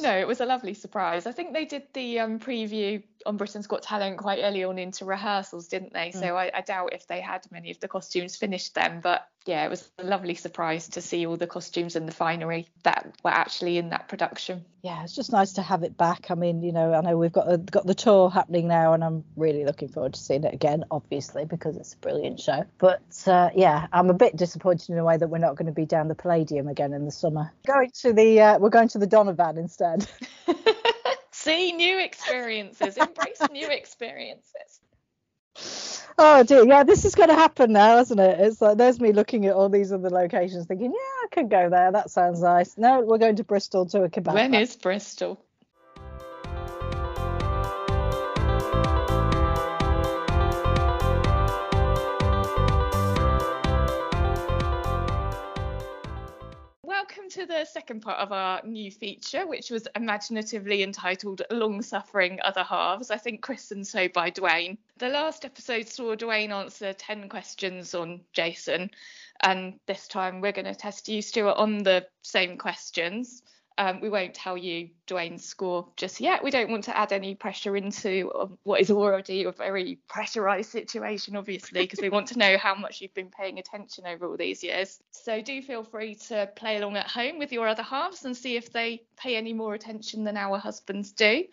No, 0.00 0.16
it 0.16 0.26
was 0.26 0.40
a 0.40 0.46
lovely 0.46 0.74
surprise. 0.74 1.26
I 1.26 1.32
think 1.32 1.52
they 1.52 1.64
did 1.64 1.82
the 1.92 2.20
um, 2.20 2.38
preview 2.38 3.02
on 3.26 3.36
Britain's 3.36 3.66
Got 3.66 3.82
Talent 3.82 4.18
quite 4.18 4.40
early 4.42 4.64
on 4.64 4.78
into 4.78 5.04
rehearsals, 5.04 5.68
didn't 5.68 5.92
they? 5.92 6.10
So 6.10 6.36
I, 6.36 6.50
I 6.52 6.60
doubt 6.60 6.92
if 6.92 7.06
they 7.06 7.20
had 7.20 7.42
many 7.50 7.70
of 7.70 7.80
the 7.80 7.88
costumes 7.88 8.36
finished 8.36 8.74
then. 8.74 9.00
But 9.00 9.28
yeah, 9.46 9.64
it 9.64 9.70
was 9.70 9.90
a 9.98 10.04
lovely 10.04 10.34
surprise 10.34 10.88
to 10.90 11.00
see 11.00 11.26
all 11.26 11.36
the 11.36 11.46
costumes 11.46 11.96
and 11.96 12.06
the 12.06 12.12
finery 12.12 12.68
that 12.82 13.14
were 13.24 13.30
actually 13.30 13.78
in 13.78 13.90
that 13.90 14.08
production. 14.08 14.64
yeah, 14.82 15.02
it's 15.02 15.14
just 15.14 15.32
nice 15.32 15.54
to 15.54 15.62
have 15.62 15.82
it 15.82 15.96
back. 15.96 16.30
I 16.30 16.34
mean, 16.34 16.62
you 16.62 16.72
know, 16.72 16.92
I 16.92 17.00
know 17.00 17.16
we've 17.16 17.32
got 17.32 17.46
the, 17.46 17.58
got 17.58 17.86
the 17.86 17.94
tour 17.94 18.30
happening 18.30 18.68
now, 18.68 18.92
and 18.92 19.02
I'm 19.02 19.24
really 19.36 19.64
looking 19.64 19.88
forward 19.88 20.14
to 20.14 20.20
seeing 20.20 20.44
it 20.44 20.54
again, 20.54 20.84
obviously, 20.90 21.44
because 21.44 21.76
it's 21.76 21.94
a 21.94 21.98
brilliant 21.98 22.40
show. 22.40 22.64
But 22.78 23.02
uh, 23.26 23.50
yeah, 23.54 23.86
I'm 23.92 24.10
a 24.10 24.14
bit 24.14 24.36
disappointed 24.36 24.90
in 24.90 24.98
a 24.98 25.04
way 25.04 25.16
that 25.16 25.28
we're 25.28 25.38
not 25.38 25.56
going 25.56 25.66
to 25.66 25.72
be 25.72 25.86
down 25.86 26.08
the 26.08 26.14
Palladium 26.14 26.68
again 26.68 26.92
in 26.92 27.04
the 27.04 27.10
summer. 27.10 27.52
Going 27.66 27.90
to 28.02 28.12
the 28.12 28.40
uh, 28.40 28.58
we're 28.58 28.70
going 28.70 28.88
to 28.88 28.98
the 28.98 29.06
Donervan 29.06 29.58
instead. 29.58 30.06
see 31.40 31.72
new 31.72 31.98
experiences, 31.98 32.96
embrace 32.96 33.40
new 33.50 33.68
experiences. 33.70 34.80
Oh 36.18 36.42
dear, 36.42 36.66
yeah, 36.66 36.84
this 36.84 37.04
is 37.04 37.14
going 37.14 37.28
to 37.30 37.34
happen 37.34 37.72
now, 37.72 37.98
isn't 37.98 38.18
it? 38.18 38.40
It's 38.40 38.60
like 38.60 38.76
there's 38.76 39.00
me 39.00 39.12
looking 39.12 39.46
at 39.46 39.54
all 39.54 39.68
these 39.68 39.92
other 39.92 40.10
locations, 40.10 40.66
thinking, 40.66 40.92
yeah, 40.92 41.24
I 41.24 41.26
could 41.32 41.50
go 41.50 41.70
there. 41.70 41.92
That 41.92 42.10
sounds 42.10 42.42
nice. 42.42 42.76
No, 42.76 43.00
we're 43.00 43.18
going 43.18 43.36
to 43.36 43.44
Bristol 43.44 43.86
to 43.86 44.02
a 44.02 44.08
kebab. 44.08 44.34
When 44.34 44.54
is 44.54 44.76
Bristol? 44.76 45.42
To 57.30 57.46
the 57.46 57.64
second 57.64 58.00
part 58.00 58.18
of 58.18 58.32
our 58.32 58.60
new 58.64 58.90
feature, 58.90 59.46
which 59.46 59.70
was 59.70 59.86
imaginatively 59.94 60.82
entitled 60.82 61.42
Long 61.50 61.80
Suffering 61.82 62.40
Other 62.42 62.64
Halves, 62.64 63.10
I 63.10 63.16
think 63.16 63.40
christened 63.40 63.86
so 63.86 64.08
by 64.08 64.30
Dwayne. 64.30 64.78
The 64.98 65.08
last 65.08 65.44
episode 65.44 65.88
saw 65.88 66.16
Dwayne 66.16 66.50
answer 66.50 66.92
10 66.92 67.28
questions 67.28 67.94
on 67.94 68.20
Jason, 68.32 68.90
and 69.40 69.78
this 69.86 70.08
time 70.08 70.40
we're 70.40 70.52
going 70.52 70.64
to 70.66 70.74
test 70.74 71.08
you, 71.08 71.22
Stuart, 71.22 71.56
on 71.56 71.78
the 71.78 72.06
same 72.22 72.58
questions. 72.58 73.42
Um, 73.78 74.00
we 74.00 74.10
won't 74.10 74.34
tell 74.34 74.58
you 74.58 74.90
Dwayne's 75.06 75.44
score 75.44 75.88
just 75.96 76.20
yet. 76.20 76.44
We 76.44 76.50
don't 76.50 76.70
want 76.70 76.84
to 76.84 76.96
add 76.96 77.12
any 77.12 77.34
pressure 77.34 77.76
into 77.76 78.30
um, 78.38 78.58
what 78.62 78.80
is 78.80 78.90
already 78.90 79.44
a 79.44 79.52
very 79.52 79.98
pressurized 80.06 80.70
situation, 80.70 81.34
obviously, 81.34 81.82
because 81.82 82.00
we 82.00 82.10
want 82.10 82.26
to 82.28 82.38
know 82.38 82.58
how 82.58 82.74
much 82.74 83.00
you've 83.00 83.14
been 83.14 83.30
paying 83.30 83.58
attention 83.58 84.06
over 84.06 84.26
all 84.26 84.36
these 84.36 84.62
years. 84.62 84.98
So 85.12 85.40
do 85.40 85.62
feel 85.62 85.82
free 85.82 86.16
to 86.28 86.50
play 86.56 86.76
along 86.76 86.96
at 86.96 87.06
home 87.06 87.38
with 87.38 87.52
your 87.52 87.66
other 87.68 87.82
halves 87.82 88.24
and 88.24 88.36
see 88.36 88.56
if 88.56 88.70
they 88.70 89.02
pay 89.16 89.36
any 89.36 89.54
more 89.54 89.72
attention 89.72 90.24
than 90.24 90.36
our 90.36 90.58
husbands 90.58 91.12
do. 91.12 91.44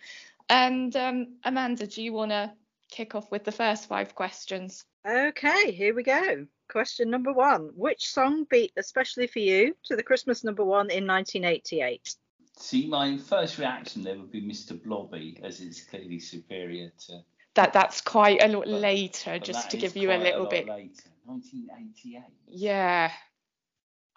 And 0.50 0.96
um, 0.96 1.38
Amanda, 1.44 1.88
do 1.88 2.02
you 2.02 2.14
want 2.14 2.32
to 2.32 2.52
kick 2.90 3.16
off 3.16 3.32
with 3.32 3.44
the 3.44 3.52
first 3.52 3.88
five 3.88 4.16
questions? 4.16 4.86
Okay, 5.08 5.72
here 5.72 5.94
we 5.96 6.04
go. 6.04 6.46
Question 6.70 7.10
number 7.10 7.32
one. 7.32 7.70
Which 7.76 8.10
song 8.10 8.46
beat 8.50 8.74
especially 8.76 9.28
for 9.28 9.40
you 9.40 9.74
to 9.86 9.96
the 9.96 10.04
Christmas 10.04 10.44
number 10.44 10.66
one 10.66 10.90
in 10.90 11.08
1988? 11.08 12.16
See, 12.58 12.88
my 12.88 13.18
first 13.18 13.58
reaction 13.58 14.04
there 14.04 14.18
would 14.18 14.32
be 14.32 14.42
Mr. 14.42 14.82
Blobby, 14.82 15.40
as 15.44 15.62
it's 15.62 15.82
clearly 15.84 16.20
superior 16.20 16.92
to. 17.08 17.20
That 17.56 17.72
that's 17.72 18.02
quite 18.02 18.42
a 18.44 18.48
lot 18.50 18.66
But- 18.66 18.82
later, 18.82 19.32
but 19.34 19.44
just 19.44 19.72
to 19.72 19.78
give 19.78 19.96
you 19.96 20.12
a 20.12 20.16
quite 20.16 20.24
little 20.26 20.42
lot 20.44 20.50
bit. 20.52 20.68
later. 20.68 21.04
1988. 21.26 22.24
Yeah. 22.48 23.12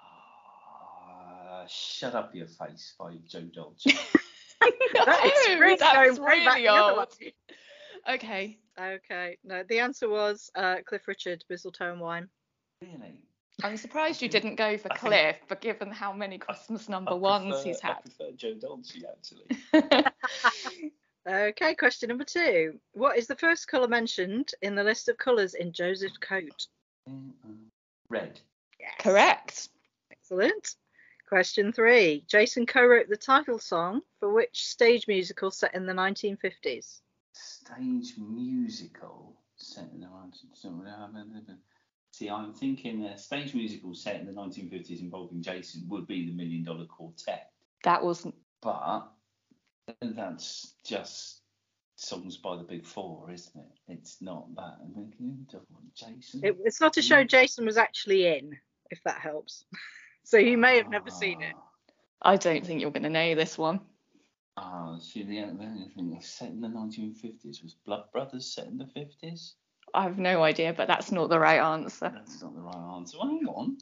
Ah, 0.01 1.65
shut 1.69 2.15
up 2.15 2.35
your 2.35 2.47
face 2.47 2.95
by 2.99 3.17
Joe 3.29 3.43
Dolce. 3.55 3.93
no, 3.93 4.71
That 5.05 5.25
is 5.49 5.61
really 5.61 5.77
that's 5.77 6.19
going 6.19 6.23
way 6.23 6.45
back 6.45 6.55
really 6.57 6.67
the 6.67 6.73
other 6.73 7.01
old. 7.01 7.17
Way. 8.07 8.15
Okay. 8.15 8.59
Okay. 8.81 9.39
No, 9.45 9.63
the 9.69 9.79
answer 9.81 10.09
was 10.09 10.51
uh, 10.55 10.77
Cliff 10.87 11.07
Richard, 11.09 11.45
Mistletoe 11.49 11.93
and 11.93 12.01
Wine. 12.01 12.29
Really? 12.83 13.21
I'm 13.63 13.77
surprised 13.77 14.23
you 14.23 14.29
didn't 14.29 14.55
go 14.57 14.79
for 14.79 14.91
I 14.91 14.97
think- 14.97 15.13
Cliff, 15.13 15.37
but 15.49 15.61
given 15.61 15.91
how 15.91 16.13
many 16.13 16.39
Christmas 16.39 16.89
number 16.89 17.11
I 17.13 17.15
ones 17.15 17.53
prefer- 17.57 17.65
he's 17.69 17.81
had. 17.81 17.91
I 17.91 17.95
had. 17.95 18.05
prefer 18.05 18.31
Joe 18.37 18.55
Dolce 18.55 19.01
actually. 19.07 20.05
Okay, 21.29 21.75
question 21.75 22.09
number 22.09 22.25
two. 22.25 22.81
What 22.93 23.19
is 23.19 23.27
the 23.27 23.37
first 23.37 23.69
colour 23.69 23.87
mentioned 23.89 24.53
in 24.63 24.75
the 24.75 24.83
list 24.83 25.09
of 25.11 25.19
colours 25.19 25.53
in 25.55 25.71
Joseph's 25.71 26.17
coat? 26.17 26.67
Red. 28.09 28.41
Yes. 28.81 28.95
Correct. 29.01 29.69
Excellent. 30.11 30.77
Question 31.29 31.73
three. 31.75 32.25
Jason 32.27 32.65
co-wrote 32.65 33.09
the 33.11 33.19
title 33.19 33.59
song 33.59 34.01
for 34.19 34.33
which 34.33 34.65
stage 34.67 35.07
musical 35.07 35.51
set 35.51 35.75
in 35.75 35.85
the 35.85 35.93
1950s? 35.93 37.01
Stage 37.33 38.15
musical 38.19 39.37
set 39.57 39.91
in 39.93 40.01
the 40.01 40.07
1950s. 40.07 40.65
Uh, 40.65 41.19
uh, 41.19 41.53
uh, 41.53 41.55
see, 42.11 42.29
I'm 42.29 42.53
thinking 42.53 43.05
a 43.05 43.17
stage 43.19 43.55
musical 43.55 43.95
set 43.95 44.21
in 44.21 44.27
the 44.27 44.33
1950s 44.33 45.01
involving 45.01 45.43
Jason 45.43 45.85
would 45.89 46.07
be 46.07 46.27
the 46.27 46.33
Million 46.33 46.65
Dollar 46.65 46.87
Quartet, 46.87 47.51
That 47.85 48.05
wasn't. 48.05 48.35
but 48.63 49.09
that's 50.01 50.75
just 50.85 51.41
songs 51.97 52.37
by 52.39 52.57
the 52.57 52.63
Big 52.63 52.87
Four, 52.87 53.31
isn't 53.31 53.57
it? 53.57 53.93
It's 53.93 54.21
not 54.21 54.55
that. 54.57 54.79
I 54.83 54.99
mean, 54.99 55.47
Jason. 55.95 56.41
It, 56.43 56.57
it's 56.65 56.81
not 56.81 56.97
a 56.97 57.03
show 57.03 57.23
mm. 57.23 57.29
Jason 57.29 57.67
was 57.67 57.77
actually 57.77 58.27
in, 58.27 58.57
if 58.91 59.03
that 59.05 59.21
helps. 59.21 59.65
so 60.25 60.39
you 60.39 60.57
may 60.57 60.77
have 60.77 60.89
never 60.89 61.11
seen 61.11 61.43
it. 61.43 61.55
Ah. 61.57 61.67
I 62.23 62.37
don't 62.37 62.67
think 62.67 62.81
you're 62.81 62.91
going 62.91 63.05
to 63.05 63.11
know 63.11 63.35
this 63.35 63.57
one. 63.57 63.81
Ah, 64.57 64.99
see, 64.99 65.23
the 65.23 65.41
only 65.41 65.89
thing 65.95 66.11
that's 66.11 66.29
set 66.29 66.49
in 66.51 66.61
the 66.61 66.69
1950s 66.69 67.63
was 67.63 67.75
Blood 67.87 68.05
Brothers 68.13 68.53
set 68.53 68.67
in 68.67 68.79
the 68.79 68.85
50s. 68.85 69.53
I 69.95 70.03
have 70.05 70.19
no 70.19 70.43
idea, 70.45 70.73
but 70.73 70.87
that's 70.87 71.11
not 71.11 71.31
the 71.31 71.39
right 71.41 71.59
answer. 71.61 72.11
That's 72.15 72.43
not 72.43 72.55
the 72.55 72.61
right 72.61 72.95
answer. 72.97 73.19
Well, 73.19 73.29
hang 73.29 73.47
on. 73.49 73.79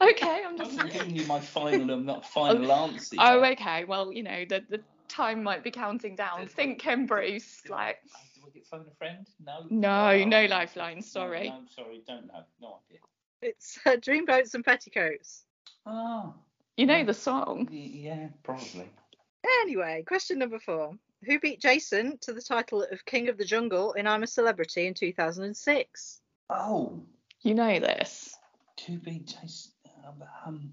Okay, 0.00 0.42
I'm 0.44 0.60
I'm 0.60 0.76
just. 0.76 0.92
giving 0.92 1.14
you 1.16 1.24
my 1.26 1.38
final, 1.38 1.92
um, 1.92 2.04
not 2.06 2.24
final 2.26 2.72
answer. 2.84 3.16
Oh, 3.18 3.44
okay. 3.44 3.84
Well, 3.84 4.12
you 4.12 4.22
know, 4.24 4.44
the, 4.48 4.64
the 4.68 4.80
time 5.08 5.42
might 5.42 5.62
be 5.62 5.70
counting 5.70 6.16
down. 6.16 6.48
Think 6.48 6.80
Ken 6.80 7.06
Bruce, 7.06 7.62
Do 7.66 7.74
I- 7.74 7.76
like. 7.86 7.98
Do 8.34 8.42
I 8.46 8.50
get 8.54 8.66
phone 8.66 8.86
a 8.90 8.94
friend? 8.96 9.26
No. 9.44 9.66
No, 9.70 10.08
Oh, 10.10 10.24
no 10.24 10.46
lifeline, 10.46 10.96
no, 10.96 11.00
sorry. 11.02 11.48
No, 11.50 11.60
sorry, 11.76 12.02
don't 12.08 12.26
know. 12.26 12.42
No 12.60 12.80
idea. 12.88 12.98
It's 13.42 13.78
uh, 13.86 13.90
Dreamboats 13.96 14.54
and 14.54 14.64
Petticoats. 14.64 15.44
Ah, 15.86 16.32
You 16.76 16.86
know 16.86 17.04
the 17.04 17.14
song. 17.14 17.68
y- 17.70 17.90
yeah, 17.92 18.28
probably. 18.42 18.88
Anyway, 19.44 20.04
question 20.06 20.38
number 20.38 20.58
four. 20.58 20.94
Who 21.24 21.38
beat 21.38 21.60
Jason 21.60 22.18
to 22.22 22.32
the 22.32 22.42
title 22.42 22.82
of 22.82 23.04
King 23.04 23.28
of 23.28 23.38
the 23.38 23.44
Jungle 23.44 23.92
in 23.92 24.06
I'm 24.06 24.22
a 24.22 24.26
Celebrity 24.26 24.86
in 24.86 24.94
2006? 24.94 26.20
Oh, 26.50 27.02
You 27.42 27.54
know 27.54 27.78
this. 27.78 28.34
to 28.78 28.98
be 28.98 29.20
Jason. 29.20 29.72
Um, 30.06 30.24
um, 30.46 30.72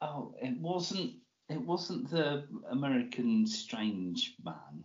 oh, 0.00 0.34
it 0.42 0.58
wasn't. 0.58 1.12
It 1.48 1.60
wasn't 1.60 2.10
the 2.10 2.44
American 2.70 3.46
Strange 3.46 4.34
Man. 4.44 4.84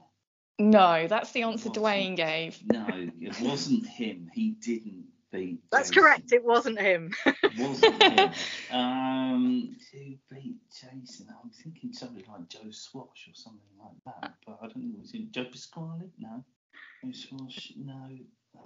No, 0.59 1.07
that's 1.07 1.31
the 1.31 1.43
answer 1.43 1.69
Dwayne 1.69 2.15
gave. 2.15 2.57
No, 2.65 2.85
it 2.89 3.41
wasn't 3.41 3.85
him. 3.87 4.29
He 4.33 4.51
didn't 4.51 5.07
beat. 5.33 5.59
That's 5.71 5.89
Jason. 5.89 6.03
correct. 6.03 6.31
It 6.31 6.43
wasn't 6.43 6.79
him. 6.79 7.13
It 7.43 7.59
wasn't 7.59 8.01
him. 8.03 8.31
Um, 8.71 9.75
to 9.91 10.15
beat 10.31 10.55
Jason, 10.71 11.27
I'm 11.29 11.49
thinking 11.51 11.91
somebody 11.93 12.25
like 12.29 12.47
Joe 12.49 12.71
Swash 12.71 13.27
or 13.29 13.33
something 13.35 13.61
like 13.79 13.97
that, 14.21 14.33
but 14.45 14.57
I 14.61 14.65
don't 14.67 14.73
think 14.75 14.95
it 14.95 15.01
was 15.01 15.11
him. 15.11 15.27
Joe 15.31 15.45
Pasquale? 15.45 16.09
No. 16.17 16.43
Joe 17.03 17.11
Swash? 17.11 17.73
No. 17.77 18.09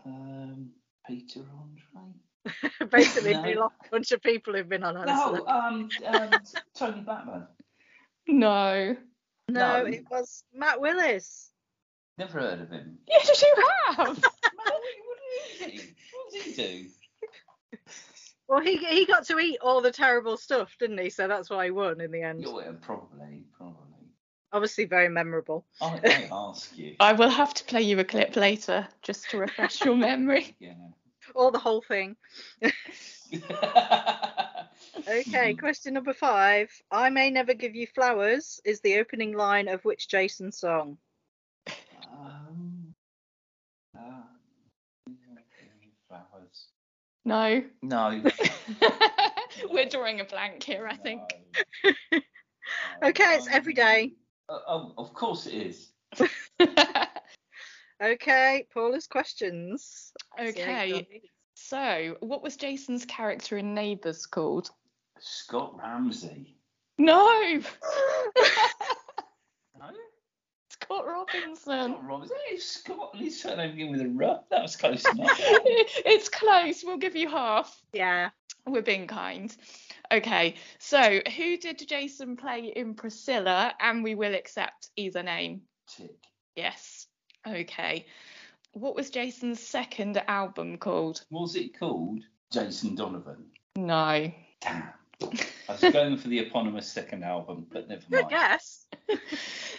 Um, 0.06 0.70
Peter 1.08 1.42
Andre? 1.60 2.14
Basically, 2.92 3.34
No. 3.34 3.42
we 3.42 3.56
lost 3.56 3.76
a 3.86 3.90
bunch 3.90 4.12
of 4.12 4.22
people 4.22 4.54
who've 4.54 4.70
been 4.70 4.84
on 4.84 4.96
I'm 4.98 5.06
No, 5.06 5.46
um, 5.48 5.90
um, 6.06 6.30
Tony 6.76 7.02
Blackburn. 7.02 7.48
No. 8.28 8.96
No, 9.50 9.84
no. 9.84 9.86
it 9.86 10.06
was 10.10 10.44
Matt 10.54 10.80
Willis. 10.82 11.52
Never 12.18 12.40
heard 12.40 12.62
of 12.62 12.70
him. 12.72 12.98
Yes, 13.08 13.42
you 13.42 13.56
have. 13.88 13.98
Man, 14.08 14.16
what, 14.16 14.24
what 14.66 15.18
did 15.60 15.72
he 15.72 15.78
do? 15.78 15.84
What 16.14 16.34
did 16.34 16.42
he 16.44 16.47
do? 16.58 16.86
Well, 18.48 18.62
he 18.62 18.78
he 18.78 19.06
got 19.06 19.26
to 19.28 19.40
eat 19.40 19.60
all 19.62 19.82
the 19.82 19.92
terrible 19.92 20.38
stuff, 20.38 20.76
didn't 20.80 21.00
he? 21.00 21.10
So 21.10 21.28
that's 21.28 21.50
why 21.50 21.66
he 21.66 21.72
won 21.72 22.00
in 22.00 22.12
the 22.12 22.22
end. 22.22 22.44
Yeah, 22.44 22.54
well, 22.54 22.78
probably, 22.82 23.44
probably. 23.58 23.84
Obviously, 24.54 24.86
very 24.86 25.10
memorable. 25.10 25.66
I, 25.82 26.00
I 26.06 26.30
ask 26.32 26.78
you. 26.78 26.96
I 27.00 27.14
will 27.14 27.30
have 27.30 27.54
to 27.56 27.64
play 27.66 27.82
you 27.82 28.00
a 28.00 28.06
clip 28.06 28.36
later 28.36 28.88
just 29.02 29.30
to 29.32 29.38
refresh 29.38 29.84
your 29.84 29.96
memory. 29.96 30.56
Yeah. 30.60 30.74
All 31.36 31.52
the 31.52 31.60
whole 31.60 31.82
thing. 31.82 32.16
Okay, 35.08 35.54
question 35.54 35.94
number 35.94 36.14
five. 36.14 36.70
I 36.92 37.10
may 37.10 37.30
never 37.30 37.54
give 37.54 37.76
you 37.76 37.88
flowers 37.88 38.60
is 38.66 38.82
the 38.82 39.00
opening 39.00 39.36
line 39.36 39.68
of 39.68 39.84
which 39.86 40.10
Jason 40.10 40.52
song? 40.52 40.98
Um, 42.12 42.94
uh, 43.98 44.22
flowers. 46.08 46.68
No. 47.28 47.62
No. 47.82 48.24
We're 49.70 49.90
drawing 49.90 50.22
a 50.22 50.24
blank 50.24 50.64
here, 50.64 50.88
I 50.88 50.96
think. 50.96 51.22
Okay, 53.02 53.36
it's 53.36 53.48
every 53.48 53.74
day. 53.74 54.12
Uh, 54.50 54.60
oh, 54.68 54.94
of 54.98 55.14
course 55.14 55.48
it 55.48 55.54
is. 55.54 55.92
Okay, 58.04 58.68
Paula's 58.74 59.08
questions. 59.08 60.12
See 60.38 60.60
how 60.62 60.84
you 60.84 60.98
okay. 60.98 61.22
So, 61.56 62.18
what 62.20 62.44
was 62.44 62.56
Jason's 62.56 63.06
character 63.06 63.58
in 63.58 63.74
Neighbours 63.74 64.28
called? 64.28 64.70
Scott 65.20 65.80
Ramsey. 65.82 66.58
No. 67.00 67.26
No? 67.56 67.62
Scott 70.88 71.06
Robinson. 71.06 71.56
Scott 71.92 72.04
Ramsey. 72.08 72.34
Hey, 72.50 72.58
Scott. 72.58 73.12
At 73.14 73.20
least 73.20 73.42
surname 73.42 73.72
begin 73.72 73.92
with 73.92 74.02
a 74.02 74.26
R. 74.26 74.40
That 74.50 74.62
was 74.62 74.76
close 74.78 75.04
enough. 75.14 75.30
it's 75.38 76.30
close. 76.30 76.84
We'll 76.84 76.98
give 76.98 77.16
you 77.16 77.30
half. 77.30 77.82
Yeah. 77.94 78.30
We're 78.66 78.82
being 78.82 79.08
kind. 79.08 79.56
Okay, 80.12 80.56
so 80.80 81.20
who 81.36 81.58
did 81.58 81.86
Jason 81.88 82.38
play 82.38 82.72
in 82.76 82.94
Priscilla? 82.94 83.74
And 83.82 84.04
we 84.04 84.16
will 84.16 84.34
accept 84.34 84.90
either 84.96 85.24
name. 85.24 85.62
Tick. 85.88 86.16
Yes. 86.56 87.08
Okay. 87.46 88.06
What 88.74 88.96
was 88.96 89.10
Jason's 89.10 89.60
second 89.60 90.22
album 90.28 90.78
called? 90.78 91.24
Was 91.30 91.56
it 91.56 91.78
called 91.78 92.24
Jason 92.52 92.96
Donovan? 92.96 93.46
No. 93.76 94.32
Damn. 94.62 94.84
I 95.70 95.72
was 95.74 95.82
going 95.82 96.18
for 96.18 96.28
the 96.28 96.40
eponymous 96.40 96.90
second 96.90 97.24
album, 97.24 97.66
but 97.72 97.90
never 97.90 98.04
mind. 98.10 98.30
guess. 98.30 98.86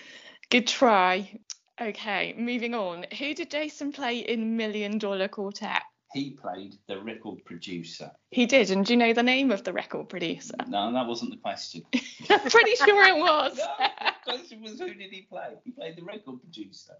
Good 0.50 0.66
try. 0.66 1.38
Okay, 1.80 2.34
moving 2.36 2.74
on. 2.74 3.04
Who 3.18 3.34
did 3.34 3.50
Jason 3.50 3.92
play 3.92 4.18
in 4.18 4.56
Million 4.56 4.98
Dollar 4.98 5.28
Quartet? 5.28 5.82
He 6.14 6.30
played 6.30 6.74
the 6.88 7.00
record 7.02 7.44
producer. 7.44 8.10
He 8.30 8.46
did, 8.46 8.70
and 8.70 8.84
do 8.84 8.94
you 8.94 8.96
know 8.96 9.12
the 9.12 9.22
name 9.22 9.50
of 9.50 9.62
the 9.62 9.74
record 9.74 10.08
producer? 10.08 10.54
No, 10.66 10.90
that 10.92 11.06
wasn't 11.06 11.32
the 11.32 11.36
question. 11.36 11.82
I'm 12.30 12.40
pretty 12.50 12.76
sure 12.76 13.04
it 13.04 13.18
was. 13.18 13.58
No, 13.58 13.66
the 13.78 14.32
question 14.32 14.62
was 14.62 14.80
who 14.80 14.94
did 14.94 15.10
he 15.10 15.26
play? 15.30 15.50
He 15.64 15.70
played 15.72 15.96
the 15.96 16.04
record 16.04 16.40
producer. 16.40 16.94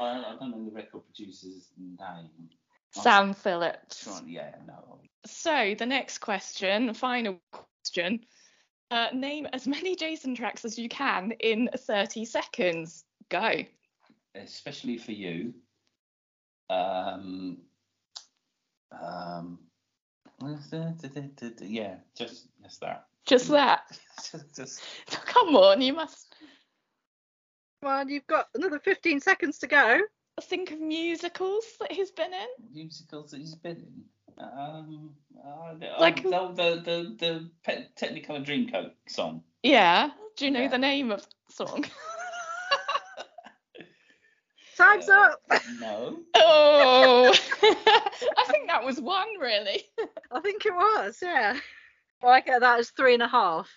I, 0.00 0.04
I 0.04 0.36
don't 0.38 0.52
know 0.52 0.64
the 0.64 0.70
record 0.70 1.02
producer's 1.04 1.68
name. 1.76 2.30
Sam 2.92 3.34
Phillips. 3.34 4.08
Yeah, 4.24 4.54
no. 4.66 5.00
So 5.26 5.74
the 5.76 5.86
next 5.86 6.18
question, 6.18 6.94
final 6.94 7.40
question. 7.50 8.20
Uh, 8.90 9.08
name 9.12 9.46
as 9.52 9.66
many 9.66 9.94
Jason 9.94 10.34
tracks 10.34 10.64
as 10.64 10.78
you 10.78 10.88
can 10.88 11.32
in 11.40 11.68
30 11.76 12.24
seconds. 12.24 13.04
Go. 13.28 13.52
Especially 14.34 14.96
for 14.96 15.12
you. 15.12 15.52
Um, 16.70 17.58
um, 18.92 19.58
yeah, 21.60 21.96
just 22.16 22.48
just 22.62 22.80
that. 22.80 23.06
Just 23.26 23.48
that. 23.50 23.98
just, 24.30 24.56
just 24.56 24.82
Come 25.26 25.54
on, 25.56 25.82
you 25.82 25.92
must 25.92 26.34
Well, 27.82 28.08
you've 28.08 28.26
got 28.26 28.46
another 28.54 28.78
15 28.78 29.20
seconds 29.20 29.58
to 29.58 29.66
go. 29.66 30.00
think 30.42 30.70
of 30.70 30.80
musicals 30.80 31.64
that 31.80 31.92
he's 31.92 32.10
been 32.10 32.32
in. 32.32 32.48
musicals 32.72 33.32
that 33.32 33.40
he's 33.40 33.54
been 33.54 33.76
in. 33.76 34.04
Um, 34.40 35.10
uh, 35.44 35.74
Like- 35.98 36.22
the 36.22 36.30
the 36.30 36.80
the, 36.84 37.14
the 37.18 37.50
Pe- 37.64 37.88
Technicolor 37.96 38.44
Dreamcoat 38.44 38.92
song. 39.08 39.42
Yeah. 39.62 40.10
Do 40.36 40.44
you 40.44 40.50
know 40.52 40.62
Yeah. 40.62 40.68
the 40.68 40.78
name 40.78 41.10
of 41.10 41.22
the 41.48 41.52
song? 41.52 41.84
Time's 44.76 45.08
Uh, 45.08 45.34
up. 45.50 45.62
No. 45.80 46.20
oh, 46.36 47.34
I 47.62 48.44
think 48.48 48.68
that 48.68 48.84
was 48.84 49.00
one 49.00 49.26
really. 49.40 49.82
I 50.30 50.40
think 50.40 50.64
it 50.66 50.72
was, 50.74 51.18
yeah. 51.20 51.58
Well, 52.22 52.32
I 52.32 52.40
get 52.40 52.60
that 52.60 52.78
as 52.78 52.90
three 52.90 53.14
and 53.14 53.22
a 53.22 53.28
half. 53.28 53.68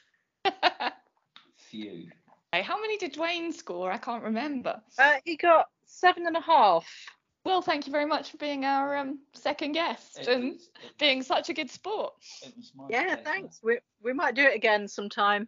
Few. 1.57 2.07
How 2.53 2.79
many 2.79 2.97
did 2.97 3.13
Dwayne 3.15 3.51
score? 3.53 3.91
I 3.91 3.97
can't 3.97 4.23
remember. 4.23 4.81
Uh, 4.99 5.13
he 5.25 5.37
got 5.37 5.69
seven 5.85 6.27
and 6.27 6.35
a 6.35 6.41
half. 6.41 6.85
Well, 7.43 7.61
thank 7.61 7.87
you 7.87 7.91
very 7.91 8.05
much 8.05 8.29
for 8.31 8.37
being 8.37 8.65
our 8.65 8.95
um, 8.97 9.19
second 9.33 9.71
guest 9.71 10.19
It 10.19 10.27
and 10.27 10.53
was- 10.53 10.69
it 10.83 10.97
being 10.99 11.17
was- 11.19 11.27
such 11.27 11.49
a 11.49 11.53
good 11.53 11.69
sport. 11.71 12.13
it 12.43 12.55
was 12.55 12.71
my 12.75 12.85
Yeah, 12.89 13.03
pleasure. 13.15 13.21
thanks. 13.23 13.59
We 13.63 13.79
we 14.01 14.13
might 14.13 14.35
do 14.35 14.43
it 14.43 14.55
again 14.55 14.87
sometime. 14.87 15.47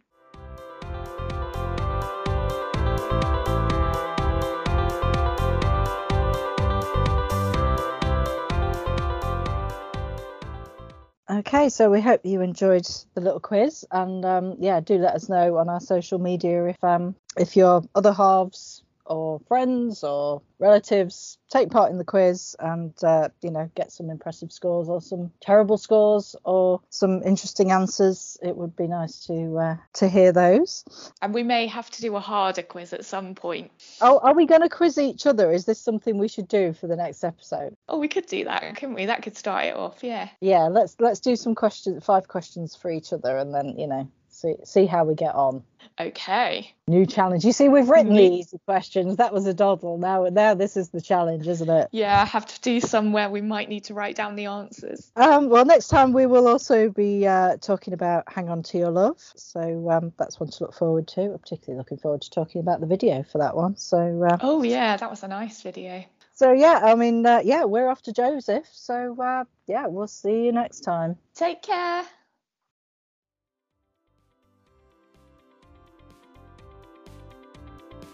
Okay, 11.30 11.70
so 11.70 11.90
we 11.90 12.02
hope 12.02 12.20
you 12.24 12.42
enjoyed 12.42 12.84
the 13.14 13.20
little 13.22 13.40
quiz, 13.40 13.84
and 13.90 14.24
um, 14.26 14.56
yeah, 14.58 14.80
do 14.80 14.98
let 14.98 15.14
us 15.14 15.28
know 15.30 15.56
on 15.56 15.70
our 15.70 15.80
social 15.80 16.18
media 16.18 16.66
if 16.66 16.84
um 16.84 17.14
if 17.38 17.56
your 17.56 17.82
other 17.94 18.12
halves 18.12 18.83
or 19.06 19.40
friends 19.48 20.02
or 20.02 20.42
relatives 20.58 21.38
take 21.50 21.70
part 21.70 21.90
in 21.90 21.98
the 21.98 22.04
quiz 22.04 22.56
and 22.58 22.92
uh, 23.04 23.28
you 23.42 23.50
know 23.50 23.70
get 23.74 23.92
some 23.92 24.10
impressive 24.10 24.50
scores 24.50 24.88
or 24.88 25.00
some 25.00 25.30
terrible 25.40 25.78
scores 25.78 26.34
or 26.44 26.80
some 26.90 27.22
interesting 27.22 27.70
answers. 27.70 28.36
It 28.42 28.56
would 28.56 28.76
be 28.76 28.86
nice 28.86 29.26
to 29.26 29.56
uh, 29.58 29.76
to 29.94 30.08
hear 30.08 30.32
those. 30.32 30.84
And 31.22 31.34
we 31.34 31.42
may 31.42 31.66
have 31.66 31.90
to 31.90 32.02
do 32.02 32.16
a 32.16 32.20
harder 32.20 32.62
quiz 32.62 32.92
at 32.92 33.04
some 33.04 33.34
point. 33.34 33.70
Oh, 34.00 34.18
are 34.22 34.34
we 34.34 34.46
going 34.46 34.62
to 34.62 34.68
quiz 34.68 34.98
each 34.98 35.26
other? 35.26 35.52
Is 35.52 35.64
this 35.64 35.80
something 35.80 36.18
we 36.18 36.28
should 36.28 36.48
do 36.48 36.72
for 36.72 36.86
the 36.86 36.96
next 36.96 37.24
episode? 37.24 37.74
Oh, 37.88 37.98
we 37.98 38.08
could 38.08 38.26
do 38.26 38.44
that, 38.44 38.76
couldn't 38.76 38.94
we? 38.94 39.06
That 39.06 39.22
could 39.22 39.36
start 39.36 39.66
it 39.66 39.76
off, 39.76 40.02
yeah. 40.02 40.28
Yeah, 40.40 40.64
let's 40.64 40.96
let's 40.98 41.20
do 41.20 41.36
some 41.36 41.54
questions, 41.54 42.04
five 42.04 42.28
questions 42.28 42.74
for 42.74 42.90
each 42.90 43.12
other, 43.12 43.36
and 43.36 43.54
then 43.54 43.78
you 43.78 43.86
know 43.86 44.08
see 44.44 44.54
see 44.64 44.86
how 44.86 45.04
we 45.04 45.14
get 45.14 45.34
on. 45.34 45.62
Okay. 46.00 46.72
New 46.88 47.06
challenge. 47.06 47.44
You 47.44 47.52
see, 47.52 47.68
we've 47.68 47.88
written 47.88 48.14
the 48.14 48.22
easy 48.22 48.58
questions. 48.66 49.16
That 49.16 49.32
was 49.32 49.46
a 49.46 49.54
doddle. 49.54 49.96
Now 49.98 50.24
now 50.24 50.54
this 50.54 50.76
is 50.76 50.88
the 50.90 51.00
challenge, 51.00 51.46
isn't 51.46 51.68
it? 51.70 51.88
Yeah, 51.92 52.20
I 52.20 52.24
have 52.24 52.46
to 52.46 52.60
do 52.62 52.80
some 52.80 53.12
where 53.12 53.30
we 53.30 53.40
might 53.40 53.68
need 53.68 53.84
to 53.84 53.94
write 53.94 54.16
down 54.16 54.34
the 54.34 54.46
answers. 54.46 55.12
Um, 55.14 55.48
well, 55.48 55.64
next 55.64 55.88
time 55.88 56.12
we 56.12 56.26
will 56.26 56.48
also 56.48 56.88
be 56.90 57.26
uh, 57.26 57.58
talking 57.58 57.94
about 57.94 58.24
Hang 58.32 58.48
On 58.48 58.62
to 58.64 58.78
Your 58.78 58.90
Love. 58.90 59.20
So 59.36 59.88
um, 59.90 60.12
that's 60.18 60.40
one 60.40 60.50
to 60.50 60.64
look 60.64 60.74
forward 60.74 61.06
to. 61.08 61.22
I'm 61.32 61.38
particularly 61.38 61.78
looking 61.78 61.98
forward 61.98 62.22
to 62.22 62.30
talking 62.30 62.60
about 62.60 62.80
the 62.80 62.86
video 62.86 63.22
for 63.22 63.38
that 63.38 63.54
one. 63.56 63.76
So, 63.76 64.24
uh, 64.28 64.38
Oh, 64.40 64.62
yeah, 64.62 64.96
that 64.96 65.10
was 65.10 65.22
a 65.22 65.28
nice 65.28 65.62
video. 65.62 66.04
so 66.34 66.50
yeah, 66.52 66.80
I 66.82 66.94
mean, 66.96 67.24
uh, 67.24 67.40
yeah, 67.44 67.64
we're 67.64 67.88
off 67.88 68.02
to 68.02 68.12
Joseph. 68.12 68.66
So, 68.72 69.16
uh, 69.22 69.44
yeah, 69.68 69.86
we'll 69.86 70.08
see 70.08 70.46
you 70.46 70.52
next 70.52 70.80
time. 70.80 71.16
Take 71.34 71.62
care. 71.62 72.04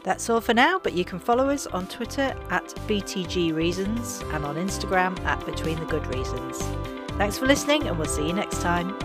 That's 0.02 0.30
all 0.30 0.40
for 0.40 0.54
now, 0.54 0.78
but 0.82 0.94
you 0.94 1.04
can 1.04 1.18
follow 1.18 1.50
us 1.50 1.66
on 1.66 1.86
Twitter 1.86 2.34
at 2.50 2.66
BTG 2.88 3.54
Reasons 3.54 4.22
and 4.32 4.44
on 4.44 4.56
Instagram 4.56 5.18
at 5.24 5.44
Between 5.44 5.78
the 5.78 5.86
Good 5.86 6.06
Reasons. 6.14 6.58
Thanks 7.18 7.36
for 7.36 7.46
listening, 7.46 7.86
and 7.86 7.98
we'll 7.98 8.08
see 8.08 8.26
you 8.26 8.32
next 8.32 8.62
time. 8.62 8.96